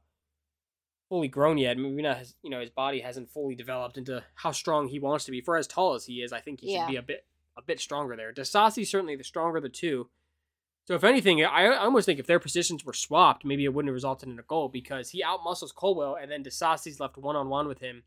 fully 1.09 1.29
grown 1.29 1.57
yet. 1.59 1.79
Maybe 1.79 2.03
not 2.03 2.18
his, 2.18 2.35
you 2.42 2.51
know 2.51 2.61
his 2.61 2.70
body 2.70 3.01
hasn't 3.01 3.31
fully 3.31 3.55
developed 3.55 3.96
into 3.96 4.22
how 4.35 4.53
strong 4.53 4.88
he 4.88 4.98
wants 4.98 5.24
to 5.24 5.31
be. 5.31 5.40
For 5.40 5.57
as 5.57 5.66
tall 5.66 5.94
as 5.94 6.05
he 6.05 6.22
is, 6.22 6.33
I 6.33 6.40
think 6.40 6.61
he 6.61 6.72
Yeah. 6.72 6.85
should 6.87 6.90
be 6.92 6.96
a 6.96 7.03
bit 7.03 7.24
a 7.57 7.62
bit 7.62 7.81
stronger 7.81 8.14
there. 8.16 8.33
Disasi's 8.33 8.90
certainly 8.90 9.16
the 9.16 9.24
stronger 9.24 9.57
of 9.57 9.62
the 9.64 9.68
two. 9.68 10.09
So 10.88 10.94
if 10.94 11.05
anything, 11.05 11.44
I, 11.44 11.66
I 11.66 11.77
almost 11.85 12.07
think 12.07 12.18
if 12.18 12.27
their 12.27 12.38
positions 12.38 12.83
were 12.83 12.94
swapped, 12.94 13.44
maybe 13.44 13.66
it 13.66 13.74
wouldn't 13.74 13.90
have 13.90 13.94
resulted 13.94 14.27
in 14.31 14.38
a 14.38 14.42
goal 14.42 14.70
because 14.70 15.11
he 15.11 15.22
outmuscles 15.22 15.74
Colwill 15.74 16.14
and 16.14 16.31
then 16.31 16.42
Disasi's 16.42 16.98
left 16.98 17.18
one 17.18 17.37
on 17.37 17.51
one 17.51 17.68
with 17.68 17.81
him 17.81 18.05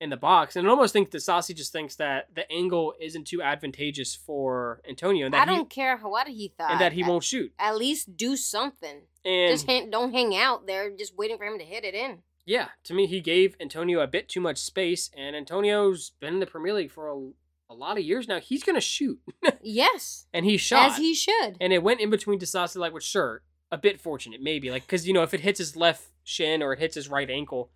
in 0.00 0.10
the 0.10 0.16
box. 0.16 0.54
And 0.54 0.68
I 0.68 0.70
almost 0.70 0.92
think 0.92 1.10
Disasi 1.10 1.52
just 1.52 1.72
thinks 1.72 1.96
that 1.96 2.28
the 2.32 2.48
angle 2.48 2.94
isn't 3.00 3.26
too 3.26 3.42
advantageous 3.42 4.14
for 4.14 4.80
Antonio 4.88 5.26
and 5.26 5.34
I 5.34 5.46
that 5.46 5.46
don't 5.46 5.68
care 5.68 5.98
what 5.98 6.28
he 6.28 6.34
he 6.34 6.54
thought. 6.56 6.70
and 6.70 6.80
that 6.80 6.92
he 6.92 7.02
At- 7.02 7.08
won't 7.08 7.24
shoot. 7.24 7.52
At 7.58 7.76
least 7.76 8.16
do 8.16 8.36
something. 8.36 9.00
And 9.24 9.52
just 9.52 9.66
hang, 9.66 9.90
don't 9.90 10.12
hang 10.12 10.36
out 10.36 10.68
there 10.68 10.96
just 10.96 11.16
waiting 11.18 11.38
for 11.38 11.44
him 11.44 11.58
to 11.58 11.64
hit 11.64 11.84
it 11.84 11.96
in. 11.96 12.18
Yeah, 12.44 12.68
to 12.84 12.94
me, 12.94 13.08
he 13.08 13.20
gave 13.20 13.56
Antonio 13.58 13.98
a 13.98 14.06
bit 14.06 14.28
too 14.28 14.40
much 14.40 14.58
space, 14.58 15.10
and 15.16 15.34
Antonio's 15.34 16.12
been 16.20 16.34
in 16.34 16.38
the 16.38 16.46
Premier 16.46 16.72
League 16.72 16.92
for 16.92 17.08
a, 17.08 17.30
a 17.68 17.74
lot 17.74 17.98
of 17.98 18.04
years 18.04 18.28
now. 18.28 18.40
He's 18.40 18.62
gonna 18.62 18.80
shoot, 18.80 19.20
Yes, 19.62 20.26
and 20.32 20.44
he 20.44 20.56
shot, 20.56 20.92
as 20.92 20.96
he 20.98 21.14
should. 21.14 21.56
and 21.60 21.72
it 21.72 21.82
went 21.82 22.00
in 22.00 22.10
between 22.10 22.38
Disasi, 22.38 22.76
like, 22.76 22.92
which 22.92 23.04
sure, 23.04 23.42
a 23.70 23.78
bit 23.78 24.00
fortunate, 24.00 24.40
maybe, 24.42 24.70
like, 24.70 24.82
because 24.86 25.06
you 25.06 25.12
know, 25.14 25.22
if 25.22 25.34
it 25.34 25.40
hits 25.40 25.58
his 25.58 25.76
left 25.76 26.08
shin 26.24 26.62
or 26.62 26.72
it 26.72 26.78
hits 26.78 26.94
his 26.94 27.08
right 27.08 27.28
ankle, 27.30 27.70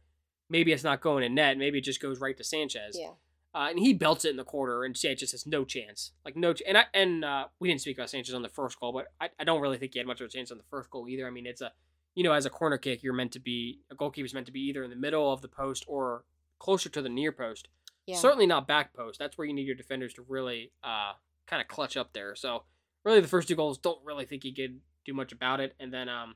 maybe 0.49 0.73
it's 0.73 0.85
not 0.85 1.01
going 1.01 1.25
in 1.25 1.35
net. 1.35 1.59
Maybe 1.59 1.79
it 1.79 1.85
just 1.85 2.01
goes 2.03 2.21
right 2.21 2.37
to 2.37 2.45
Sanchez. 2.45 2.97
Yeah, 2.99 3.11
Uh, 3.55 3.69
and 3.71 3.79
he 3.79 3.93
belts 3.93 4.25
it 4.25 4.31
in 4.31 4.37
the 4.37 4.45
corner, 4.45 4.85
and 4.85 4.97
Sanchez 4.97 5.33
has 5.33 5.47
no 5.47 5.65
chance. 5.65 6.13
Like 6.25 6.37
no, 6.37 6.53
ch- 6.53 6.63
and 6.67 6.79
I 6.79 6.85
and 6.95 7.25
uh, 7.25 7.47
we 7.59 7.69
didn't 7.69 7.81
speak 7.81 7.97
about 7.99 8.11
Sanchez 8.11 8.35
on 8.35 8.43
the 8.43 8.49
first 8.49 8.79
goal, 8.79 8.93
but 8.93 9.07
I, 9.21 9.31
I 9.39 9.45
don't 9.45 9.61
really 9.61 9.79
think 9.79 9.93
he 9.95 9.99
had 9.99 10.07
much 10.07 10.21
of 10.21 10.27
a 10.27 10.31
chance 10.31 10.51
on 10.53 10.59
the 10.59 10.65
first 10.71 10.91
goal 10.91 11.09
either. 11.09 11.27
I 11.27 11.31
mean, 11.31 11.47
it's 11.47 11.61
a, 11.61 11.73
you 12.15 12.23
know, 12.25 12.33
as 12.33 12.47
a 12.47 12.51
corner 12.51 12.79
kick, 12.79 13.03
you're 13.03 13.13
meant 13.13 13.33
to 13.33 13.41
be 13.41 13.81
a 13.91 13.95
goalkeeper's 13.97 14.35
meant 14.35 14.47
to 14.47 14.53
be 14.53 14.61
either 14.61 14.83
in 14.85 14.91
the 14.91 14.97
middle 14.97 15.33
of 15.33 15.41
the 15.43 15.49
post 15.49 15.85
or 15.89 16.25
closer 16.61 16.89
to 16.91 17.01
the 17.03 17.09
near 17.09 17.33
post. 17.33 17.69
Yeah. 18.11 18.17
Certainly 18.17 18.47
not 18.47 18.67
back 18.67 18.93
post. 18.95 19.19
That's 19.19 19.39
where 19.39 19.47
you 19.47 19.53
need 19.53 19.67
your 19.67 19.77
defenders 19.77 20.15
to 20.15 20.23
really 20.29 20.73
uh 20.85 21.13
kind 21.47 21.61
of 21.63 21.69
clutch 21.69 21.97
up 21.97 22.13
there. 22.13 22.35
So 22.35 22.65
really, 23.05 23.21
the 23.21 23.29
first 23.29 23.49
two 23.49 23.57
goals 23.57 23.79
don't 23.79 23.99
really 24.05 24.25
think 24.25 24.43
he 24.43 24.53
could 24.53 24.81
do 25.05 25.15
much 25.15 25.33
about 25.33 25.61
it, 25.61 25.75
and 25.81 25.93
then 25.93 26.09
um. 26.09 26.35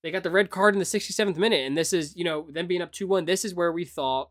They 0.00 0.12
got 0.12 0.22
the 0.22 0.30
red 0.30 0.48
card 0.48 0.76
in 0.76 0.78
the 0.78 0.84
67th 0.84 1.36
minute, 1.36 1.66
and 1.66 1.76
this 1.76 1.92
is, 1.92 2.14
you 2.14 2.22
know, 2.22 2.48
them 2.52 2.68
being 2.68 2.80
up 2.82 2.92
2 2.92 3.08
1. 3.08 3.24
This 3.24 3.44
is 3.44 3.52
where 3.52 3.72
we 3.72 3.84
thought 3.84 4.30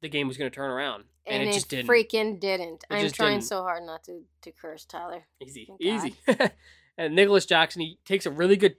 the 0.00 0.08
game 0.08 0.26
was 0.26 0.36
going 0.36 0.50
to 0.50 0.54
turn 0.54 0.70
around. 0.70 1.04
And, 1.26 1.42
and, 1.42 1.42
it 1.42 1.50
it, 1.50 1.54
just 1.54 1.68
didn't. 1.68 1.88
freaking 1.88 2.40
didn't. 2.40 2.84
It 2.90 2.94
I'm 2.94 3.10
trying 3.10 3.38
didn't. 3.38 3.44
so 3.44 3.62
hard 3.62 3.84
not 3.84 4.04
to 4.04 4.22
to 4.42 4.52
curse 4.52 4.84
Tyler. 4.84 5.26
Easy, 5.40 5.66
Thank 5.66 5.80
easy. 5.82 6.16
and 6.98 7.14
Nicolas 7.14 7.46
Jackson, 7.46 7.82
he 7.82 7.98
takes 8.04 8.26
a 8.26 8.30
really 8.30 8.56
good 8.56 8.76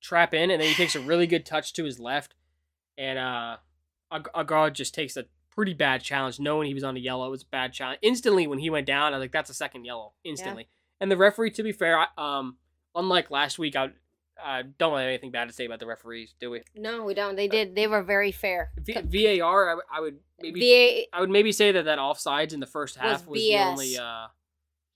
trap 0.00 0.34
in, 0.34 0.50
and 0.50 0.60
then 0.60 0.68
he 0.68 0.74
takes 0.74 0.94
a 0.94 1.00
really 1.00 1.26
good 1.26 1.46
touch 1.46 1.72
to 1.74 1.84
his 1.84 1.98
left, 1.98 2.34
and 2.96 3.18
uh, 3.18 3.56
Ag- 4.12 4.28
Aguerd 4.34 4.74
just 4.74 4.94
takes 4.94 5.16
a 5.16 5.24
pretty 5.58 5.74
bad 5.74 6.00
challenge, 6.00 6.38
knowing 6.38 6.68
he 6.68 6.74
was 6.74 6.84
on 6.84 6.96
a 6.96 7.00
yellow. 7.00 7.26
It 7.26 7.30
was 7.30 7.42
a 7.42 7.46
bad 7.46 7.72
challenge. 7.72 7.98
Instantly, 8.00 8.46
when 8.46 8.60
he 8.60 8.70
went 8.70 8.86
down, 8.86 9.12
I 9.12 9.16
was 9.16 9.24
like, 9.24 9.32
"That's 9.32 9.50
a 9.50 9.54
second 9.54 9.84
yellow." 9.84 10.12
Instantly, 10.22 10.68
and 11.00 11.10
the 11.10 11.16
referee, 11.16 11.50
to 11.50 11.64
be 11.64 11.72
fair, 11.72 11.98
I- 11.98 12.06
um, 12.16 12.58
unlike 12.94 13.28
last 13.32 13.58
week, 13.58 13.74
I 13.74 13.90
uh, 14.40 14.62
don't 14.78 14.92
have 14.96 15.00
anything 15.08 15.32
bad 15.32 15.48
to 15.48 15.52
say 15.52 15.64
about 15.64 15.80
the 15.80 15.86
referees, 15.86 16.32
do 16.38 16.48
we? 16.50 16.62
No, 16.76 17.02
we 17.02 17.12
don't. 17.12 17.34
They 17.34 17.48
did. 17.48 17.74
They 17.74 17.88
were 17.88 18.04
very 18.04 18.30
fair. 18.30 18.70
V- 18.78 19.38
VAR, 19.40 19.74
I, 19.90 19.96
I 19.98 20.00
would 20.00 20.18
maybe, 20.40 20.60
VA, 20.60 21.16
I 21.16 21.20
would 21.20 21.28
maybe 21.30 21.50
say 21.50 21.72
that 21.72 21.86
that 21.86 21.98
offsides 21.98 22.52
in 22.54 22.60
the 22.60 22.66
first 22.66 22.94
half 22.96 23.26
was, 23.26 23.40
the 23.40 23.56
only. 23.56 23.98
Uh, 23.98 24.28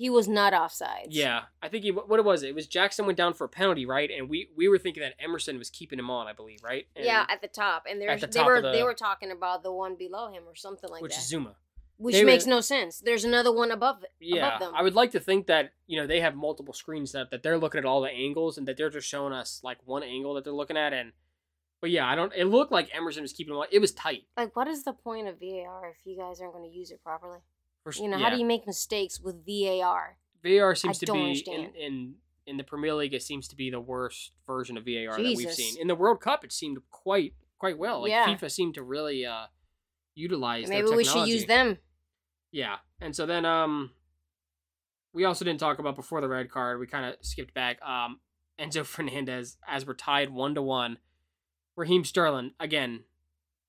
he 0.02 0.10
was 0.10 0.26
not 0.26 0.52
offsides. 0.52 1.06
Yeah, 1.10 1.42
I 1.62 1.68
think 1.68 1.84
he. 1.84 1.92
What 1.92 2.18
it 2.18 2.24
was 2.24 2.42
it? 2.42 2.48
It 2.48 2.54
was 2.56 2.66
Jackson 2.66 3.06
went 3.06 3.16
down 3.16 3.34
for 3.34 3.44
a 3.44 3.48
penalty, 3.48 3.86
right? 3.86 4.10
And 4.10 4.28
we 4.28 4.48
we 4.56 4.66
were 4.68 4.76
thinking 4.78 5.00
that 5.04 5.14
Emerson 5.22 5.58
was 5.58 5.70
keeping 5.70 5.96
him 5.96 6.10
on, 6.10 6.26
I 6.26 6.32
believe, 6.32 6.58
right? 6.64 6.88
And, 6.96 7.04
yeah, 7.04 7.24
at 7.28 7.40
the 7.40 7.46
top, 7.46 7.84
and 7.88 8.00
the 8.02 8.06
they 8.06 8.26
top 8.26 8.46
were 8.46 8.60
the- 8.60 8.72
they 8.72 8.82
were 8.82 8.94
talking 8.94 9.30
about 9.30 9.62
the 9.62 9.70
one 9.72 9.94
below 9.94 10.26
him 10.32 10.42
or 10.48 10.56
something 10.56 10.90
like 10.90 10.98
that. 10.98 11.02
which 11.04 11.16
is 11.16 11.32
Zouma. 11.32 11.54
which 11.98 12.14
they 12.16 12.24
were- 12.24 12.30
makes 12.32 12.46
no 12.46 12.60
sense. 12.60 12.98
There's 12.98 13.24
another 13.24 13.52
one 13.52 13.70
above 13.70 14.02
it. 14.02 14.10
Yeah, 14.18 14.48
above 14.56 14.60
them. 14.60 14.74
I 14.74 14.82
would 14.82 14.96
like 14.96 15.12
to 15.12 15.20
think 15.20 15.46
that 15.46 15.72
you 15.86 16.00
know 16.00 16.08
they 16.08 16.18
have 16.18 16.34
multiple 16.34 16.74
screens 16.74 17.14
up, 17.14 17.30
that 17.30 17.44
they're 17.44 17.56
looking 17.58 17.78
at 17.78 17.84
all 17.84 18.00
the 18.00 18.10
angles, 18.10 18.58
and 18.58 18.66
that 18.66 18.76
they're 18.76 18.90
just 18.90 19.06
showing 19.08 19.32
us 19.32 19.60
like 19.62 19.78
one 19.84 20.02
angle 20.02 20.34
that 20.34 20.42
they're 20.42 20.52
looking 20.52 20.76
at, 20.76 20.92
and. 20.92 21.12
But 21.80 21.90
yeah, 21.90 22.08
I 22.08 22.14
don't. 22.14 22.32
It 22.32 22.44
looked 22.44 22.70
like 22.70 22.90
Emerson 22.94 23.22
was 23.22 23.32
keeping 23.32 23.54
him. 23.56 23.64
It 23.72 23.80
was 23.80 23.90
tight. 23.92 24.22
Like, 24.36 24.54
what 24.54 24.68
is 24.68 24.84
the 24.84 24.92
point 24.92 25.26
of 25.26 25.40
VAR 25.40 25.88
if 25.90 25.96
you 26.06 26.16
guys 26.16 26.40
aren't 26.40 26.52
going 26.54 26.70
to 26.70 26.76
use 26.76 26.92
it 26.92 27.02
properly? 27.02 27.40
For, 27.82 27.92
You 27.92 28.08
know, 28.08 28.16
yeah. 28.16 28.24
how 28.24 28.30
do 28.30 28.38
you 28.38 28.44
make 28.46 28.66
mistakes 28.66 29.20
with 29.20 29.44
VAR? 29.46 30.16
VAR 30.44 30.74
seems 30.74 30.98
to 30.98 31.06
don't 31.06 31.16
be 31.32 31.44
in, 31.46 31.70
in 31.74 32.14
in 32.46 32.56
the 32.56 32.64
Premier 32.64 32.94
League. 32.94 33.14
It 33.14 33.22
seems 33.22 33.46
to 33.48 33.56
be 33.56 33.70
the 33.70 33.80
worst 33.80 34.32
version 34.46 34.76
of 34.76 34.84
VAR 34.84 35.16
that 35.16 35.36
we've 35.36 35.52
seen. 35.52 35.80
In 35.80 35.86
the 35.86 35.94
World 35.94 36.20
Cup, 36.20 36.44
it 36.44 36.52
seemed 36.52 36.78
quite 36.90 37.34
quite 37.58 37.78
well. 37.78 38.02
Like 38.02 38.10
Yeah. 38.10 38.26
FIFA 38.26 38.50
seemed 38.50 38.74
to 38.74 38.82
really 38.82 39.24
uh 39.26 39.46
utilize. 40.14 40.68
Maybe 40.68 40.88
we 40.90 41.04
should 41.04 41.28
use 41.28 41.46
them. 41.46 41.78
Yeah, 42.50 42.76
and 43.00 43.16
so 43.16 43.24
then 43.24 43.46
um, 43.46 43.92
we 45.14 45.24
also 45.24 45.44
didn't 45.44 45.60
talk 45.60 45.78
about 45.78 45.96
before 45.96 46.20
the 46.20 46.28
red 46.28 46.50
card. 46.50 46.78
We 46.78 46.86
kind 46.86 47.06
of 47.06 47.16
skipped 47.22 47.54
back. 47.54 47.80
Um, 47.82 48.20
Enzo 48.58 48.84
Fernandez 48.86 49.56
as 49.66 49.86
we're 49.86 49.94
tied 49.94 50.30
one 50.30 50.54
to 50.54 50.62
one. 50.62 50.98
Raheem 51.76 52.04
Sterling 52.04 52.52
again, 52.60 53.04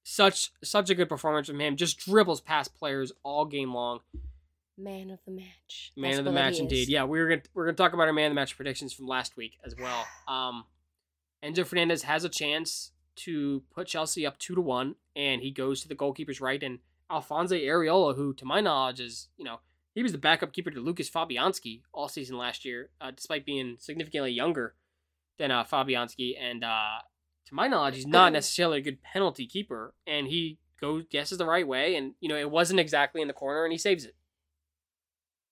such 0.03 0.51
such 0.63 0.89
a 0.89 0.95
good 0.95 1.09
performance 1.09 1.47
from 1.47 1.59
him. 1.59 1.75
Just 1.75 1.97
dribbles 1.97 2.41
past 2.41 2.75
players 2.75 3.11
all 3.23 3.45
game 3.45 3.73
long. 3.73 4.01
Man 4.77 5.11
of 5.11 5.19
the 5.25 5.31
match. 5.31 5.91
Man 5.95 6.11
That's 6.11 6.19
of 6.19 6.25
the 6.25 6.31
match, 6.31 6.59
indeed. 6.59 6.89
Yeah, 6.89 7.05
we 7.05 7.19
were 7.19 7.29
gonna 7.29 7.41
we're 7.53 7.65
gonna 7.65 7.77
talk 7.77 7.93
about 7.93 8.07
our 8.07 8.13
man 8.13 8.27
of 8.27 8.31
the 8.31 8.35
match 8.35 8.55
predictions 8.55 8.93
from 8.93 9.07
last 9.07 9.37
week 9.37 9.57
as 9.65 9.75
well. 9.77 10.05
Um, 10.27 10.65
Enzo 11.43 11.65
Fernandez 11.65 12.03
has 12.03 12.23
a 12.23 12.29
chance 12.29 12.91
to 13.17 13.63
put 13.73 13.87
Chelsea 13.87 14.25
up 14.25 14.39
two 14.39 14.55
to 14.55 14.61
one, 14.61 14.95
and 15.15 15.41
he 15.41 15.51
goes 15.51 15.81
to 15.81 15.87
the 15.87 15.95
goalkeeper's 15.95 16.39
right, 16.39 16.63
and 16.63 16.79
Alfonso 17.11 17.55
Areola, 17.55 18.15
who 18.15 18.33
to 18.35 18.45
my 18.45 18.61
knowledge 18.61 18.99
is 18.99 19.27
you 19.37 19.43
know 19.43 19.59
he 19.93 20.01
was 20.01 20.11
the 20.11 20.17
backup 20.17 20.53
keeper 20.53 20.71
to 20.71 20.79
Lucas 20.79 21.09
Fabianski 21.09 21.81
all 21.91 22.07
season 22.07 22.37
last 22.37 22.65
year, 22.65 22.89
uh, 22.99 23.11
despite 23.11 23.45
being 23.45 23.75
significantly 23.79 24.31
younger 24.31 24.75
than 25.37 25.51
uh, 25.51 25.63
Fabianski, 25.63 26.33
and 26.39 26.63
uh, 26.63 26.99
to 27.45 27.55
my 27.55 27.67
knowledge, 27.67 27.95
he's 27.95 28.07
not 28.07 28.31
necessarily 28.33 28.79
a 28.79 28.81
good 28.81 29.01
penalty 29.03 29.45
keeper, 29.47 29.93
and 30.07 30.27
he 30.27 30.59
goes 30.79 31.03
guesses 31.09 31.37
the 31.37 31.45
right 31.45 31.67
way, 31.67 31.95
and 31.95 32.13
you 32.19 32.29
know 32.29 32.37
it 32.37 32.49
wasn't 32.51 32.79
exactly 32.79 33.21
in 33.21 33.27
the 33.27 33.33
corner, 33.33 33.63
and 33.65 33.71
he 33.71 33.77
saves 33.77 34.05
it. 34.05 34.15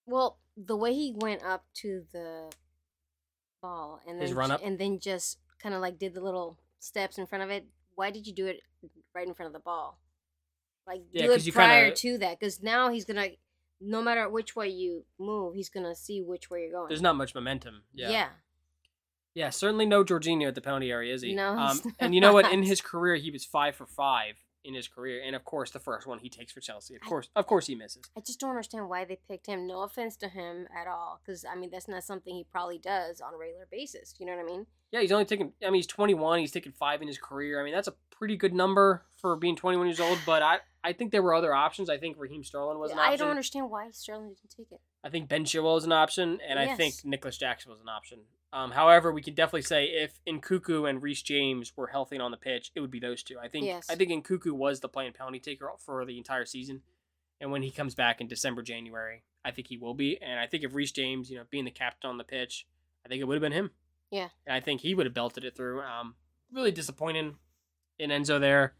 Well, 0.05 0.39
the 0.57 0.75
way 0.75 0.93
he 0.93 1.13
went 1.15 1.43
up 1.43 1.65
to 1.75 2.03
the 2.11 2.51
ball 3.61 4.01
and 4.07 4.17
then 4.19 4.27
His 4.27 4.33
run 4.33 4.51
up? 4.51 4.61
and 4.63 4.77
then 4.79 4.99
just 4.99 5.37
kind 5.59 5.75
of 5.75 5.81
like 5.81 5.99
did 5.99 6.13
the 6.13 6.21
little 6.21 6.57
steps 6.79 7.17
in 7.17 7.25
front 7.27 7.43
of 7.43 7.49
it. 7.49 7.65
Why 7.95 8.09
did 8.11 8.25
you 8.25 8.33
do 8.33 8.47
it 8.47 8.61
right 9.13 9.27
in 9.27 9.33
front 9.33 9.47
of 9.47 9.53
the 9.53 9.59
ball? 9.59 9.99
Like 10.87 11.03
Yeah, 11.11 11.23
do 11.27 11.31
'cause 11.33 11.43
it 11.43 11.47
you 11.47 11.53
prior 11.53 11.85
kinda- 11.85 11.95
to 11.97 12.17
that, 12.19 12.39
because 12.39 12.61
now 12.63 12.89
he's 12.89 13.05
gonna, 13.05 13.29
no 13.79 14.01
matter 14.01 14.27
which 14.29 14.55
way 14.55 14.67
you 14.67 15.05
move, 15.19 15.53
he's 15.55 15.69
gonna 15.69 15.95
see 15.95 16.21
which 16.21 16.49
way 16.49 16.63
you're 16.63 16.71
going. 16.71 16.87
There's 16.89 17.01
not 17.03 17.15
much 17.15 17.35
momentum. 17.35 17.83
Yeah. 17.93 18.09
Yeah. 18.09 18.29
Yeah, 19.33 19.49
certainly 19.49 19.85
no 19.85 20.03
Jorginho 20.03 20.47
at 20.47 20.55
the 20.55 20.61
penalty 20.61 20.91
area, 20.91 21.13
is 21.13 21.21
he? 21.21 21.33
No, 21.33 21.57
Um, 21.57 21.81
and 21.99 22.13
you 22.13 22.21
know 22.21 22.33
what? 22.33 22.51
In 22.51 22.63
his 22.63 22.81
career, 22.81 23.15
he 23.15 23.31
was 23.31 23.45
five 23.45 23.75
for 23.75 23.85
five 23.85 24.35
in 24.63 24.73
his 24.73 24.87
career, 24.87 25.21
and 25.25 25.35
of 25.35 25.43
course, 25.43 25.71
the 25.71 25.79
first 25.79 26.05
one 26.05 26.19
he 26.19 26.29
takes 26.29 26.51
for 26.51 26.59
Chelsea. 26.59 26.95
Of 26.95 27.01
I- 27.03 27.07
course, 27.09 27.29
of 27.35 27.47
course, 27.47 27.67
he 27.67 27.75
misses. 27.75 28.03
I 28.15 28.21
just 28.21 28.39
don't 28.39 28.51
understand 28.51 28.89
why 28.89 29.05
they 29.05 29.17
picked 29.27 29.47
him. 29.47 29.65
No 29.67 29.81
offense 29.81 30.15
to 30.17 30.27
him 30.27 30.67
at 30.79 30.87
all, 30.87 31.19
because 31.23 31.45
I 31.45 31.55
mean 31.55 31.69
that's 31.71 31.87
not 31.87 32.03
something 32.03 32.35
he 32.35 32.45
probably 32.51 32.77
does 32.77 33.21
on 33.21 33.33
a 33.33 33.37
regular 33.37 33.67
basis. 33.71 34.13
You 34.19 34.25
know 34.25 34.35
what 34.35 34.41
I 34.41 34.45
mean? 34.45 34.67
Yeah, 34.91 34.99
he's 34.99 35.11
only 35.11 35.25
taken. 35.25 35.53
I 35.61 35.67
mean, 35.67 35.75
he's 35.75 35.87
21. 35.87 36.39
He's 36.39 36.51
taken 36.51 36.73
five 36.73 37.01
in 37.01 37.07
his 37.07 37.17
career. 37.17 37.61
I 37.61 37.63
mean, 37.63 37.73
that's 37.73 37.87
a 37.87 37.93
pretty 38.11 38.35
good 38.35 38.53
number 38.53 39.05
for 39.15 39.35
being 39.37 39.55
21 39.55 39.87
years 39.87 39.99
old. 39.99 40.19
But 40.25 40.43
I, 40.43 40.57
I 40.83 40.93
think 40.93 41.11
there 41.11 41.23
were 41.23 41.33
other 41.33 41.53
options. 41.53 41.89
I 41.89 41.97
think 41.97 42.17
Raheem 42.19 42.43
Sterling 42.43 42.77
was 42.77 42.91
an 42.91 42.99
option. 42.99 43.13
I 43.13 43.15
don't 43.15 43.29
understand 43.29 43.69
why 43.69 43.89
Sterling 43.91 44.35
didn't 44.35 44.53
take 44.55 44.71
it. 44.71 44.81
I 45.03 45.09
think 45.09 45.29
Ben 45.29 45.45
Chilwell 45.45 45.75
was 45.75 45.85
an 45.85 45.93
option, 45.93 46.39
and 46.47 46.59
I 46.59 46.75
think 46.75 46.95
Nicolas 47.03 47.37
Jackson 47.37 47.71
was 47.71 47.79
an 47.79 47.89
option. 47.89 48.19
Um, 48.53 48.71
however, 48.71 49.11
we 49.13 49.21
can 49.21 49.33
definitely 49.33 49.61
say 49.61 49.85
if 49.85 50.19
Nkunku 50.27 50.89
and 50.89 51.01
Reece 51.01 51.21
James 51.21 51.71
were 51.77 51.87
healthy 51.87 52.17
and 52.17 52.23
on 52.23 52.31
the 52.31 52.37
pitch, 52.37 52.71
it 52.75 52.81
would 52.81 52.91
be 52.91 52.99
those 52.99 53.23
two. 53.23 53.37
I 53.41 53.47
think 53.47 53.65
Yes. 53.65 53.87
I 53.89 53.95
think 53.95 54.11
Nkunku 54.11 54.51
was 54.51 54.81
the 54.81 54.89
playing 54.89 55.13
penalty 55.13 55.39
taker 55.39 55.69
for 55.79 56.03
the 56.05 56.17
entire 56.17 56.45
season, 56.45 56.81
and 57.39 57.49
when 57.51 57.63
he 57.63 57.71
comes 57.71 57.95
back 57.95 58.19
in 58.19 58.27
December, 58.27 58.61
January, 58.61 59.23
I 59.45 59.51
think 59.51 59.67
he 59.67 59.77
will 59.77 59.93
be. 59.93 60.21
And 60.21 60.39
I 60.39 60.47
think 60.47 60.63
if 60.63 60.75
Reece 60.75 60.91
James, 60.91 61.29
you 61.31 61.37
know, 61.37 61.45
being 61.49 61.65
the 61.65 61.71
captain 61.71 62.09
on 62.09 62.17
the 62.17 62.23
pitch, 62.25 62.67
I 63.05 63.09
think 63.09 63.21
it 63.21 63.23
would 63.25 63.35
have 63.35 63.41
been 63.41 63.51
him. 63.53 63.71
Yeah. 64.11 64.27
and 64.45 64.53
I 64.53 64.59
think 64.59 64.81
he 64.81 64.93
would 64.93 65.05
have 65.05 65.13
belted 65.15 65.45
it 65.45 65.55
through. 65.55 65.81
Um, 65.81 66.15
really 66.51 66.71
disappointing 66.71 67.37
in 67.97 68.09
Enzo 68.09 68.37
there. 68.41 68.73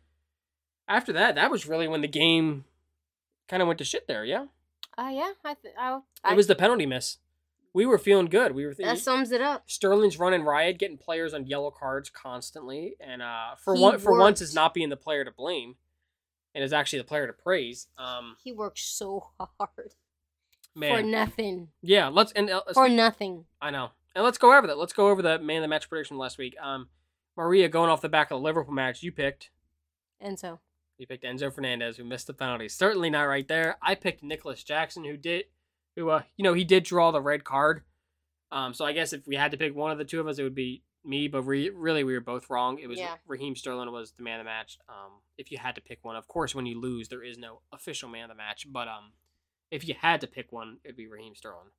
After 0.89 1.13
that, 1.13 1.35
that 1.35 1.49
was 1.49 1.65
really 1.65 1.87
when 1.87 2.01
the 2.01 2.07
game 2.09 2.65
kind 3.47 3.61
of 3.61 3.67
went 3.67 3.77
to 3.77 3.85
shit 3.85 4.07
there. 4.07 4.25
Yeah. 4.25 4.47
Uh 4.97 5.09
yeah, 5.13 5.31
I 5.45 5.53
th- 5.53 5.73
I, 5.79 5.99
It 6.31 6.35
was 6.35 6.47
the 6.47 6.55
penalty 6.55 6.85
miss. 6.85 7.17
We 7.73 7.85
were 7.85 7.97
feeling 7.97 8.25
good. 8.25 8.53
We 8.53 8.65
were 8.65 8.73
thinking 8.73 8.95
that 8.95 8.99
sums 9.01 9.31
it 9.31 9.41
up. 9.41 9.63
Sterling's 9.69 10.19
running 10.19 10.43
riot, 10.43 10.77
getting 10.77 10.97
players 10.97 11.33
on 11.33 11.47
yellow 11.47 11.71
cards 11.71 12.09
constantly, 12.09 12.95
and 12.99 13.21
uh, 13.21 13.55
for 13.57 13.75
He 13.75 13.81
one 13.81 13.97
for 13.99 14.17
once 14.17 14.41
is 14.41 14.53
not 14.53 14.73
being 14.73 14.89
the 14.89 14.97
player 14.97 15.23
to 15.23 15.31
blame, 15.31 15.75
and 16.53 16.63
is 16.63 16.73
actually 16.73 16.99
the 16.99 17.05
player 17.05 17.27
to 17.27 17.33
praise. 17.33 17.87
Um, 17.97 18.35
He 18.43 18.51
worked 18.51 18.79
so 18.79 19.27
hard 19.39 19.93
man. 20.75 20.97
for 20.97 21.03
nothing. 21.03 21.69
yeah. 21.81 22.09
Let's 22.09 22.33
and 22.33 22.49
uh, 22.49 22.61
For 22.73 22.89
nothing. 22.89 23.45
I 23.61 23.69
know, 23.71 23.91
and 24.15 24.23
let's 24.25 24.37
go 24.37 24.55
over 24.57 24.67
that. 24.67 24.77
Let's 24.77 24.93
go 24.93 25.07
over 25.07 25.21
the 25.21 25.39
man 25.39 25.57
of 25.57 25.61
the 25.63 25.67
match 25.69 25.87
prediction 25.87 26.17
last 26.17 26.37
week. 26.37 26.55
Um, 26.61 26.89
Maria 27.37 27.69
going 27.69 27.89
off 27.89 28.01
the 28.01 28.09
back 28.09 28.31
of 28.31 28.39
the 28.39 28.43
Liverpool 28.43 28.73
match, 28.73 29.01
you 29.01 29.13
picked. 29.13 29.49
Enzo. 30.21 30.59
You 30.97 31.07
picked 31.07 31.23
Enzo 31.23 31.51
Fernandez, 31.51 31.97
who 31.97 32.03
missed 32.03 32.27
the 32.27 32.33
penalty. 32.33 32.67
Certainly 32.69 33.09
not 33.11 33.23
right 33.23 33.47
there. 33.47 33.77
I 33.81 33.95
picked 33.95 34.21
Nicolas 34.21 34.61
Jackson, 34.63 35.03
who 35.03 35.17
did, 35.17 35.45
who 36.01 36.09
uh, 36.09 36.23
you 36.37 36.43
know, 36.43 36.53
he 36.53 36.63
did 36.63 36.83
draw 36.83 37.11
the 37.11 37.21
red 37.21 37.43
card. 37.43 37.83
Um, 38.51 38.73
so 38.73 38.85
I 38.85 38.91
guess 38.91 39.13
if 39.13 39.25
we 39.27 39.35
had 39.35 39.51
to 39.51 39.57
pick 39.57 39.75
one 39.75 39.91
of 39.91 39.97
the 39.97 40.05
two 40.05 40.19
of 40.19 40.27
us, 40.27 40.37
it 40.39 40.43
would 40.43 40.55
be 40.55 40.83
me. 41.05 41.27
But 41.27 41.43
re- 41.43 41.69
really, 41.69 42.03
we 42.03 42.13
were 42.13 42.19
both 42.19 42.49
wrong. 42.49 42.79
It 42.79 42.87
was 42.87 42.99
Yeah. 42.99 43.15
Raheem 43.27 43.55
Sterling 43.55 43.91
was 43.91 44.11
the 44.11 44.23
man 44.23 44.39
of 44.39 44.45
the 44.45 44.49
match. 44.49 44.77
Um, 44.89 45.21
if 45.37 45.51
you 45.51 45.57
had 45.57 45.75
to 45.75 45.81
pick 45.81 45.99
one, 46.03 46.15
of 46.15 46.27
course, 46.27 46.53
when 46.53 46.65
you 46.65 46.79
lose, 46.79 47.07
there 47.09 47.23
is 47.23 47.37
no 47.37 47.61
official 47.71 48.09
man 48.09 48.23
of 48.23 48.29
the 48.29 48.35
match. 48.35 48.67
But 48.69 48.87
um, 48.87 49.13
if 49.69 49.87
you 49.87 49.95
had 49.99 50.21
to 50.21 50.27
pick 50.27 50.51
one, 50.51 50.77
it'd 50.83 50.97
be 50.97 51.07
Raheem 51.07 51.35
Sterling. 51.35 51.69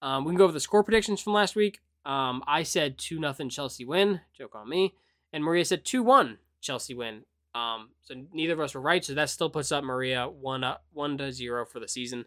Um, 0.00 0.24
we 0.24 0.30
can 0.30 0.38
go 0.38 0.44
over 0.44 0.52
the 0.52 0.60
score 0.60 0.84
predictions 0.84 1.20
from 1.20 1.32
last 1.34 1.56
week. 1.56 1.80
Um, 2.04 2.42
I 2.46 2.62
said 2.62 2.96
two 2.96 3.18
nothing 3.18 3.50
Chelsea 3.50 3.84
win. 3.84 4.20
Joke 4.32 4.54
on 4.54 4.68
me. 4.68 4.94
And 5.32 5.44
Maria 5.44 5.64
said 5.64 5.84
two 5.84 6.02
one 6.02 6.38
Chelsea 6.60 6.94
win. 6.94 7.24
Um, 7.54 7.90
so 8.02 8.14
neither 8.32 8.54
of 8.54 8.60
us 8.60 8.74
were 8.74 8.80
right. 8.80 9.04
So 9.04 9.14
that 9.14 9.30
still 9.30 9.50
puts 9.50 9.72
up 9.72 9.84
Maria 9.84 10.28
one 10.28 10.64
up 10.64 10.84
one 10.92 11.18
to 11.18 11.32
zero 11.32 11.66
for 11.66 11.80
the 11.80 11.88
season. 11.88 12.24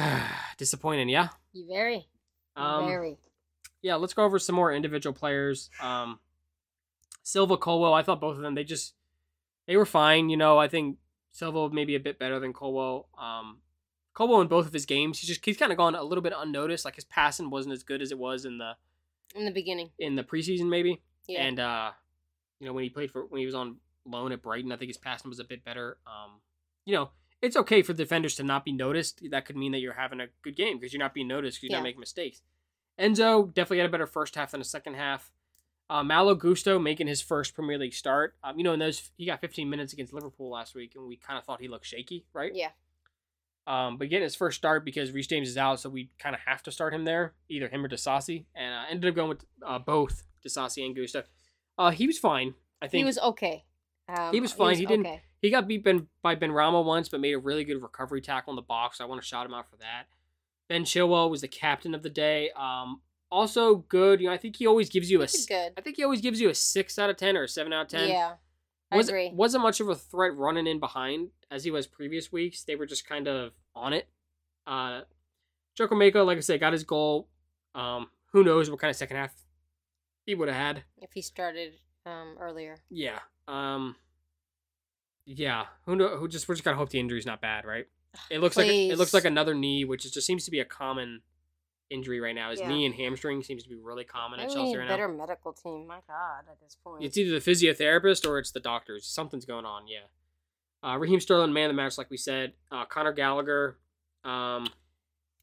Disappointing, 0.58 1.08
yeah. 1.08 1.28
You 1.52 1.66
very, 1.68 2.06
Um, 2.56 2.86
very. 2.86 3.18
yeah, 3.82 3.96
let's 3.96 4.14
go 4.14 4.24
over 4.24 4.38
some 4.38 4.54
more 4.54 4.72
individual 4.72 5.14
players. 5.14 5.70
Um, 5.80 6.18
Silva, 7.22 7.56
Colwill, 7.56 7.94
I 7.94 8.02
thought 8.02 8.20
both 8.20 8.36
of 8.36 8.42
them 8.42 8.54
they 8.54 8.64
just 8.64 8.94
they 9.66 9.76
were 9.76 9.86
fine. 9.86 10.30
You 10.30 10.36
know, 10.36 10.58
I 10.58 10.68
think 10.68 10.98
Silva 11.32 11.72
maybe 11.72 11.94
a 11.94 12.00
bit 12.00 12.18
better 12.18 12.38
than 12.40 12.52
Colwill. 12.52 13.08
Um, 13.18 13.58
Colwill 14.14 14.40
in 14.40 14.48
both 14.48 14.66
of 14.66 14.72
his 14.72 14.86
games, 14.86 15.18
he's 15.18 15.28
just 15.28 15.44
he's 15.44 15.56
kind 15.56 15.72
of 15.72 15.78
gone 15.78 15.94
a 15.94 16.02
little 16.02 16.22
bit 16.22 16.32
unnoticed. 16.36 16.84
Like 16.84 16.96
his 16.96 17.04
passing 17.04 17.50
wasn't 17.50 17.72
as 17.74 17.82
good 17.82 18.02
as 18.02 18.10
it 18.10 18.18
was 18.18 18.44
in 18.44 18.58
the 18.58 18.72
In 19.34 19.44
the 19.44 19.50
beginning, 19.52 19.90
in 19.98 20.16
the 20.16 20.24
preseason, 20.24 20.68
maybe. 20.68 21.00
yeah. 21.28 21.42
And 21.42 21.60
uh, 21.60 21.90
you 22.58 22.66
know, 22.66 22.72
when 22.72 22.84
he 22.84 22.90
played 22.90 23.10
for 23.10 23.26
when 23.26 23.38
he 23.40 23.46
was 23.46 23.54
on 23.54 23.76
loan 24.04 24.32
at 24.32 24.42
Brighton, 24.42 24.72
I 24.72 24.76
think 24.76 24.88
his 24.88 24.98
passing 24.98 25.28
was 25.28 25.38
a 25.40 25.44
bit 25.44 25.64
better. 25.64 25.98
Um, 26.06 26.40
you 26.84 26.94
know, 26.94 27.10
it's 27.42 27.56
okay 27.56 27.82
for 27.82 27.92
defenders 27.92 28.36
to 28.36 28.42
not 28.42 28.64
be 28.64 28.72
noticed. 28.72 29.22
That 29.30 29.44
could 29.46 29.56
mean 29.56 29.72
that 29.72 29.78
you're 29.80 29.94
having 29.94 30.20
a 30.20 30.26
good 30.42 30.56
game 30.56 30.78
because 30.78 30.92
you're 30.92 31.00
not 31.00 31.14
being 31.14 31.28
noticed 31.28 31.58
because 31.58 31.70
you're 31.70 31.76
Yeah. 31.76 31.80
not 31.80 31.84
making 31.84 32.00
mistakes. 32.00 32.42
Enzo 32.98 33.46
definitely 33.52 33.78
had 33.78 33.86
a 33.86 33.92
better 33.92 34.06
first 34.06 34.34
half 34.34 34.50
than 34.50 34.60
the 34.60 34.64
second 34.64 34.94
half. 34.94 35.32
Uh, 35.88 36.04
Malo 36.04 36.34
Gusto 36.34 36.78
making 36.78 37.06
his 37.08 37.20
first 37.20 37.54
Premier 37.54 37.78
League 37.78 37.94
start. 37.94 38.36
Um, 38.44 38.58
you 38.58 38.62
know, 38.64 38.72
in 38.74 38.78
those 38.78 39.10
he 39.16 39.26
got 39.26 39.40
15 39.40 39.68
minutes 39.70 39.92
against 39.92 40.12
Liverpool 40.12 40.50
last 40.50 40.74
week, 40.74 40.94
and 40.94 41.06
we 41.08 41.16
kind 41.16 41.38
of 41.38 41.44
thought 41.44 41.60
he 41.60 41.68
looked 41.68 41.86
shaky, 41.86 42.26
right? 42.32 42.54
yeah. 42.54 42.70
Um, 43.66 43.98
but 43.98 44.08
getting 44.08 44.24
his 44.24 44.34
first 44.34 44.56
start 44.56 44.84
because 44.84 45.12
Reece 45.12 45.26
James 45.28 45.48
is 45.48 45.56
out, 45.56 45.80
so 45.80 45.88
we 45.90 46.10
kind 46.18 46.34
of 46.34 46.40
have 46.46 46.62
to 46.64 46.72
start 46.72 46.92
him 46.94 47.04
there, 47.04 47.34
either 47.48 47.68
him 47.68 47.84
or 47.84 47.88
Disasi, 47.88 48.46
and 48.54 48.74
I 48.74 48.88
ended 48.90 49.08
up 49.10 49.14
going 49.14 49.28
with 49.28 49.44
uh, 49.64 49.78
both 49.78 50.24
Disasi 50.44 50.84
and 50.84 50.94
Gusto. 50.96 51.24
Uh, 51.78 51.90
he 51.90 52.06
was 52.06 52.18
fine. 52.18 52.54
I 52.82 52.88
think 52.88 53.00
He 53.00 53.04
was 53.04 53.18
okay. 53.18 53.64
Um, 54.08 54.32
He 54.32 54.40
was 54.40 54.52
fine. 54.52 54.76
He 54.76 54.86
didn't- 54.86 55.06
Okay. 55.06 55.22
He 55.40 55.50
got 55.50 55.66
beat 55.66 55.84
ben, 55.84 56.06
by 56.22 56.36
Benrahma 56.36 56.84
once, 56.84 57.08
but 57.08 57.20
made 57.20 57.32
a 57.32 57.38
really 57.38 57.64
good 57.64 57.82
recovery 57.82 58.20
tackle 58.20 58.52
in 58.52 58.56
the 58.56 58.62
box. 58.62 58.98
So 58.98 59.04
I 59.04 59.08
want 59.08 59.20
to 59.20 59.26
shout 59.26 59.46
him 59.46 59.54
out 59.54 59.70
for 59.70 59.76
that. 59.76 60.04
Ben 60.68 60.84
Chilwell 60.84 61.30
was 61.30 61.40
the 61.40 61.48
captain 61.48 61.94
of 61.94 62.02
the 62.02 62.10
day. 62.10 62.50
Um, 62.56 63.00
also 63.30 63.76
good. 63.76 64.20
You 64.20 64.28
know, 64.28 64.32
I 64.32 64.36
think 64.36 64.56
he 64.56 64.66
always 64.66 64.90
gives 64.90 65.10
you 65.10 65.22
a. 65.22 65.26
Good. 65.48 65.72
I 65.76 65.80
think 65.80 65.96
he 65.96 66.04
always 66.04 66.20
gives 66.20 66.40
you 66.40 66.50
a 66.50 66.54
six 66.54 66.98
out 66.98 67.10
of 67.10 67.16
ten 67.16 67.36
or 67.36 67.44
a 67.44 67.48
seven 67.48 67.72
out 67.72 67.82
of 67.82 67.88
ten. 67.88 68.08
Yeah, 68.08 68.34
I 68.90 68.96
wasn't, 68.96 69.16
agree. 69.16 69.30
Wasn't 69.34 69.62
much 69.62 69.80
of 69.80 69.88
a 69.88 69.94
threat 69.94 70.36
running 70.36 70.66
in 70.66 70.78
behind 70.78 71.30
as 71.50 71.64
he 71.64 71.70
was 71.70 71.86
previous 71.86 72.30
weeks. 72.30 72.62
They 72.62 72.76
were 72.76 72.86
just 72.86 73.06
kind 73.08 73.26
of 73.26 73.52
on 73.74 73.92
it. 73.92 74.08
Uh, 74.66 75.02
Chukwuemeka, 75.78 76.24
like 76.24 76.38
I 76.38 76.40
said, 76.40 76.60
got 76.60 76.72
his 76.72 76.84
goal. 76.84 77.28
Um, 77.74 78.10
who 78.32 78.44
knows 78.44 78.70
what 78.70 78.80
kind 78.80 78.90
of 78.90 78.96
second 78.96 79.16
half 79.16 79.32
he 80.26 80.34
would 80.34 80.48
have 80.48 80.56
had. 80.56 80.84
If 80.98 81.12
he 81.14 81.22
started 81.22 81.74
um 82.06 82.36
earlier. 82.38 82.76
Yeah. 82.90 83.18
Um. 83.48 83.96
Yeah. 85.36 85.66
Who 85.86 85.94
know? 85.96 86.16
Who 86.16 86.28
just 86.28 86.48
we're 86.48 86.54
just 86.56 86.64
gonna 86.64 86.76
hope 86.76 86.90
the 86.90 86.98
injury's 87.00 87.26
not 87.26 87.40
bad, 87.40 87.64
right? 87.64 87.86
It 88.30 88.38
looks 88.40 88.56
like 88.56 88.66
it 88.68 88.98
looks 88.98 89.14
like 89.14 89.24
another 89.24 89.54
knee, 89.54 89.84
which 89.84 90.04
is, 90.04 90.10
just 90.10 90.26
seems 90.26 90.44
to 90.44 90.50
be 90.50 90.58
a 90.60 90.64
common 90.64 91.22
injury 91.88 92.20
right 92.20 92.34
now. 92.34 92.50
His 92.50 92.60
Yeah. 92.60 92.68
knee 92.68 92.86
and 92.86 92.94
hamstring 92.94 93.42
seems 93.42 93.62
to 93.64 93.68
be 93.68 93.74
really 93.76 94.04
common 94.04 94.40
at 94.40 94.50
Chelsea 94.50 94.76
right 94.76 94.88
better 94.88 95.08
now. 95.08 95.14
medical 95.14 95.52
team. 95.52 95.86
My 95.86 96.00
God, 96.06 96.44
at 96.50 96.60
this 96.60 96.76
point. 96.84 97.04
It's 97.04 97.16
either 97.18 97.38
the 97.38 97.50
physiotherapist 97.50 98.28
or 98.28 98.38
it's 98.38 98.50
the 98.52 98.60
doctors. 98.60 99.06
Something's 99.06 99.44
going 99.44 99.64
on. 99.64 99.86
Yeah. 99.88 100.06
Uh, 100.82 100.96
Raheem 100.96 101.20
Sterling, 101.20 101.52
man 101.52 101.66
of 101.70 101.76
the 101.76 101.82
match, 101.82 101.98
like 101.98 102.08
we 102.10 102.16
said. 102.16 102.54
Uh, 102.70 102.84
Conor 102.86 103.12
Gallagher. 103.12 103.76
Um, 104.24 104.66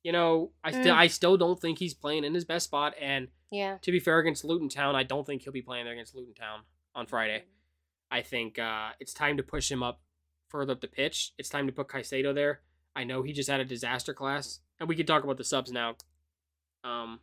you 0.04 0.12
know, 0.12 0.52
I 0.64 0.72
still 0.72 0.96
Mm. 0.96 1.00
I 1.00 1.08
still 1.08 1.38
don't 1.38 1.60
think 1.60 1.80
he's 1.80 1.94
playing 1.94 2.24
in 2.24 2.34
his 2.34 2.46
best 2.46 2.66
spot. 2.66 2.94
And 3.00 3.28
yeah. 3.52 3.78
to 3.82 3.92
be 3.92 4.00
fair, 4.00 4.20
against 4.20 4.44
Luton 4.46 4.70
Town, 4.70 4.96
I 4.96 5.04
don't 5.04 5.26
think 5.26 5.44
he'll 5.44 5.52
be 5.54 5.62
playing 5.62 5.84
there 5.86 5.94
against 5.94 6.16
Luton 6.16 6.34
Town 6.34 6.62
on 6.96 7.06
Friday. 7.08 7.44
I 8.10 8.22
think 8.22 8.58
uh, 8.60 8.90
it's 9.00 9.14
time 9.14 9.38
to 9.38 9.44
push 9.44 9.72
him 9.72 9.84
up 9.84 10.02
further 10.50 10.74
up 10.74 10.82
the 10.82 10.88
pitch. 10.88 11.34
It's 11.38 11.50
time 11.50 11.68
to 11.68 11.74
put 11.74 11.88
Caicedo 11.88 12.34
there. 12.34 12.62
I 12.96 13.04
know 13.04 13.22
he 13.22 13.34
just 13.34 13.50
had 13.50 13.60
a 13.60 13.66
disaster 13.66 14.14
class, 14.14 14.60
and 14.80 14.88
we 14.90 14.96
can 14.96 15.06
talk 15.06 15.24
about 15.24 15.38
the 15.38 15.44
subs 15.44 15.72
now. 15.72 15.96
Um, 16.84 17.20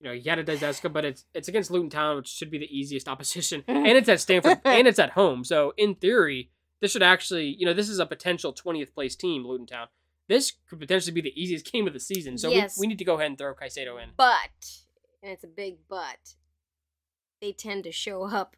you 0.00 0.08
know, 0.08 0.14
he 0.14 0.28
had 0.28 0.38
a 0.38 0.44
disaster, 0.44 0.88
but 0.88 1.04
it's 1.04 1.24
it's 1.34 1.48
against 1.48 1.70
Luton 1.70 1.90
Town, 1.90 2.16
which 2.16 2.28
should 2.28 2.50
be 2.50 2.58
the 2.58 2.76
easiest 2.78 3.08
opposition, 3.12 3.62
and 3.66 3.86
it's 3.86 4.08
at 4.08 4.20
Stamford, 4.20 4.60
and 4.64 4.88
it's 4.88 4.98
at 4.98 5.10
home. 5.10 5.44
So 5.44 5.74
in 5.76 5.94
theory, 5.94 6.50
this 6.80 6.92
should 6.92 7.02
actually, 7.02 7.54
you 7.58 7.66
know, 7.66 7.74
this 7.74 7.88
is 7.88 7.98
a 7.98 8.06
potential 8.06 8.52
twentieth 8.52 8.94
place 8.94 9.14
team, 9.16 9.46
Luton 9.46 9.66
Town. 9.66 9.88
This 10.28 10.52
could 10.68 10.78
potentially 10.78 11.14
be 11.14 11.22
the 11.22 11.40
easiest 11.40 11.72
game 11.72 11.86
of 11.86 11.94
the 11.94 12.00
season. 12.00 12.36
So 12.36 12.50
Yes. 12.50 12.78
we, 12.78 12.82
we 12.82 12.88
need 12.88 12.98
to 12.98 13.04
go 13.04 13.14
ahead 13.14 13.28
and 13.28 13.38
throw 13.38 13.54
Caicedo 13.54 14.02
in. 14.02 14.10
But, 14.14 14.50
and 15.22 15.32
it's 15.32 15.42
a 15.42 15.48
big 15.48 15.78
but, 15.88 16.34
they 17.40 17.52
tend 17.52 17.84
to 17.84 17.92
show 17.92 18.24
up 18.24 18.54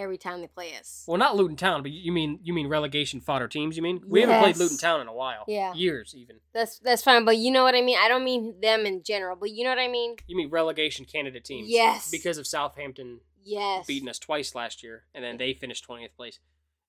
every 0.00 0.18
time 0.18 0.40
they 0.40 0.46
play 0.46 0.74
us. 0.78 1.04
Well, 1.06 1.18
not 1.18 1.36
Luton 1.36 1.56
Town, 1.56 1.82
but 1.82 1.92
you 1.92 2.10
mean 2.12 2.40
you 2.42 2.52
mean 2.52 2.66
relegation 2.68 3.20
fodder 3.20 3.46
teams? 3.48 3.76
You 3.76 3.82
mean 3.82 4.00
we 4.06 4.20
haven't 4.22 4.40
played 4.40 4.56
Luton 4.56 4.78
Town 4.78 5.00
in 5.00 5.08
a 5.08 5.12
while? 5.12 5.44
Yeah. 5.46 5.74
years 5.74 6.14
even. 6.16 6.36
That's 6.52 6.78
that's 6.78 7.02
fine, 7.02 7.24
but 7.24 7.36
you 7.36 7.50
know 7.50 7.62
what 7.62 7.74
I 7.74 7.82
mean. 7.82 7.98
I 8.00 8.08
don't 8.08 8.24
mean 8.24 8.54
them 8.60 8.86
in 8.86 9.02
general, 9.02 9.36
but 9.36 9.50
you 9.50 9.64
know 9.64 9.70
what 9.70 9.78
I 9.78 9.88
mean. 9.88 10.16
You 10.26 10.36
mean 10.36 10.50
relegation 10.50 11.04
candidate 11.04 11.44
teams? 11.44 11.68
Yes. 11.68 12.10
because 12.10 12.38
of 12.38 12.46
Southampton 12.46 13.20
Yes. 13.42 13.86
beating 13.86 14.08
us 14.08 14.18
twice 14.18 14.54
last 14.54 14.82
year, 14.82 15.04
and 15.14 15.24
then 15.24 15.38
they 15.38 15.54
finished 15.54 15.84
twentieth 15.84 16.14
place, 16.16 16.38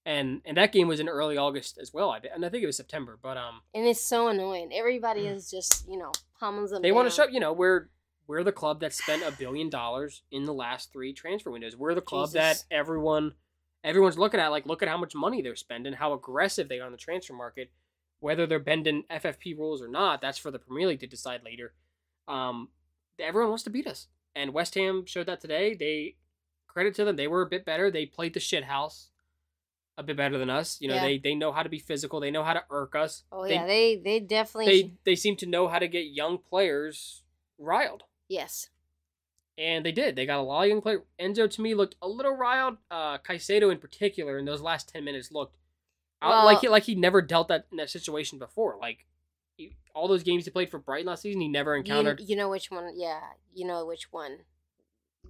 and 0.06 0.42
and 0.46 0.58
that 0.58 0.72
game 0.72 0.88
was 0.88 1.00
in 1.00 1.08
early 1.08 1.38
August 1.38 1.78
as 1.82 1.94
well. 1.94 2.12
I 2.12 2.20
and 2.34 2.46
I 2.46 2.50
think 2.50 2.64
it 2.64 2.68
was 2.68 2.78
September, 2.78 3.18
but 3.22 3.38
um, 3.38 3.62
And 3.74 3.86
it's 3.88 4.02
so 4.02 4.28
annoying. 4.28 4.72
Everybody 4.74 5.28
is 5.28 5.50
just 5.50 5.88
you 5.88 5.98
know 5.98 6.12
pummels 6.40 6.72
them. 6.72 6.82
they 6.82 6.92
want 6.92 7.10
to 7.10 7.16
show 7.16 7.28
you 7.28 7.40
know 7.40 7.54
we're 7.54 7.90
we're 8.28 8.44
the 8.44 8.52
club 8.52 8.80
that 8.82 8.94
spent 8.94 9.24
a 9.24 9.32
billion 9.32 9.70
dollars 9.70 10.24
in 10.32 10.46
the 10.46 10.54
last 10.54 10.92
three 10.92 11.14
transfer 11.14 11.52
windows. 11.52 11.76
We're 11.76 11.96
the 11.96 12.02
club 12.02 12.32
that 12.32 12.64
everyone 12.72 13.34
everyone's 13.84 14.18
looking 14.18 14.40
at. 14.40 14.50
Like, 14.50 14.66
look 14.66 14.82
at 14.84 14.90
how 14.90 14.98
much 14.98 15.16
money 15.16 15.42
they're 15.42 15.56
spending, 15.56 15.94
how 15.94 16.14
aggressive 16.14 16.70
they 16.70 16.80
are 16.80 16.86
on 16.86 16.92
the 16.92 16.98
transfer 16.98 17.34
market. 17.34 17.72
Whether 18.20 18.46
they're 18.46 18.60
bending 18.60 19.04
FFP 19.12 19.58
rules 19.58 19.82
or 19.82 19.88
not, 19.88 20.22
that's 20.22 20.38
for 20.38 20.52
the 20.52 20.60
Premier 20.60 20.88
League 20.88 21.00
to 21.00 21.08
decide 21.08 21.42
later. 21.44 21.74
Um, 22.28 22.70
everyone 23.20 23.50
wants 23.50 23.64
to 23.64 23.72
beat 23.72 23.88
us, 23.88 24.08
and 24.36 24.54
West 24.54 24.76
Ham 24.76 25.06
showed 25.06 25.26
that 25.26 25.42
today. 25.42 25.74
They 25.74 26.16
credit 26.68 26.94
to 26.96 27.04
them, 27.06 27.16
they 27.16 27.28
were 27.28 27.42
a 27.42 27.50
bit 27.50 27.66
better. 27.66 27.90
They 27.92 28.06
played 28.06 28.34
the 28.34 28.40
shit 28.40 28.64
house 28.66 29.10
a 29.98 30.04
bit 30.04 30.16
better 30.16 30.38
than 30.38 30.50
us. 30.50 30.78
You 30.80 30.88
know, 30.88 30.96
Yeah. 30.96 31.02
they 31.04 31.18
they 31.18 31.36
know 31.36 31.52
how 31.52 31.64
to 31.64 31.70
be 31.70 31.80
physical. 31.80 32.20
They 32.20 32.32
know 32.32 32.44
how 32.44 32.54
to 32.54 32.64
irk 32.70 32.96
us. 32.96 33.24
Oh 33.32 33.44
they, 33.44 33.56
yeah, 33.56 33.66
they 33.66 33.96
they 33.98 34.20
definitely. 34.20 34.66
they 34.84 34.94
they 35.04 35.16
seem 35.16 35.36
to 35.38 35.46
know 35.46 35.68
how 35.68 35.80
to 35.80 35.88
get 35.88 36.06
young 36.06 36.38
players 36.38 37.24
riled. 37.58 38.04
Yes. 38.32 38.70
And 39.58 39.86
they 39.86 39.92
did. 39.92 40.16
They 40.16 40.26
got 40.26 40.40
a 40.40 40.42
lot 40.42 40.64
of 40.64 40.70
young 40.70 40.82
players. 40.82 41.02
Enzo 41.20 41.50
to 41.50 41.62
me 41.62 41.76
looked 41.76 41.96
a 42.02 42.08
little 42.08 42.36
riled. 42.36 42.78
Uh, 42.90 43.18
Caicedo 43.20 43.72
in 43.72 43.78
particular 43.78 44.38
in 44.40 44.46
those 44.46 44.62
last 44.62 44.90
ten 44.90 45.04
minutes 45.04 45.32
looked 45.32 45.56
out 46.22 46.30
Well- 46.30 46.46
like 46.46 46.60
he 46.62 46.70
like 46.70 46.84
he 46.84 46.96
never 46.96 47.22
dealt 47.22 47.50
that 47.50 47.68
in 47.72 47.78
that 47.78 47.90
situation 47.90 48.40
before. 48.40 48.78
Like 48.82 49.06
he, 49.58 49.76
all 49.94 50.08
those 50.08 50.24
games 50.24 50.46
he 50.46 50.52
played 50.52 50.72
for 50.72 50.80
Brighton 50.80 51.08
last 51.08 51.22
season, 51.24 51.42
he 51.42 51.48
never 51.48 51.74
You, 51.76 51.80
encountered 51.82 52.22
you 52.22 52.36
know 52.36 52.50
which 52.50 52.72
one? 52.72 52.92
Yeah, 52.96 53.20
you 53.54 53.66
know 53.68 53.86
which 53.86 54.12
one 54.12 54.40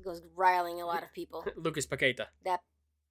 goes 0.04 0.22
riling 0.36 0.80
a 0.82 0.86
lot 0.86 1.04
of 1.04 1.12
people. 1.14 1.46
Lucas 1.58 1.86
Paqueta. 1.88 2.28
That 2.46 2.62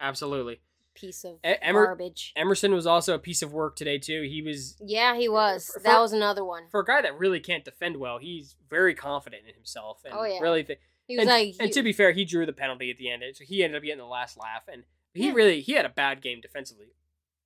Absolutely. 0.01 0.61
Piece 0.95 1.25
of 1.25 1.39
E- 1.45 1.55
Emer- 1.63 1.87
garbage. 1.87 2.33
Emerson 2.37 2.73
was 2.75 2.87
also 2.87 3.15
a 3.15 3.19
piece 3.19 3.43
of 3.43 3.53
work 3.53 3.77
today 3.77 3.99
too. 3.99 4.23
He 4.23 4.43
was 4.43 4.77
Yeah, 4.81 5.17
he 5.17 5.29
was. 5.29 5.71
for- 5.73 5.81
that 5.83 5.99
was 6.01 6.13
another 6.13 6.45
one. 6.45 6.69
for 6.71 6.81
a 6.81 6.85
guy 6.85 7.01
that 7.03 7.19
really 7.19 7.41
can't 7.41 7.65
defend 7.65 7.97
well. 7.97 8.19
He's 8.19 8.57
very 8.69 8.95
confident 8.95 9.45
in 9.49 9.55
himself 9.55 10.03
and 10.05 10.15
Oh, 10.15 10.25
yeah. 10.25 10.41
really. 10.41 10.65
Th- 10.65 10.79
He 11.07 11.17
was 11.17 11.23
and, 11.23 11.31
like, 11.31 11.55
and 11.59 11.69
he- 11.69 11.73
to 11.75 11.83
be 11.83 11.93
fair, 11.93 12.13
he 12.13 12.25
drew 12.25 12.47
the 12.47 12.53
penalty 12.53 12.91
at 12.91 12.97
the 12.97 13.11
end, 13.11 13.23
so 13.35 13.45
he 13.45 13.63
ended 13.65 13.77
up 13.79 13.83
getting 13.83 13.99
the 13.99 14.05
last 14.07 14.37
laugh. 14.37 14.69
And 14.69 14.85
he 15.15 15.27
Yeah. 15.29 15.33
really 15.35 15.61
he 15.61 15.73
had 15.73 15.85
a 15.87 15.89
bad 15.91 16.23
game 16.23 16.41
defensively, 16.41 16.95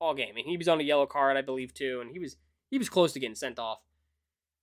all 0.00 0.14
game. 0.14 0.36
And 0.36 0.46
he 0.46 0.56
was 0.56 0.68
on 0.68 0.80
a 0.80 0.84
yellow 0.84 1.06
card, 1.06 1.36
I 1.36 1.42
believe, 1.42 1.72
too. 1.74 2.00
And 2.00 2.10
he 2.12 2.18
was 2.18 2.36
he 2.70 2.78
was 2.78 2.88
close 2.88 3.12
to 3.12 3.20
getting 3.20 3.36
sent 3.36 3.58
off. 3.58 3.80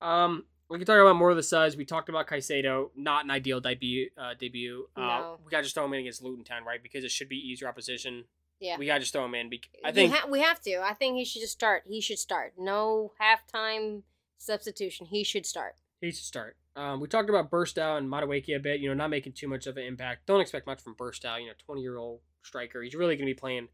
Um, 0.01 0.45
we 0.69 0.77
can 0.77 0.85
talk 0.85 0.99
about 0.99 1.15
more 1.15 1.29
of 1.31 1.35
the 1.37 1.43
subs. 1.43 1.75
We 1.77 1.85
talked 1.85 2.09
about 2.09 2.27
Caicedo, 2.27 2.91
not 2.95 3.23
an 3.25 3.31
ideal 3.31 3.59
debut. 3.59 4.09
Uh, 4.17 4.33
debut. 4.33 4.87
Uh, 4.95 5.01
No. 5.01 5.39
we 5.45 5.49
got 5.51 5.57
to 5.57 5.63
just 5.63 5.75
throw 5.75 5.85
him 5.85 5.93
in 5.93 5.99
against 6.01 6.21
Luton 6.21 6.43
Town, 6.43 6.63
right? 6.65 6.81
Because 6.81 7.03
it 7.03 7.11
should 7.11 7.29
be 7.29 7.37
easier 7.37 7.67
opposition. 7.67 8.25
Yeah. 8.61 8.77
We 8.77 8.85
got 8.85 8.95
to 8.95 8.99
just 9.01 9.11
throw 9.11 9.25
him 9.25 9.35
in. 9.35 9.49
Because 9.49 9.69
I 9.83 9.91
think 9.91 10.13
ha- 10.13 10.27
we 10.29 10.39
have 10.39 10.61
to. 10.61 10.81
I 10.81 10.93
think 10.93 11.17
he 11.17 11.25
should 11.25 11.41
just 11.41 11.53
start. 11.53 11.83
He 11.87 11.99
should 11.99 12.19
start. 12.19 12.53
No 12.57 13.11
halftime 13.19 14.03
substitution. 14.37 15.07
He 15.07 15.23
should 15.23 15.45
start. 15.45 15.75
He 15.99 16.11
should 16.11 16.23
start. 16.23 16.55
Um, 16.75 17.01
we 17.01 17.07
talked 17.07 17.29
about 17.29 17.51
Burstow 17.51 17.97
and 17.97 18.07
Madueke 18.07 18.55
a 18.55 18.59
bit. 18.59 18.79
You 18.79 18.89
know, 18.89 18.93
not 18.93 19.09
making 19.09 19.33
too 19.33 19.47
much 19.47 19.67
of 19.67 19.77
an 19.77 19.83
impact. 19.83 20.27
Don't 20.27 20.39
expect 20.39 20.67
much 20.67 20.81
from 20.81 20.95
Burstow. 20.95 21.41
You 21.41 21.47
know, 21.47 21.53
twenty 21.65 21.81
year 21.81 21.97
old 21.97 22.21
striker. 22.43 22.81
He's 22.81 22.95
really 22.95 23.15
going 23.15 23.27
to 23.27 23.33
be 23.33 23.39
playing 23.39 23.67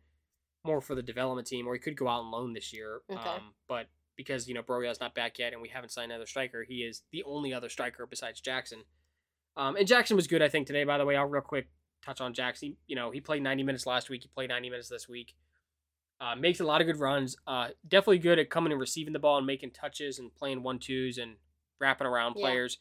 more 0.65 0.81
for 0.81 0.95
the 0.95 1.03
development 1.03 1.47
team, 1.47 1.67
or 1.67 1.73
he 1.73 1.79
could 1.79 1.97
go 1.97 2.07
out 2.07 2.21
on 2.21 2.31
loan 2.31 2.53
this 2.53 2.73
year. 2.73 3.01
Okay. 3.11 3.29
Um, 3.29 3.53
but 3.67 3.87
because 4.15 4.47
you 4.47 4.53
know 4.53 4.63
Broja's 4.63 4.99
not 4.99 5.13
back 5.13 5.37
yet, 5.37 5.53
and 5.53 5.61
we 5.61 5.69
haven't 5.69 5.89
signed 5.91 6.11
another 6.11 6.25
striker, 6.25 6.63
he 6.67 6.77
is 6.77 7.03
the 7.11 7.23
only 7.23 7.53
other 7.53 7.69
striker 7.69 8.05
besides 8.05 8.41
Jackson. 8.41 8.79
Um, 9.55 9.75
and 9.75 9.87
Jackson 9.87 10.15
was 10.15 10.27
good, 10.27 10.41
I 10.41 10.49
think, 10.49 10.67
today. 10.67 10.83
By 10.83 10.97
the 10.97 11.05
way, 11.05 11.15
I'll 11.15 11.25
real 11.25 11.41
quick 11.41 11.67
touch 12.03 12.21
on 12.21 12.33
Jackson. 12.33 12.75
You 12.87 12.95
know, 12.95 13.11
he 13.11 13.21
played 13.21 13.41
ninety 13.43 13.63
minutes 13.63 13.85
last 13.85 14.09
week. 14.09 14.21
He 14.23 14.27
played 14.29 14.49
ninety 14.49 14.69
minutes 14.69 14.89
this 14.89 15.07
week. 15.09 15.35
Uh, 16.19 16.35
makes 16.35 16.59
a 16.59 16.63
lot 16.63 16.81
of 16.81 16.87
good 16.87 16.97
runs. 16.99 17.37
Uh, 17.45 17.67
definitely 17.87 18.17
good 18.19 18.39
at 18.39 18.49
coming 18.49 18.71
and 18.71 18.81
receiving 18.81 19.13
the 19.13 19.19
ball 19.19 19.37
and 19.37 19.45
making 19.45 19.71
touches 19.71 20.17
and 20.17 20.33
playing 20.35 20.63
one 20.63 20.79
twos 20.79 21.17
and 21.19 21.35
wrapping 21.79 22.07
around 22.07 22.33
Yeah. 22.35 22.41
players. 22.47 22.79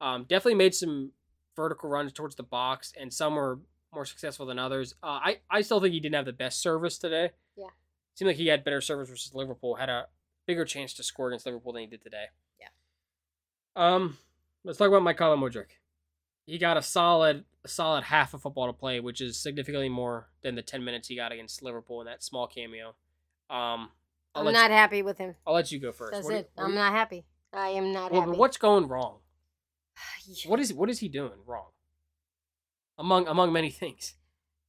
Um, 0.00 0.22
definitely 0.24 0.54
made 0.54 0.74
some 0.74 1.10
vertical 1.56 1.88
runs 1.90 2.12
towards 2.12 2.36
the 2.36 2.42
box, 2.44 2.92
and 3.00 3.12
some 3.12 3.34
were 3.34 3.58
more 3.92 4.04
successful 4.04 4.46
than 4.46 4.58
others. 4.58 4.94
Uh, 5.02 5.06
I 5.22 5.40
I 5.50 5.62
still 5.62 5.80
think 5.80 5.94
he 5.94 6.00
didn't 6.00 6.14
have 6.14 6.26
the 6.26 6.32
best 6.32 6.60
service 6.60 6.98
today. 6.98 7.30
Yeah. 7.56 7.68
seemed 8.14 8.28
like 8.28 8.36
he 8.36 8.46
had 8.46 8.62
better 8.64 8.80
service 8.80 9.08
versus 9.08 9.34
Liverpool. 9.34 9.74
Had 9.76 9.88
a 9.88 10.06
bigger 10.46 10.64
chance 10.64 10.94
to 10.94 11.02
score 11.02 11.28
against 11.28 11.44
Liverpool 11.46 11.72
than 11.72 11.82
he 11.82 11.86
did 11.88 12.02
today. 12.02 12.26
Yeah. 12.60 12.68
Um, 13.74 14.18
let's 14.64 14.78
talk 14.78 14.88
about 14.88 15.02
Mykhailo 15.02 15.36
Mudryk. 15.38 15.70
He 16.46 16.58
got 16.58 16.76
a 16.76 16.82
solid 16.82 17.44
a 17.64 17.68
solid 17.68 18.04
half 18.04 18.32
of 18.34 18.42
football 18.42 18.68
to 18.68 18.72
play, 18.72 19.00
which 19.00 19.20
is 19.20 19.36
significantly 19.38 19.88
more 19.88 20.28
than 20.42 20.54
the 20.54 20.62
ten 20.62 20.84
minutes 20.84 21.08
he 21.08 21.16
got 21.16 21.32
against 21.32 21.62
Liverpool 21.62 22.00
in 22.00 22.06
that 22.06 22.22
small 22.22 22.46
cameo. 22.46 22.94
Um, 23.50 23.90
I'm 24.34 24.44
let 24.44 24.52
not 24.52 24.70
happy 24.70 25.02
with 25.02 25.18
him. 25.18 25.34
I'll 25.46 25.54
let 25.54 25.72
you 25.72 25.80
go 25.80 25.92
first. 25.92 26.12
That's 26.12 26.24
What 26.24 26.30
do 26.30 26.34
you- 26.36 26.40
it. 26.40 26.50
I'm 26.56 26.68
you- 26.70 26.74
not 26.76 26.92
happy. 26.92 27.24
I 27.52 27.68
am 27.70 27.92
not 27.92 28.12
well, 28.12 28.20
happy. 28.22 28.30
but 28.32 28.38
what's 28.38 28.56
going 28.58 28.86
wrong? 28.88 29.18
Yeah. 30.26 30.50
What 30.50 30.60
is 30.60 30.72
what 30.72 30.90
is 30.90 30.98
he 31.00 31.08
doing 31.08 31.32
wrong? 31.46 31.70
Among 32.98 33.26
among 33.28 33.52
many 33.52 33.70
things, 33.70 34.14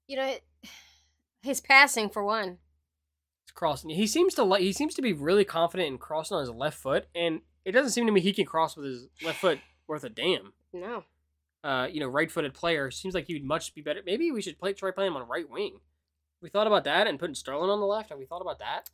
You 0.08 0.18
know, 0.18 0.36
his 1.42 1.62
passing 1.62 2.10
for 2.10 2.24
one. 2.24 2.58
it's 3.44 3.52
crossing. 3.54 3.90
He 3.92 4.06
seems 4.08 4.34
to 4.36 4.44
like. 4.44 4.62
He 4.62 4.72
seems 4.74 4.94
to 4.96 5.02
be 5.02 5.14
really 5.14 5.46
confident 5.46 5.88
in 5.88 5.98
crossing 5.98 6.36
on 6.36 6.42
his 6.42 6.50
left 6.50 6.78
foot, 6.80 7.08
and 7.16 7.42
it 7.66 7.72
doesn't 7.72 7.92
seem 7.92 8.06
to 8.06 8.12
me 8.12 8.20
he 8.22 8.34
can 8.34 8.46
cross 8.46 8.76
with 8.76 8.86
his 8.86 9.08
left 9.24 9.40
foot 9.40 9.60
worth 9.88 10.04
a 10.04 10.10
damn. 10.10 10.54
No. 10.74 11.06
Uh, 11.64 11.88
you 11.92 12.00
know, 12.00 12.08
right-footed 12.08 12.54
player 12.54 12.92
seems 12.92 13.14
like 13.14 13.26
he 13.26 13.34
would 13.34 13.44
much 13.44 13.74
be 13.74 13.82
better. 13.82 14.02
Maybe 14.06 14.32
we 14.32 14.42
should 14.42 14.60
play 14.60 14.74
try 14.74 14.92
playing 14.92 15.12
him 15.12 15.18
on 15.18 15.28
right 15.28 15.50
wing. 15.50 15.80
We 16.42 16.50
thought 16.50 16.68
about 16.68 16.84
that 16.84 17.08
and 17.08 17.20
putting 17.20 17.36
Sterling 17.36 17.70
on 17.70 17.80
the 17.80 17.86
left. 17.86 18.10
Have 18.10 18.20
we 18.20 18.26
thought 18.26 18.42
about 18.42 18.60
that? 18.60 18.90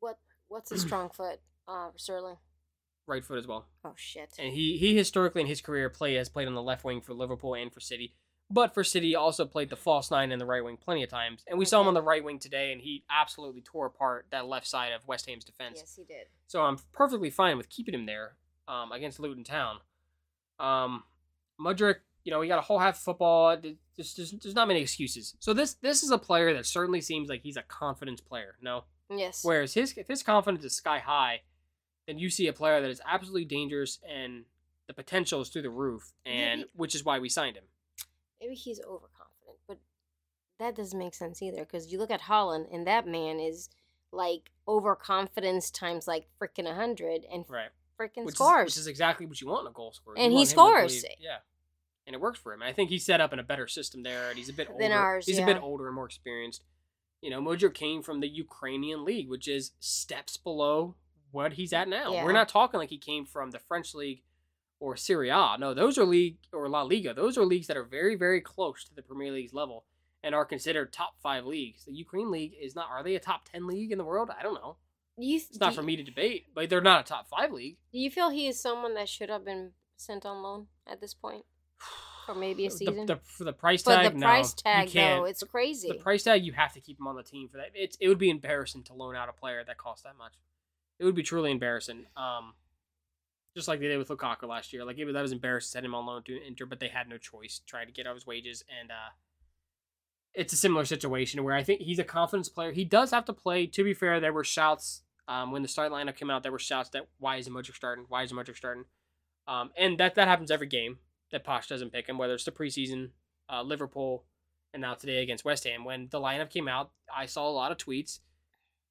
What 0.00 0.18
What's 0.48 0.70
his 0.70 0.82
strong 0.82 1.10
foot? 1.10 1.40
Uh, 1.66 1.90
Sterling. 1.96 2.36
Right 3.06 3.24
foot 3.24 3.38
as 3.38 3.46
well. 3.46 3.66
Oh 3.84 3.94
shit. 3.96 4.30
And 4.38 4.54
he 4.54 4.78
he 4.78 4.96
historically 4.96 5.42
in 5.42 5.46
his 5.46 5.60
career 5.60 5.90
play 5.90 6.14
has 6.14 6.28
played 6.28 6.48
on 6.48 6.54
the 6.54 6.62
left 6.62 6.84
wing 6.84 7.00
for 7.00 7.12
Liverpool 7.12 7.54
and 7.54 7.72
for 7.72 7.80
City. 7.80 8.14
But 8.50 8.72
for 8.72 8.84
City 8.84 9.16
also 9.16 9.46
played 9.46 9.68
the 9.68 9.76
false 9.76 10.10
nine 10.10 10.30
in 10.30 10.38
the 10.38 10.46
right 10.46 10.64
wing 10.64 10.76
plenty 10.76 11.02
of 11.02 11.10
times. 11.10 11.42
And 11.48 11.58
we 11.58 11.64
saw 11.64 11.80
him 11.80 11.88
on 11.88 11.94
the 11.94 12.02
right 12.02 12.22
wing 12.22 12.38
today 12.38 12.72
and 12.72 12.80
he 12.80 13.04
absolutely 13.10 13.62
tore 13.62 13.86
apart 13.86 14.26
that 14.30 14.46
left 14.46 14.66
side 14.66 14.92
of 14.92 15.06
West 15.06 15.28
Ham's 15.28 15.44
defense. 15.44 15.78
Yes, 15.80 15.96
he 15.96 16.04
did. 16.04 16.28
So 16.46 16.62
I'm 16.62 16.78
perfectly 16.92 17.30
fine 17.30 17.56
with 17.56 17.68
keeping 17.68 17.94
him 17.94 18.06
there 18.06 18.36
um, 18.68 18.92
against 18.92 19.18
Luton 19.18 19.44
Town. 19.44 19.78
Um, 20.60 21.02
Mudryk, 21.60 21.96
you 22.24 22.30
know, 22.32 22.40
he 22.40 22.48
got 22.48 22.58
a 22.58 22.62
whole 22.62 22.78
half 22.78 22.96
of 22.96 23.02
football. 23.02 23.56
There's, 23.96 24.14
there's, 24.14 24.30
there's 24.32 24.54
not 24.54 24.68
many 24.68 24.80
excuses. 24.80 25.36
So 25.40 25.52
this 25.52 25.74
this 25.74 26.02
is 26.02 26.10
a 26.10 26.18
player 26.18 26.52
that 26.54 26.66
certainly 26.66 27.00
seems 27.00 27.28
like 27.28 27.42
he's 27.42 27.56
a 27.56 27.62
confidence 27.62 28.20
player. 28.20 28.56
No, 28.60 28.84
Yes. 29.10 29.44
Whereas 29.44 29.74
his 29.74 29.96
if 29.96 30.08
his 30.08 30.22
confidence 30.22 30.64
is 30.64 30.74
sky 30.74 30.98
high, 30.98 31.42
then 32.06 32.18
you 32.18 32.30
see 32.30 32.46
a 32.48 32.52
player 32.52 32.80
that 32.80 32.90
is 32.90 33.00
absolutely 33.06 33.44
dangerous 33.44 33.98
and 34.08 34.44
the 34.86 34.94
potential 34.94 35.40
is 35.40 35.48
through 35.48 35.62
the 35.62 35.70
roof, 35.70 36.12
and 36.26 36.60
Maybe- 36.60 36.70
which 36.74 36.94
is 36.94 37.04
why 37.04 37.18
we 37.18 37.28
signed 37.28 37.56
him. 37.56 37.64
Maybe 38.40 38.54
he's 38.54 38.80
overconfident, 38.80 39.58
but 39.66 39.78
that 40.58 40.74
doesn't 40.76 40.98
make 40.98 41.14
sense 41.14 41.40
either. 41.40 41.60
Because 41.64 41.90
you 41.92 41.98
look 41.98 42.10
at 42.10 42.22
Haaland, 42.22 42.66
and 42.74 42.86
that 42.86 43.06
man 43.06 43.40
is 43.40 43.70
like 44.12 44.50
overconfidence 44.68 45.70
times 45.70 46.06
like 46.06 46.26
freaking 46.40 46.68
a 46.70 46.74
hundred, 46.74 47.24
and 47.32 47.44
Right. 47.48 47.70
Freaking 48.00 48.24
Which 48.24 48.34
scores. 48.36 48.72
is, 48.72 48.76
which 48.76 48.80
is 48.82 48.86
exactly 48.86 49.26
what 49.26 49.40
you 49.40 49.48
want 49.48 49.66
in 49.66 49.70
a 49.70 49.72
goal 49.74 49.92
scorer. 49.92 50.16
And 50.18 50.24
You 50.26 50.30
he 50.30 50.34
want 50.36 50.40
him 50.40 50.44
to 50.46 50.50
scores. 50.50 51.02
believe- 51.02 51.16
yeah. 51.20 51.38
And 52.06 52.14
it 52.14 52.20
works 52.20 52.38
for 52.38 52.52
him. 52.52 52.60
And 52.62 52.68
I 52.68 52.72
think 52.74 52.90
he's 52.90 53.04
set 53.04 53.20
up 53.20 53.32
in 53.32 53.38
a 53.38 53.42
better 53.42 53.66
system 53.66 54.02
there, 54.02 54.28
and 54.28 54.36
he's 54.36 54.48
a 54.50 54.52
bit 54.52 54.68
older. 54.68 54.82
Than 54.82 54.92
ours, 54.92 55.26
he's 55.26 55.38
a 55.38 55.44
bit 55.46 55.56
older 55.62 55.86
and 55.86 55.94
more 55.94 56.04
experienced. 56.06 56.62
You 57.22 57.30
know, 57.30 57.40
Mojo 57.40 57.72
came 57.72 58.02
from 58.02 58.20
the 58.20 58.28
Ukrainian 58.28 59.04
league, 59.04 59.30
which 59.30 59.48
is 59.48 59.72
steps 59.80 60.36
below 60.36 60.96
what 61.30 61.54
he's 61.54 61.72
at 61.72 61.88
now. 61.88 62.12
Yeah. 62.12 62.24
We're 62.24 62.32
not 62.32 62.50
talking 62.50 62.78
like 62.78 62.90
he 62.90 62.98
came 62.98 63.24
from 63.24 63.50
the 63.52 63.58
French 63.58 63.94
league 63.94 64.22
or 64.80 64.96
Serie 64.96 65.30
A. 65.30 65.56
No, 65.58 65.72
those 65.72 65.96
are 65.96 66.04
league 66.04 66.36
or 66.52 66.68
La 66.68 66.82
Liga. 66.82 67.14
Those 67.14 67.38
are 67.38 67.46
leagues 67.46 67.68
that 67.68 67.76
are 67.78 67.84
very, 67.84 68.14
very 68.16 68.42
close 68.42 68.84
to 68.84 68.94
the 68.94 69.00
Premier 69.00 69.32
League's 69.32 69.54
level 69.54 69.84
and 70.22 70.34
are 70.34 70.44
considered 70.44 70.92
top 70.92 71.14
five 71.22 71.46
leagues. 71.46 71.86
The 71.86 71.92
Ukraine 71.94 72.30
league 72.30 72.52
is 72.60 72.74
not. 72.74 72.90
Are 72.90 73.02
they 73.02 73.14
a 73.14 73.20
top 73.20 73.48
ten 73.48 73.66
league 73.66 73.90
in 73.92 73.96
the 73.98 74.04
world? 74.04 74.28
I 74.38 74.42
don't 74.42 74.54
know. 74.54 74.76
You, 75.16 75.36
It's 75.36 75.60
not 75.60 75.74
for 75.74 75.80
you- 75.82 75.86
me 75.86 75.96
to 75.96 76.02
debate, 76.02 76.46
but 76.54 76.68
they're 76.68 76.80
not 76.80 77.00
a 77.02 77.04
top 77.04 77.28
five 77.28 77.52
league. 77.52 77.76
Do 77.92 77.98
you 77.98 78.10
feel 78.10 78.30
he 78.30 78.48
is 78.48 78.60
someone 78.60 78.94
that 78.94 79.08
should 79.08 79.30
have 79.30 79.44
been 79.44 79.72
sent 79.96 80.26
on 80.26 80.42
loan 80.42 80.66
at 80.86 81.00
this 81.00 81.14
point 81.14 81.44
for 82.26 82.34
maybe 82.34 82.66
a 82.66 82.70
season? 82.70 83.06
The, 83.06 83.16
for 83.22 83.44
the 83.44 83.52
price 83.52 83.82
but 83.82 83.96
tag, 84.02 84.12
the 84.12 84.18
no, 84.18 84.26
price 84.26 84.50
you 84.52 84.62
tag, 84.70 84.88
though, 84.90 85.24
it's 85.24 85.42
crazy. 85.44 85.88
the 85.88 85.94
price 85.94 86.24
tag 86.24 86.44
you 86.44 86.52
have 86.52 86.72
to 86.72 86.80
keep 86.80 86.98
him 86.98 87.06
on 87.06 87.14
the 87.16 87.22
team 87.22 87.48
for 87.48 87.58
that. 87.58 87.70
It's 87.74 87.96
it 88.00 88.08
would 88.08 88.18
be 88.18 88.30
embarrassing 88.30 88.82
to 88.84 88.94
loan 88.94 89.14
out 89.14 89.28
a 89.28 89.32
player 89.32 89.62
that 89.64 89.78
costs 89.78 90.02
that 90.04 90.16
much. 90.18 90.32
It 90.98 91.04
would 91.04 91.14
be 91.14 91.22
truly 91.22 91.50
embarrassing. 91.52 92.06
Um, 92.16 92.54
just 93.56 93.68
like 93.68 93.78
they 93.78 93.86
did 93.86 93.98
with 93.98 94.08
Lukaku 94.08 94.48
last 94.48 94.72
year. 94.72 94.84
Like 94.84 94.98
it, 94.98 95.12
that 95.12 95.22
was 95.22 95.30
embarrassing 95.30 95.68
to 95.68 95.70
send 95.72 95.86
him 95.86 95.94
on 95.94 96.06
loan 96.06 96.24
to 96.24 96.44
Inter, 96.44 96.66
but 96.66 96.80
they 96.80 96.88
had 96.88 97.08
no 97.08 97.18
choice 97.18 97.60
trying 97.66 97.86
to 97.86 97.92
get 97.92 98.04
out 98.04 98.14
his 98.16 98.26
wages. 98.26 98.64
And 98.80 98.90
uh, 98.90 99.10
it's 100.34 100.52
a 100.52 100.56
similar 100.56 100.84
situation 100.84 101.44
where 101.44 101.54
I 101.54 101.62
think 101.62 101.80
he's 101.80 101.98
a 101.98 102.04
confidence 102.04 102.48
player. 102.48 102.72
He 102.72 102.84
does 102.84 103.10
have 103.12 103.24
to 103.26 103.32
play. 103.32 103.66
To 103.66 103.84
be 103.84 103.94
fair, 103.94 104.20
there 104.20 104.32
were 104.32 104.44
shouts 104.44 105.02
um, 105.28 105.52
when 105.52 105.62
the 105.62 105.68
start 105.68 105.92
lineup 105.92 106.16
came 106.16 106.30
out. 106.30 106.42
There 106.42 106.52
were 106.52 106.58
shouts 106.58 106.90
that 106.90 107.06
why 107.18 107.36
is 107.36 107.48
Mudryk 107.48 107.74
starting? 107.74 108.06
Why 108.08 108.24
is 108.24 108.32
Mudryk 108.32 108.56
starting? 108.56 108.84
Um, 109.46 109.70
and 109.76 109.98
that 109.98 110.16
that 110.16 110.28
happens 110.28 110.50
every 110.50 110.66
game 110.66 110.98
that 111.30 111.44
Poch 111.44 111.68
doesn't 111.68 111.92
pick 111.92 112.08
him, 112.08 112.18
whether 112.18 112.34
it's 112.34 112.44
the 112.44 112.50
preseason, 112.50 113.10
uh, 113.50 113.62
Liverpool, 113.62 114.24
and 114.72 114.80
now 114.80 114.94
today 114.94 115.22
against 115.22 115.44
West 115.44 115.64
Ham. 115.64 115.84
When 115.84 116.08
the 116.10 116.20
lineup 116.20 116.50
came 116.50 116.68
out, 116.68 116.90
I 117.14 117.26
saw 117.26 117.48
a 117.48 117.50
lot 117.50 117.72
of 117.72 117.78
tweets. 117.78 118.20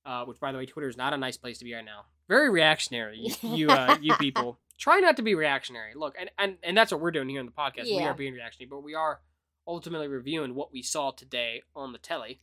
Uh, 0.06 0.26
which, 0.26 0.38
by 0.38 0.52
the 0.52 0.58
way, 0.58 0.66
Twitter 0.66 0.90
is 0.90 0.98
not 0.98 1.14
a 1.14 1.18
nice 1.18 1.38
place 1.38 1.60
to 1.60 1.64
be 1.64 1.74
right 1.74 1.86
now. 1.86 2.04
Very 2.28 2.50
reactionary, 2.50 3.20
you 3.20 3.34
you, 3.56 3.70
uh, 3.70 3.98
you 4.02 4.14
people. 4.16 4.60
Try 4.78 5.00
not 5.00 5.16
to 5.16 5.22
be 5.22 5.34
reactionary. 5.34 5.94
Look, 5.96 6.16
and, 6.20 6.30
and 6.38 6.58
and 6.62 6.76
that's 6.76 6.92
what 6.92 7.00
we're 7.00 7.12
doing 7.12 7.30
here 7.30 7.40
in 7.40 7.46
the 7.46 7.54
podcast. 7.54 7.86
We 7.86 8.04
are 8.04 8.14
being 8.14 8.34
reactionary, 8.34 8.68
but 8.70 8.84
we 8.84 8.96
are 8.96 9.22
ultimately 9.68 10.08
reviewing 10.08 10.56
what 10.56 10.74
we 10.74 10.82
saw 10.82 11.12
today 11.12 11.64
on 11.76 11.92
the 11.92 11.98
telly. 11.98 12.42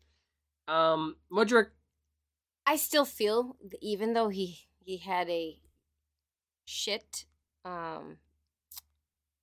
Um, 0.68 1.16
Mudryk, 1.32 1.68
I 2.66 2.76
still 2.76 3.04
feel 3.04 3.56
even 3.80 4.14
though 4.14 4.28
he 4.28 4.68
he 4.78 4.98
had 4.98 5.28
a 5.28 5.58
shit 6.64 7.24
um 7.64 8.18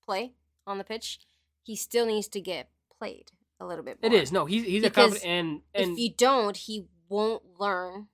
play 0.04 0.34
on 0.66 0.78
the 0.78 0.84
pitch, 0.84 1.20
he 1.64 1.76
still 1.76 2.06
needs 2.06 2.28
to 2.30 2.42
get 2.42 2.70
played 2.98 3.32
a 3.60 3.66
little 3.66 3.84
bit 3.84 4.02
more. 4.02 4.12
it 4.12 4.16
is 4.16 4.32
no, 4.32 4.46
he's 4.46 4.64
he's 4.64 4.84
a 4.84 4.90
confident 4.90 5.26
and 5.26 5.62
and 5.74 5.92
if 5.92 6.00
you 6.00 6.14
don't, 6.16 6.56
he 6.56 6.88
won't 7.10 7.44
learn 7.60 8.08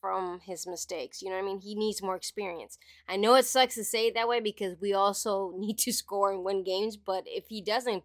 from 0.00 0.40
his 0.40 0.66
mistakes. 0.66 1.22
You 1.22 1.30
know 1.30 1.36
what 1.36 1.42
I 1.42 1.46
mean? 1.46 1.60
He 1.60 1.74
needs 1.74 2.02
more 2.02 2.14
experience. 2.16 2.78
I 3.08 3.16
know 3.16 3.36
it 3.36 3.46
sucks 3.46 3.74
to 3.76 3.84
say 3.84 4.08
it 4.08 4.14
that 4.14 4.28
way 4.28 4.38
because 4.38 4.76
we 4.80 4.92
also 4.92 5.54
need 5.58 5.78
to 5.78 5.92
score 5.92 6.32
and 6.32 6.44
win 6.44 6.62
games, 6.62 6.96
but 6.96 7.24
if 7.26 7.44
he 7.48 7.62
doesn't 7.62 8.04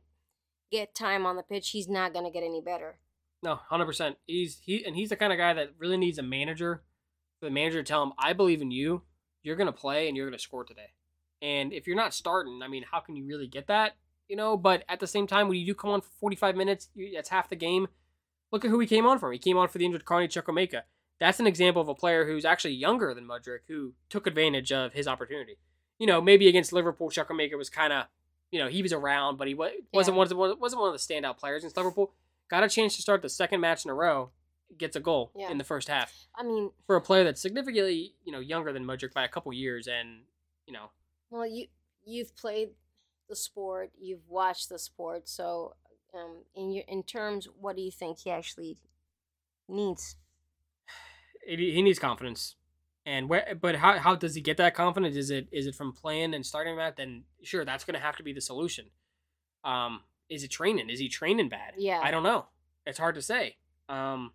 get 0.72 0.95
time 0.95 1.26
on 1.26 1.36
the 1.36 1.43
pitch, 1.43 1.70
he's 1.72 1.88
not 1.88 2.13
going 2.13 2.26
to 2.26 2.32
get 2.32 2.43
any 2.43 2.61
better. 2.61 2.99
No, 3.41 3.55
hundred 3.55 3.86
percent. 3.86 4.17
He's 4.28 4.59
he 4.63 4.84
and 4.86 4.95
he's 4.95 5.09
the 5.09 5.15
kind 5.15 5.32
of 5.32 5.39
guy 5.39 5.53
that 5.53 5.70
really 5.78 5.95
needs 5.95 6.17
a 6.17 6.24
manager. 6.24 6.84
The 7.41 7.49
manager 7.49 7.82
to 7.82 7.88
tell 7.88 8.03
him, 8.03 8.11
"I 8.17 8.34
believe 8.34 8.61
in 8.61 8.70
you. 8.70 9.03
You're 9.43 9.55
gonna 9.55 9.72
play 9.72 10.09
and 10.09 10.17
you're 10.17 10.28
gonna 10.28 10.38
score 10.39 10.65
today." 10.65 10.93
And 11.41 11.72
if 11.72 11.88
you're 11.88 11.95
not 11.95 12.13
starting, 12.13 12.61
I 12.61 12.67
mean, 12.67 12.84
how 12.91 12.99
can 12.99 13.15
you 13.15 13.26
really 13.26 13.47
get 13.47 13.67
that? 13.67 13.95
You 14.28 14.36
know. 14.36 14.57
But 14.57 14.84
at 14.89 14.99
the 14.99 15.07
same 15.07 15.26
time, 15.26 15.47
when 15.47 15.57
you 15.57 15.65
do 15.65 15.74
come 15.74 15.91
on 15.91 16.01
for 16.01 16.09
45 16.20 16.57
minutes, 16.57 16.89
that's 17.13 17.30
half 17.30 17.47
the 17.47 17.55
game. 17.55 17.88
Look 18.51 18.65
at 18.65 18.72
who 18.72 18.80
he 18.80 18.88
came 18.88 19.05
on 19.05 19.20
for. 19.20 19.32
He 19.32 19.39
came 19.39 19.57
on 19.57 19.70
for 19.70 19.78
the 19.78 19.86
injured 19.86 20.03
Carney 20.03 20.28
Chukwuemeka. 20.28 20.82
That's 21.20 21.39
an 21.39 21.47
example 21.47 21.82
of 21.82 21.88
a 21.88 21.95
player 21.95 22.26
who's 22.26 22.43
actually 22.43 22.74
younger 22.74 23.13
than 23.13 23.26
Mudryk, 23.26 23.59
who 23.70 23.93
took 24.09 24.28
advantage 24.28 24.74
of 24.74 24.91
his 24.91 25.07
opportunity. 25.07 25.59
You 25.97 26.07
know, 26.07 26.20
maybe 26.20 26.49
against 26.49 26.74
Liverpool, 26.74 27.09
Chukwuemeka 27.09 27.57
was 27.57 27.70
kind 27.70 27.93
of, 27.93 28.07
you 28.52 28.60
know, 28.60 28.68
he 28.68 28.82
was 28.82 28.93
around, 28.93 29.38
but 29.38 29.47
he 29.47 29.54
wa- 29.54 29.70
wasn't 29.93 30.18
one 30.18 30.26
of 30.26 30.30
the, 30.30 30.36
wasn't 30.36 30.82
one 30.82 30.93
of 30.93 31.00
the 31.00 31.14
standout 31.14 31.38
players 31.38 31.64
against 31.64 31.78
Liverpool 31.78 32.14
got 32.50 32.64
a 32.64 32.70
chance 32.70 32.95
to 32.95 33.02
start 33.02 33.22
the 33.22 33.30
second 33.30 33.60
match 33.62 33.86
in 33.86 33.91
a 33.91 33.93
row, 33.93 34.32
gets 34.78 34.95
a 34.95 35.00
goal 35.00 35.32
Yeah. 35.36 35.52
in 35.52 35.58
the 35.60 35.64
first 35.64 35.88
half 35.88 36.28
I 36.36 36.43
mean, 36.43 36.72
for 36.88 36.95
a 36.95 37.02
player 37.02 37.24
that's 37.24 37.41
significantly 37.41 38.16
you 38.24 38.32
know 38.32 38.39
younger 38.39 38.72
than 38.74 38.86
Mudryk 38.86 39.14
by 39.14 39.24
a 39.24 39.28
couple 39.30 39.54
years, 39.54 39.88
and 39.88 40.22
you 40.66 40.74
know 40.74 40.89
well, 41.30 41.45
you 41.47 41.68
you've 42.06 42.36
played 42.36 42.70
the 43.28 43.36
sport, 43.36 43.91
you've 44.00 44.28
watched 44.28 44.70
the 44.70 44.80
sport, 44.80 45.30
so 45.30 45.76
um, 46.16 46.43
in 46.56 46.72
your 46.72 46.84
in 46.88 47.04
terms, 47.04 47.47
what 47.60 47.76
do 47.76 47.84
you 47.84 47.91
think 47.91 48.20
he 48.20 48.32
actually 48.32 48.78
needs? 49.68 50.16
it, 51.47 51.60
he 51.60 51.82
needs 51.82 52.00
confidence. 52.00 52.56
And 53.10 53.28
where, 53.28 53.57
but 53.60 53.74
how, 53.74 53.97
how 53.97 54.14
does 54.16 54.36
he 54.36 54.41
get 54.41 54.57
that 54.57 54.76
confidence? 54.76 55.16
Is 55.16 55.32
it 55.32 55.47
is 55.51 55.66
it 55.66 55.74
from 55.74 55.93
playing 55.93 56.36
and 56.36 56.45
starting 56.45 56.78
that? 56.78 56.95
Then 56.95 57.24
sure, 57.41 57.66
that's 57.66 57.84
going 57.84 57.95
to 57.95 57.99
have 57.99 58.16
to 58.18 58.24
be 58.24 58.34
the 58.34 58.41
solution. 58.41 58.86
Um, 59.64 60.01
is 60.30 60.43
it 60.43 60.49
training? 60.51 60.91
Is 60.91 60.99
he 60.99 61.10
training 61.10 61.49
bad? 61.49 61.74
Yeah. 61.76 61.99
I 62.03 62.12
don't 62.12 62.22
know. 62.22 62.45
It's 62.86 62.99
hard 62.99 63.16
to 63.16 63.22
say. 63.24 63.57
Um, 63.89 64.32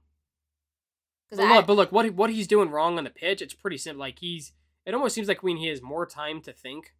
but 1.31 1.37
Because 1.37 1.51
look, 1.55 1.66
but 1.68 1.77
look, 1.77 1.93
what 1.93 2.11
what 2.14 2.31
he's 2.31 2.49
doing 2.49 2.68
wrong 2.68 2.99
on 2.99 3.05
the 3.05 3.11
pitch, 3.11 3.41
it's 3.41 3.55
pretty 3.55 3.79
simple. 3.79 4.01
Like 4.01 4.18
he's, 4.18 4.53
it 4.85 4.93
almost 4.93 5.14
seems 5.14 5.29
like 5.29 5.45
when 5.45 5.59
he 5.59 5.68
has 5.68 5.81
more 5.81 6.05
time 6.05 6.41
to 6.41 6.53
think, 6.53 6.95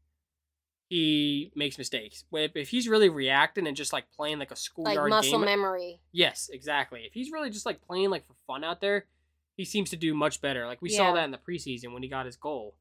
he 0.89 1.51
makes 1.57 1.77
mistakes. 1.77 2.23
If 2.33 2.55
if 2.55 2.69
he's 2.69 2.87
really 2.87 3.09
reacting 3.09 3.67
and 3.67 3.77
just 3.77 3.93
like 3.93 4.13
playing 4.13 4.39
like 4.39 4.53
a 4.53 4.57
schoolyard 4.57 5.11
like 5.11 5.11
muscle 5.11 5.41
game, 5.41 5.47
memory. 5.47 6.01
yes, 6.13 6.49
exactly. 6.53 7.01
If 7.05 7.15
he's 7.15 7.33
really 7.33 7.51
just 7.51 7.67
like 7.67 7.83
playing 7.83 8.11
like 8.11 8.25
for 8.25 8.35
fun 8.47 8.63
out 8.63 8.81
there, 8.81 9.07
he 9.57 9.65
seems 9.65 9.91
to 9.91 9.97
do 9.97 10.15
much 10.15 10.41
better. 10.41 10.67
Like 10.67 10.83
we 10.83 10.89
saw 10.91 11.13
that 11.15 11.25
in 11.25 11.31
the 11.31 11.39
preseason 11.39 11.93
when 11.93 12.03
he 12.03 12.09
got 12.09 12.27
his 12.27 12.37
goal. 12.37 12.75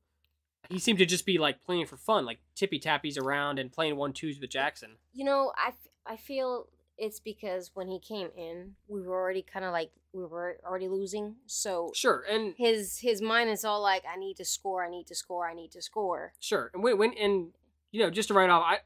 He 0.70 0.80
seemed 0.80 1.00
to 1.00 1.06
just 1.06 1.26
be 1.26 1.38
like 1.38 1.64
playing 1.64 1.86
for 1.88 1.98
fun, 1.98 2.26
like 2.26 2.40
tippy 2.56 2.80
tappies 2.80 3.20
around 3.20 3.60
and 3.60 3.72
playing 3.72 3.98
one 3.98 4.14
twos 4.14 4.40
with 4.40 4.50
Jackson. 4.50 4.92
you 5.14 5.26
know, 5.26 5.52
I, 5.58 5.70
f- 5.70 5.88
I 6.06 6.16
feel 6.16 6.68
it's 6.98 7.20
because 7.20 7.72
when 7.74 7.88
he 7.90 8.00
came 8.00 8.30
in, 8.38 8.76
we 8.88 9.02
were 9.02 9.14
already 9.14 9.42
kind 9.42 9.66
of 9.66 9.72
like 9.74 9.92
we 10.14 10.24
were 10.26 10.58
already 10.66 10.88
losing. 10.88 11.36
So 11.48 11.92
Sure, 11.94 12.24
and 12.30 12.54
his 12.58 13.00
his 13.00 13.22
mind 13.22 13.50
is 13.50 13.66
all 13.66 13.82
like, 13.82 14.04
I 14.12 14.16
need 14.16 14.38
to 14.38 14.46
score, 14.46 14.86
I 14.86 14.90
need 14.90 15.06
to 15.08 15.16
score, 15.16 15.50
I 15.50 15.54
need 15.54 15.72
to 15.72 15.82
score. 15.82 16.34
Sure, 16.40 16.72
and 16.74 16.82
when, 16.82 16.98
when 16.98 17.14
and 17.20 17.48
you 17.92 18.02
know 18.02 18.10
just 18.10 18.30
to 18.30 18.34
write 18.34 18.50
off, 18.50 18.64
I 18.66 18.78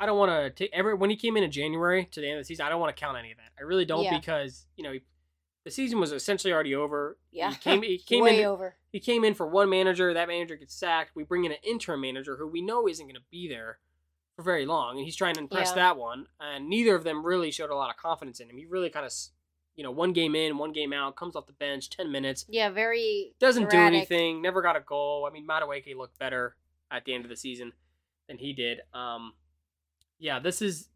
I 0.00 0.06
don't 0.06 0.18
want 0.18 0.32
to 0.32 0.50
take 0.50 0.70
every 0.74 0.94
when 0.94 1.10
he 1.10 1.16
came 1.16 1.36
in 1.36 1.44
in 1.44 1.52
January 1.52 2.06
to 2.10 2.20
the 2.20 2.26
end 2.28 2.38
of 2.38 2.40
the 2.40 2.46
season. 2.46 2.66
I 2.66 2.70
don't 2.70 2.80
want 2.80 2.94
to 2.96 3.00
count 3.00 3.16
any 3.18 3.30
of 3.30 3.36
that. 3.36 3.52
I 3.56 3.62
really 3.62 3.84
don't 3.84 4.02
Yeah. 4.04 4.18
because 4.18 4.66
you 4.76 4.82
know 4.82 4.92
he, 4.92 5.02
the 5.64 5.70
season 5.70 5.98
was 5.98 6.12
essentially 6.12 6.52
already 6.52 6.74
over. 6.74 7.18
Yeah, 7.32 7.50
he 7.50 7.56
came 7.56 7.82
he 7.82 7.98
came 8.06 8.22
way 8.22 8.40
in 8.40 8.46
over. 8.46 8.76
he 8.92 9.00
came 9.00 9.24
in 9.24 9.34
for 9.34 9.46
one 9.46 9.68
manager. 9.70 10.12
That 10.14 10.28
manager 10.28 10.56
gets 10.56 10.74
sacked. 10.74 11.12
We 11.14 11.24
bring 11.24 11.44
in 11.44 11.52
an 11.52 11.58
interim 11.62 12.00
manager 12.00 12.36
who 12.36 12.46
we 12.46 12.62
know 12.62 12.86
isn't 12.88 13.04
going 13.04 13.14
to 13.16 13.22
be 13.30 13.48
there 13.48 13.78
for 14.36 14.42
very 14.42 14.66
long, 14.66 14.96
and 14.96 15.04
he's 15.04 15.16
trying 15.16 15.34
to 15.34 15.40
impress 15.40 15.70
Yeah. 15.70 15.74
that 15.76 15.96
one. 15.96 16.26
And 16.40 16.68
neither 16.68 16.94
of 16.94 17.04
them 17.04 17.24
really 17.24 17.50
showed 17.50 17.70
a 17.70 17.76
lot 17.76 17.90
of 17.90 17.96
confidence 17.96 18.40
in 18.40 18.50
him. 18.50 18.56
He 18.58 18.66
really 18.66 18.90
kind 18.90 19.06
of 19.06 19.12
you 19.76 19.82
know 19.82 19.90
one 19.90 20.12
game 20.12 20.34
in, 20.34 20.58
one 20.58 20.72
game 20.72 20.92
out, 20.92 21.16
comes 21.16 21.34
off 21.36 21.46
the 21.46 21.52
bench, 21.52 21.88
ten 21.90 22.12
minutes 22.12 22.44
Yeah, 22.48 22.70
very 22.70 23.32
doesn't 23.40 23.70
do 23.70 23.76
anything. 23.78 24.42
Never 24.42 24.60
got 24.62 24.76
a 24.76 24.80
goal. 24.80 25.26
I 25.28 25.32
mean, 25.32 25.46
Madueke 25.46 25.96
looked 25.96 26.18
better 26.18 26.56
at 26.90 27.04
the 27.04 27.14
end 27.14 27.24
of 27.24 27.30
the 27.30 27.36
season 27.36 27.72
than 28.28 28.38
he 28.38 28.52
did. 28.52 28.80
Um, 28.92 29.32
yeah, 30.18 30.38
this 30.38 30.62
is, 30.62 30.88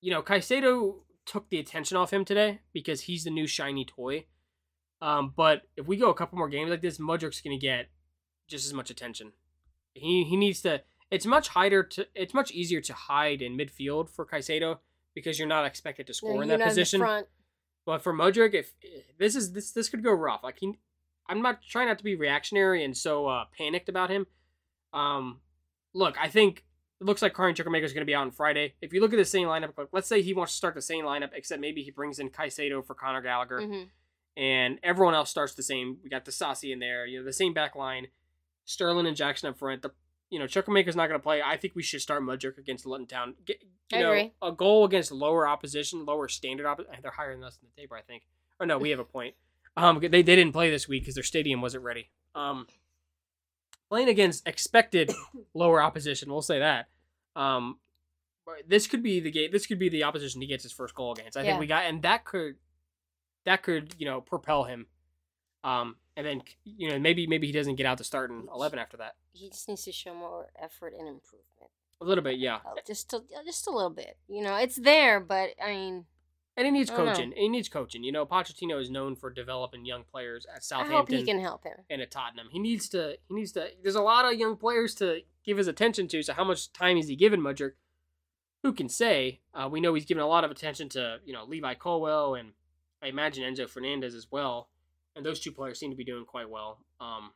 you 0.00 0.10
know, 0.12 0.22
Caicedo 0.22 1.00
took 1.26 1.48
the 1.50 1.58
attention 1.58 1.96
off 1.96 2.12
him 2.12 2.24
today 2.24 2.60
because 2.72 3.02
he's 3.02 3.24
the 3.24 3.30
new 3.30 3.46
shiny 3.46 3.84
toy. 3.84 4.24
Um, 5.02 5.32
but 5.34 5.62
if 5.76 5.86
we 5.86 5.96
go 5.96 6.10
a 6.10 6.14
couple 6.14 6.38
more 6.38 6.48
games 6.48 6.70
like 6.70 6.82
this, 6.82 6.98
Mudryk's 6.98 7.40
gonna 7.40 7.58
get 7.58 7.88
just 8.48 8.66
as 8.66 8.74
much 8.74 8.90
attention. 8.90 9.32
He 9.94 10.24
he 10.24 10.36
needs 10.36 10.60
to. 10.62 10.82
It's 11.10 11.26
much 11.26 11.48
harder 11.48 11.82
to. 11.82 12.06
It's 12.14 12.34
much 12.34 12.50
easier 12.50 12.80
to 12.82 12.92
hide 12.92 13.42
in 13.42 13.56
midfield 13.56 14.10
for 14.10 14.26
Caicedo 14.26 14.78
because 15.14 15.38
you're 15.38 15.48
not 15.48 15.64
expected 15.64 16.06
to 16.06 16.10
No, 16.10 16.14
score 16.14 16.42
in 16.42 16.48
that 16.48 16.60
position. 16.60 17.00
front. 17.00 17.26
But 17.86 18.02
for 18.02 18.12
Mudryk, 18.12 18.54
if 18.54 18.72
this 19.18 19.34
is 19.34 19.52
this 19.52 19.72
this 19.72 19.88
could 19.88 20.04
go 20.04 20.12
rough. 20.12 20.44
Like 20.44 20.58
he, 20.60 20.74
I'm 21.26 21.42
not 21.42 21.62
trying 21.62 21.88
not 21.88 21.98
to 21.98 22.04
be 22.04 22.14
reactionary 22.14 22.84
and 22.84 22.96
so 22.96 23.26
uh, 23.26 23.44
panicked 23.56 23.88
about 23.88 24.10
him. 24.10 24.26
Um, 24.92 25.40
look, 25.94 26.16
I 26.20 26.28
think 26.28 26.64
it 27.00 27.04
looks 27.06 27.22
like 27.22 27.32
Carney 27.32 27.54
Chukwuemeka 27.54 27.82
is 27.84 27.92
going 27.92 28.02
to 28.02 28.06
be 28.06 28.14
out 28.14 28.22
on 28.22 28.30
Friday. 28.30 28.74
If 28.82 28.92
you 28.92 29.00
look 29.00 29.12
at 29.12 29.16
the 29.16 29.24
same 29.24 29.48
lineup, 29.48 29.72
like, 29.78 29.88
let's 29.92 30.08
say 30.08 30.20
he 30.22 30.34
wants 30.34 30.52
to 30.52 30.56
start 30.58 30.74
the 30.74 30.82
same 30.82 31.04
lineup, 31.04 31.30
except 31.32 31.60
maybe 31.60 31.82
he 31.82 31.90
brings 31.90 32.18
in 32.18 32.30
Caicedo 32.30 32.84
for 32.84 32.94
Conor 32.94 33.22
Gallagher, 33.22 33.60
Mhm. 33.60 33.88
and 34.36 34.78
everyone 34.82 35.14
else 35.14 35.30
starts 35.30 35.54
the 35.54 35.62
same. 35.62 35.98
We 36.02 36.10
got 36.10 36.24
Disasi 36.24 36.72
in 36.72 36.78
there, 36.78 37.06
you 37.06 37.18
know, 37.18 37.24
the 37.24 37.32
same 37.32 37.52
back 37.54 37.74
line, 37.74 38.08
Sterling 38.64 39.06
and 39.06 39.16
Jackson 39.16 39.48
up 39.48 39.56
front. 39.58 39.82
The 39.82 39.90
you 40.28 40.38
know 40.38 40.44
Chukwuemeka's 40.44 40.94
not 40.94 41.08
going 41.08 41.18
to 41.18 41.22
play. 41.22 41.42
I 41.42 41.56
think 41.56 41.74
we 41.74 41.82
should 41.82 42.00
start 42.00 42.22
Mudryk 42.22 42.56
against 42.56 42.86
Luton 42.86 43.06
Town. 43.06 43.34
Get, 43.44 43.60
you 43.90 43.98
I 43.98 44.00
know, 44.00 44.10
agree. 44.12 44.32
a 44.42 44.52
goal 44.52 44.84
against 44.84 45.10
lower 45.10 45.48
opposition, 45.48 46.04
lower 46.04 46.28
standard 46.28 46.66
opposition. 46.66 47.00
They're 47.02 47.10
higher 47.10 47.34
than 47.34 47.42
us 47.42 47.58
in 47.60 47.66
the 47.74 47.80
table, 47.80 47.96
I 47.96 48.02
think. 48.02 48.22
Or 48.60 48.66
no, 48.66 48.78
we 48.78 48.90
have 48.90 49.00
a 49.00 49.04
point. 49.04 49.34
Um, 49.76 49.98
they 49.98 50.08
they 50.08 50.22
didn't 50.22 50.52
play 50.52 50.70
this 50.70 50.86
week 50.86 51.02
because 51.02 51.14
their 51.14 51.24
stadium 51.24 51.60
wasn't 51.60 51.82
ready. 51.82 52.10
Um, 52.36 52.68
playing 53.90 54.08
against 54.08 54.46
expected 54.48 55.12
lower 55.54 55.82
opposition, 55.82 56.30
we'll 56.32 56.40
say 56.40 56.60
that. 56.60 56.88
Um, 57.36 57.78
this 58.66 58.86
could 58.86 59.02
be 59.02 59.20
the 59.20 59.30
game. 59.30 59.50
This 59.52 59.66
could 59.66 59.78
be 59.78 59.88
the 59.88 60.04
opposition 60.04 60.40
he 60.40 60.46
gets 60.46 60.62
his 60.62 60.72
first 60.72 60.94
goal 60.94 61.12
against. 61.12 61.36
I 61.36 61.42
Yeah. 61.42 61.50
think 61.50 61.60
we 61.60 61.66
got, 61.66 61.84
and 61.84 62.02
that 62.02 62.24
could, 62.24 62.56
that 63.44 63.62
could 63.62 63.94
you 63.98 64.06
know 64.06 64.20
propel 64.20 64.64
him. 64.64 64.86
Um, 65.62 65.96
and 66.16 66.26
then 66.26 66.42
you 66.64 66.88
know 66.90 66.98
maybe 66.98 67.26
maybe 67.26 67.46
he 67.46 67.52
doesn't 67.52 67.76
get 67.76 67.86
out 67.86 67.98
to 67.98 68.04
start 68.04 68.30
in 68.30 68.48
eleven 68.52 68.78
after 68.78 68.96
that. 68.96 69.16
He 69.32 69.48
just 69.50 69.68
needs 69.68 69.84
to 69.84 69.92
show 69.92 70.14
more 70.14 70.48
effort 70.60 70.94
and 70.98 71.06
improvement. 71.06 71.70
A 72.00 72.04
little 72.04 72.24
bit, 72.24 72.38
yeah. 72.38 72.56
Uh, 72.64 72.74
Just 72.86 73.12
a, 73.12 73.20
just 73.44 73.66
a 73.66 73.70
little 73.70 73.90
bit. 73.90 74.16
You 74.26 74.42
know, 74.42 74.56
it's 74.56 74.76
there, 74.76 75.20
but 75.20 75.50
I 75.62 75.68
mean, 75.70 76.06
And 76.56 76.66
he 76.66 76.70
needs 76.70 76.90
know. 76.90 76.96
coaching. 76.96 77.32
He 77.36 77.48
needs 77.48 77.68
coaching. 77.68 78.04
You 78.04 78.12
know, 78.12 78.26
Pochettino 78.26 78.80
is 78.80 78.90
known 78.90 79.16
for 79.16 79.30
developing 79.30 79.84
young 79.84 80.04
players 80.04 80.44
at 80.46 80.50
I 80.50 80.54
hope 80.54 80.62
Southampton 80.62 81.18
he 81.18 81.24
can 81.24 81.40
help 81.40 81.64
him. 81.64 81.76
and 81.88 82.02
at 82.02 82.10
Tottenham. 82.10 82.48
He 82.50 82.58
needs 82.58 82.88
to. 82.90 83.16
He 83.28 83.34
needs 83.34 83.52
to. 83.52 83.68
There's 83.82 83.94
a 83.94 84.02
lot 84.02 84.30
of 84.30 84.38
young 84.38 84.56
players 84.56 84.94
to 84.96 85.20
give 85.44 85.56
his 85.56 85.68
attention 85.68 86.08
to. 86.08 86.22
So 86.22 86.32
how 86.32 86.44
much 86.44 86.72
time 86.72 86.96
is 86.96 87.08
he 87.08 87.16
giving 87.16 87.40
Mudryk? 87.40 87.72
Who 88.62 88.72
can 88.72 88.88
say? 88.88 89.40
Uh, 89.54 89.68
we 89.70 89.80
know 89.80 89.94
he's 89.94 90.04
given 90.04 90.22
a 90.22 90.26
lot 90.26 90.44
of 90.44 90.50
attention 90.50 90.88
to 90.90 91.18
you 91.24 91.32
know 91.32 91.44
Levi 91.44 91.74
Colwill 91.74 92.34
and 92.34 92.52
I 93.02 93.06
imagine 93.06 93.42
Enzo 93.44 93.68
Fernandez 93.68 94.14
as 94.14 94.26
well. 94.30 94.68
And 95.16 95.24
those 95.24 95.40
two 95.40 95.52
players 95.52 95.78
seem 95.78 95.90
to 95.90 95.96
be 95.96 96.04
doing 96.04 96.24
quite 96.24 96.48
well. 96.48 96.78
Um, 97.00 97.32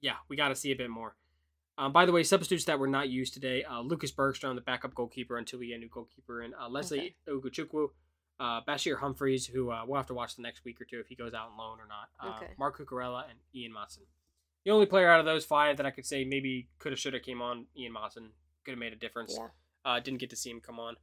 yeah, 0.00 0.14
we 0.28 0.36
got 0.36 0.48
to 0.48 0.56
see 0.56 0.72
a 0.72 0.76
bit 0.76 0.90
more. 0.90 1.14
Um, 1.78 1.92
by 1.92 2.04
the 2.06 2.12
way, 2.12 2.24
substitutes 2.24 2.64
that 2.64 2.78
were 2.78 2.88
not 2.88 3.08
used 3.08 3.32
today: 3.34 3.62
uh, 3.64 3.80
Lucas 3.80 4.10
Bergstrom, 4.10 4.56
the 4.56 4.60
backup 4.60 4.94
goalkeeper, 4.94 5.38
until 5.38 5.60
we 5.60 5.68
get 5.68 5.76
a 5.76 5.78
new 5.78 5.88
goalkeeper, 5.88 6.42
and 6.42 6.52
uh, 6.60 6.68
Lesley 6.68 7.14
Ugochukwu, 7.28 7.90
uh, 8.40 8.60
Bashir 8.66 8.98
Humphreys, 8.98 9.46
who 9.46 9.70
uh, 9.70 9.82
we'll 9.86 9.96
have 9.96 10.06
to 10.08 10.14
watch 10.14 10.34
the 10.36 10.42
next 10.42 10.64
week 10.64 10.80
or 10.80 10.84
two 10.84 10.98
if 10.98 11.06
he 11.06 11.14
goes 11.14 11.34
out 11.34 11.50
on 11.52 11.56
loan 11.56 11.78
or 11.78 11.86
not. 11.86 12.08
Uh, 12.20 12.36
Okay. 12.36 12.52
Marc 12.58 12.78
Cucurella 12.78 13.24
and 13.30 13.38
Ian 13.54 13.72
Maatsen. 13.72 14.02
The 14.64 14.72
only 14.72 14.86
player 14.86 15.08
out 15.08 15.20
of 15.20 15.24
those 15.26 15.44
five 15.44 15.76
that 15.76 15.86
I 15.86 15.90
could 15.92 16.04
say 16.04 16.24
maybe 16.24 16.68
could 16.80 16.90
have, 16.92 16.98
should 16.98 17.14
have 17.14 17.22
came 17.22 17.40
on, 17.40 17.66
Ian 17.76 17.94
Maatsen, 17.94 18.30
could 18.64 18.72
have 18.72 18.78
made 18.78 18.92
a 18.92 18.96
difference. 18.96 19.34
Yeah. 19.38 19.48
Uh, 19.84 20.00
didn't 20.00 20.18
get 20.18 20.30
to 20.30 20.36
see 20.36 20.50
him 20.50 20.60
come 20.60 20.80
on. 20.80 20.96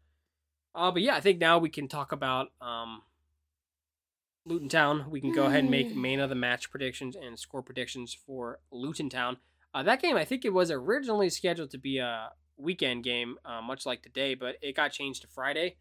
Uh, 0.75 0.91
but 0.91 1.01
yeah, 1.01 1.15
I 1.15 1.21
think 1.21 1.39
now 1.39 1.57
we 1.57 1.69
can 1.69 1.87
talk 1.87 2.11
about 2.11 2.49
um, 2.61 3.01
Luton 4.45 4.67
Town. 4.69 5.05
We 5.09 5.21
can 5.21 5.31
go 5.33 5.45
ahead 5.45 5.61
and 5.61 5.71
make 5.71 5.95
main 5.95 6.19
of 6.19 6.29
the 6.29 6.35
match 6.35 6.69
predictions 6.69 7.15
and 7.15 7.39
score 7.39 7.61
predictions 7.63 8.13
for 8.13 8.59
Luton 8.71 9.09
Town. 9.09 9.37
Uh, 9.75 9.83
that 9.83 10.01
game, 10.01 10.15
I 10.15 10.23
think 10.23 10.45
it 10.45 10.53
was 10.53 10.71
originally 10.71 11.29
scheduled 11.29 11.69
to 11.71 11.77
be 11.77 11.97
a 11.97 12.29
weekend 12.55 13.03
game, 13.03 13.35
uh, 13.43 13.61
much 13.61 13.85
like 13.85 14.01
today, 14.01 14.33
but 14.33 14.55
it 14.61 14.73
got 14.73 14.93
changed 14.93 15.23
to 15.23 15.27
Friday. 15.27 15.75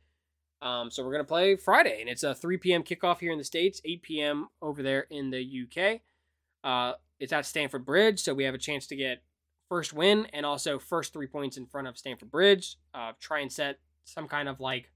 Um, 0.61 0.91
so 0.91 1.05
we're 1.05 1.13
gonna 1.13 1.23
play 1.23 1.55
Friday, 1.55 2.01
and 2.01 2.11
it's 2.11 2.25
a 2.25 2.35
3 2.35 2.57
p.m. 2.57 2.83
kickoff 2.83 3.21
here 3.21 3.31
in 3.31 3.39
the 3.39 3.45
states, 3.45 3.81
8 3.85 4.03
p.m. 4.03 4.49
over 4.61 4.83
there 4.83 5.07
in 5.11 5.31
the 5.31 5.41
UK. 5.41 6.01
Uh, 6.65 6.95
it's 7.21 7.33
at 7.33 7.47
Stamford 7.47 7.85
Bridge, 7.85 8.21
so 8.21 8.35
we 8.35 8.43
have 8.43 8.55
a 8.55 8.59
chance 8.59 8.89
to 8.89 8.97
get 8.97 9.23
first 9.69 9.93
win 9.93 10.27
and 10.33 10.45
also 10.45 10.81
first 10.81 11.13
three 11.13 11.29
points 11.29 11.57
in 11.57 11.67
front 11.67 11.87
of 11.87 11.97
Stamford 11.97 12.33
Bridge. 12.33 12.77
Uh, 12.93 13.13
try 13.21 13.41
and 13.41 13.53
set 13.53 13.79
some 14.05 14.27
kind 14.27 14.49
of 14.49 14.59
like 14.59 14.91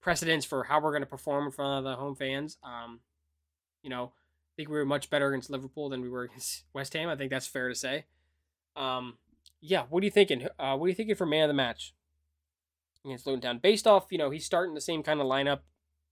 precedence 0.00 0.44
for 0.44 0.62
how 0.62 0.80
we're 0.80 0.92
going 0.92 1.02
to 1.02 1.06
perform 1.06 1.46
in 1.46 1.50
front 1.50 1.78
of 1.78 1.90
the 1.90 1.96
home 1.96 2.14
fans. 2.14 2.58
Um, 2.62 3.00
you 3.82 3.90
know, 3.90 4.12
I 4.14 4.52
think 4.56 4.68
we 4.68 4.76
were 4.76 4.84
much 4.84 5.10
better 5.10 5.28
against 5.28 5.50
Liverpool 5.50 5.88
than 5.88 6.00
we 6.00 6.08
were 6.08 6.22
against 6.30 6.62
West 6.72 6.92
Ham. 6.92 7.08
I 7.08 7.16
think 7.16 7.30
that's 7.30 7.48
fair 7.48 7.68
to 7.68 7.74
say. 7.74 8.04
Um, 8.76 9.18
yeah, 9.60 9.84
what 9.88 10.02
are 10.02 10.04
you 10.04 10.10
thinking? 10.10 10.46
Uh, 10.58 10.76
what 10.76 10.86
are 10.86 10.88
you 10.88 10.94
thinking 10.94 11.16
for 11.16 11.26
man 11.26 11.44
of 11.44 11.48
the 11.48 11.54
match 11.54 11.94
against 13.04 13.26
Luton 13.26 13.40
Town? 13.40 13.58
Based 13.58 13.86
off, 13.86 14.06
you 14.10 14.18
know, 14.18 14.30
he's 14.30 14.44
starting 14.44 14.74
the 14.74 14.80
same 14.80 15.02
kind 15.02 15.20
of 15.20 15.26
lineup 15.26 15.60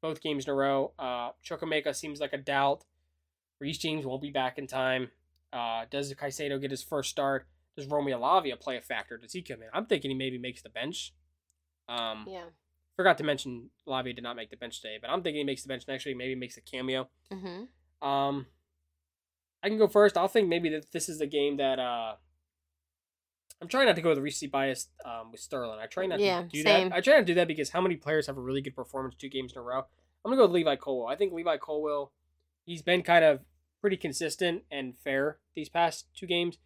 both 0.00 0.20
games 0.20 0.46
in 0.46 0.50
a 0.50 0.54
row. 0.54 0.92
Uh, 0.98 1.30
Chukwuemeka 1.44 1.94
seems 1.94 2.20
like 2.20 2.32
a 2.32 2.38
doubt. 2.38 2.84
Reece 3.60 3.78
James 3.78 4.04
won't 4.04 4.20
be 4.22 4.30
back 4.30 4.58
in 4.58 4.66
time. 4.66 5.10
Uh, 5.52 5.84
does 5.90 6.12
Caicedo 6.14 6.60
get 6.60 6.70
his 6.70 6.82
first 6.82 7.10
start? 7.10 7.46
Does 7.76 7.86
Romeo 7.86 8.18
Lavia 8.20 8.58
play 8.58 8.76
a 8.76 8.80
factor? 8.80 9.16
Does 9.16 9.32
he 9.32 9.42
come 9.42 9.62
in? 9.62 9.68
I'm 9.72 9.86
thinking 9.86 10.10
he 10.10 10.16
maybe 10.16 10.38
makes 10.38 10.62
the 10.62 10.68
bench. 10.68 11.14
Um, 11.88 12.26
Yeah. 12.28 12.44
forgot 12.96 13.18
to 13.18 13.24
mention 13.24 13.70
Lavia 13.86 14.14
did 14.14 14.22
not 14.22 14.36
make 14.36 14.50
the 14.50 14.56
bench 14.56 14.80
today, 14.80 14.98
but 15.00 15.10
I'm 15.10 15.22
thinking 15.22 15.38
he 15.38 15.44
makes 15.44 15.62
the 15.62 15.68
bench 15.68 15.84
next 15.88 16.04
week. 16.04 16.16
Maybe 16.16 16.34
makes 16.34 16.56
a 16.56 16.60
cameo. 16.60 17.08
Mm-hmm. 17.32 18.06
Um, 18.06 18.46
I 19.62 19.68
can 19.68 19.78
go 19.78 19.88
first. 19.88 20.16
I'll 20.16 20.28
think 20.28 20.48
maybe 20.48 20.68
that 20.70 20.92
this 20.92 21.08
is 21.08 21.18
the 21.18 21.26
game 21.26 21.56
that 21.56 21.78
uh, 21.78 22.16
I'm 23.64 23.68
trying 23.68 23.86
not 23.86 23.96
to 23.96 24.02
go 24.02 24.10
with 24.10 24.18
the 24.18 24.22
recency 24.22 24.46
bias 24.46 24.88
um, 25.06 25.32
with 25.32 25.40
Sterling. 25.40 25.78
I 25.80 25.86
try 25.86 26.04
not 26.04 26.20
Yeah, 26.20 26.42
to 26.42 26.48
do 26.48 26.62
same. 26.62 26.90
that. 26.90 26.96
I 26.96 27.00
try 27.00 27.14
not 27.14 27.20
to 27.20 27.24
do 27.24 27.34
that 27.36 27.48
because 27.48 27.70
how 27.70 27.80
many 27.80 27.96
players 27.96 28.26
have 28.26 28.36
a 28.36 28.40
really 28.42 28.60
good 28.60 28.76
performance 28.76 29.14
two 29.14 29.30
games 29.30 29.52
in 29.52 29.58
a 29.58 29.62
row? 29.62 29.78
I'm 29.78 30.30
gonna 30.30 30.36
go 30.36 30.42
with 30.42 30.50
Levi 30.52 30.76
Colwill. 30.76 31.06
I 31.06 31.16
think 31.16 31.32
Levi 31.32 31.56
Colwill, 31.56 32.12
he's 32.66 32.82
been 32.82 33.02
kind 33.02 33.24
of 33.24 33.40
pretty 33.80 33.96
consistent 33.96 34.64
and 34.70 34.98
fair 34.98 35.38
these 35.54 35.70
past 35.70 36.06
two 36.14 36.26
games. 36.26 36.58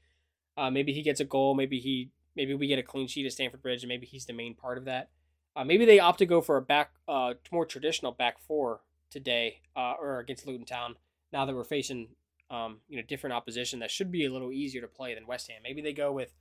Uh, 0.57 0.71
maybe 0.73 0.93
he 0.93 1.03
gets 1.03 1.21
a 1.21 1.25
goal. 1.25 1.55
Maybe 1.55 1.79
he 1.79 2.11
maybe 2.35 2.53
we 2.55 2.67
get 2.67 2.81
a 2.81 2.83
clean 2.83 3.07
sheet 3.07 3.27
at 3.27 3.33
Stamford 3.33 3.63
Bridge, 3.63 3.85
and 3.85 3.89
maybe 3.89 4.07
he's 4.07 4.27
the 4.27 4.33
main 4.33 4.55
part 4.55 4.77
of 4.77 4.85
that. 4.87 5.11
Uh, 5.55 5.65
maybe 5.65 5.85
they 5.85 6.01
opt 6.01 6.19
to 6.19 6.27
go 6.27 6.41
for 6.41 6.57
a 6.57 6.63
back, 6.63 6.91
uh, 7.09 7.35
more 7.53 7.65
traditional 7.67 8.11
back 8.13 8.39
four 8.41 8.81
today, 9.11 9.61
uh, 9.77 9.95
or 10.01 10.19
against 10.19 10.47
Luton 10.49 10.67
Town. 10.67 10.97
Now 11.33 11.45
that 11.47 11.55
we're 11.55 11.65
facing, 11.65 12.09
um, 12.51 12.79
you 12.89 12.97
know, 12.97 13.03
different 13.07 13.35
opposition 13.35 13.79
that 13.81 13.91
should 13.91 14.11
be 14.11 14.25
a 14.25 14.31
little 14.33 14.53
easier 14.53 14.81
to 14.81 14.89
play 14.89 15.15
than 15.15 15.27
West 15.27 15.49
Ham. 15.51 15.61
Maybe 15.63 15.81
they 15.81 15.93
go 15.93 16.11
with 16.13 16.33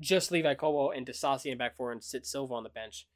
just 0.00 0.30
Levi 0.30 0.54
Colwill 0.54 0.90
and 0.90 1.06
Disasi 1.06 1.52
in 1.52 1.58
back 1.58 1.76
four 1.76 1.92
and 1.92 2.02
sit 2.02 2.26
Silva 2.26 2.54
on 2.54 2.62
the 2.62 2.68
bench. 2.68 3.06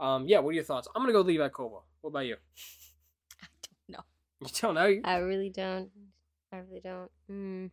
Um, 0.00 0.26
yeah, 0.26 0.38
what 0.38 0.50
are 0.50 0.54
your 0.54 0.64
thoughts? 0.64 0.88
I'm 0.94 1.02
gonna 1.02 1.12
go 1.12 1.20
Levi 1.20 1.48
Colwill. 1.48 1.84
What 2.00 2.10
about 2.10 2.26
you? 2.26 2.36
I 3.42 3.46
don't 3.88 3.98
know. 3.98 4.04
You 4.40 4.48
don't 4.60 4.74
know? 4.74 4.86
You- 4.86 5.02
I 5.04 5.16
really 5.16 5.50
don't. 5.50 5.90
I 6.52 6.58
really 6.58 6.80
don't. 6.80 7.10
Mm. 7.30 7.70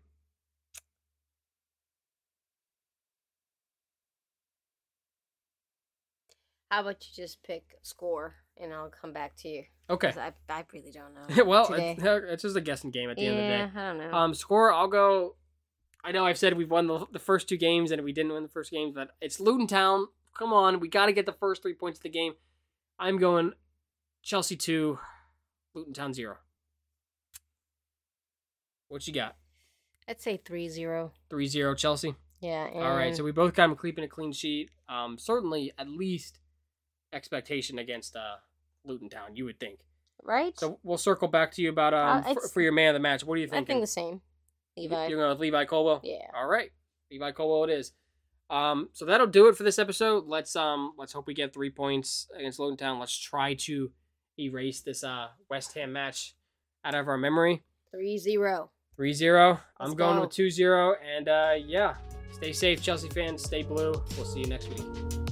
How 6.71 6.81
about 6.81 7.05
you 7.07 7.23
just 7.23 7.41
pick 7.43 7.77
score 7.83 8.35
and 8.57 8.73
I'll 8.73 8.89
come 8.89 9.13
back 9.13 9.35
to 9.37 9.47
you. 9.49 9.63
Okay. 9.89 10.11
I, 10.17 10.33
I 10.49 10.63
really 10.73 10.91
don't 10.91 11.13
know. 11.13 11.43
well, 11.45 11.67
it's, 11.71 12.01
it's 12.03 12.43
just 12.43 12.55
a 12.55 12.61
guessing 12.61 12.91
game 12.91 13.09
at 13.09 13.17
the 13.17 13.23
yeah, 13.23 13.29
end 13.29 13.39
of 13.39 13.45
the 13.45 13.79
day. 13.79 13.79
I 13.79 13.87
don't 13.87 13.97
know. 13.99 14.17
Um, 14.17 14.33
score, 14.33 14.73
I'll 14.73 14.87
go. 14.87 15.35
I 16.05 16.11
know 16.11 16.25
I've 16.25 16.37
said 16.37 16.55
we've 16.55 16.69
won 16.69 16.85
the, 16.85 17.07
the 17.11 17.17
first 17.19 17.49
two 17.49 17.57
games 17.57 17.89
and 17.91 18.03
we 18.03 18.13
didn't 18.13 18.31
win 18.33 18.43
the 18.43 18.49
first 18.49 18.69
games, 18.71 18.93
but 18.93 19.09
it's 19.21 19.39
Luton 19.39 19.65
Town. 19.65 20.05
Come 20.37 20.53
on, 20.53 20.79
we 20.79 20.87
got 20.87 21.07
to 21.07 21.13
get 21.13 21.25
the 21.25 21.33
first 21.33 21.61
three 21.63 21.73
points 21.73 21.97
of 21.99 22.03
the 22.03 22.09
game. 22.09 22.33
I'm 22.99 23.17
going 23.17 23.53
Chelsea 24.21 24.55
two, 24.55 24.99
Luton 25.73 25.93
Town 25.93 26.13
zero. 26.13 26.37
What 28.87 29.07
you 29.07 29.13
got? 29.13 29.35
I'd 30.07 30.21
say 30.21 30.37
3-0. 30.37 31.09
3-0 31.31 31.77
Chelsea. 31.77 32.13
Yeah. 32.39 32.69
All 32.75 32.95
right, 32.95 33.15
so 33.15 33.23
we 33.23 33.31
both 33.31 33.55
got 33.55 33.67
them 33.67 33.75
keeping 33.77 34.03
a 34.03 34.07
clean 34.07 34.31
sheet. 34.31 34.69
Um, 34.87 35.17
certainly 35.17 35.71
at 35.79 35.89
least 35.89 36.37
expectation 37.11 37.79
against 37.79 38.15
uh 38.15 38.35
Luton 38.83 39.09
Town. 39.09 39.35
You 39.35 39.45
would 39.45 39.59
think. 39.59 39.79
right. 40.23 40.57
So 40.59 40.79
we'll 40.83 40.97
circle 40.99 41.27
back 41.27 41.51
to 41.53 41.61
you 41.63 41.69
about 41.69 41.93
um 41.95 42.23
Uh, 42.27 42.33
for, 42.35 42.47
for 42.49 42.61
your 42.61 42.71
man 42.73 42.89
of 42.89 42.93
the 42.93 42.99
match. 42.99 43.23
What 43.23 43.35
do 43.35 43.41
you 43.41 43.47
think? 43.47 43.63
I 43.63 43.65
think 43.65 43.81
the 43.81 43.87
same. 43.87 44.21
Levi. 44.77 45.07
You're 45.07 45.19
going 45.19 45.29
with 45.29 45.39
Levi 45.39 45.65
Colwill. 45.65 46.01
Yeah. 46.03 46.27
All 46.35 46.47
right, 46.47 46.71
Levi 47.11 47.31
Colwill 47.31 47.65
it 47.65 47.69
is. 47.71 47.93
Um, 48.49 48.89
so 48.93 49.05
that'll 49.05 49.27
do 49.27 49.47
it 49.47 49.57
for 49.57 49.63
this 49.63 49.79
episode. 49.79 50.25
Let's 50.27 50.55
um, 50.55 50.93
let's 50.97 51.13
hope 51.13 51.27
we 51.27 51.33
get 51.33 51.53
three 51.53 51.69
points 51.71 52.27
against 52.37 52.59
Luton 52.59 52.77
Town. 52.77 52.99
Let's 52.99 53.17
try 53.17 53.53
to 53.55 53.91
erase 54.39 54.81
this 54.81 55.03
uh 55.03 55.27
West 55.49 55.73
Ham 55.73 55.93
match 55.93 56.35
out 56.83 56.93
of 56.95 57.07
our 57.07 57.17
memory. 57.17 57.63
3-0. 57.95 58.67
3-0. 58.99 59.59
I'm 59.79 59.87
Let's 59.87 59.93
going 59.95 60.15
go. 60.17 60.21
with 60.21 60.29
2-0. 60.31 60.95
And 61.15 61.27
uh, 61.29 61.53
yeah, 61.57 61.95
stay 62.31 62.51
safe, 62.53 62.81
Chelsea 62.81 63.09
fans. 63.09 63.43
Stay 63.43 63.63
blue. 63.63 63.93
We'll 64.17 64.25
see 64.25 64.41
you 64.41 64.47
next 64.47 64.69
week. 64.69 65.24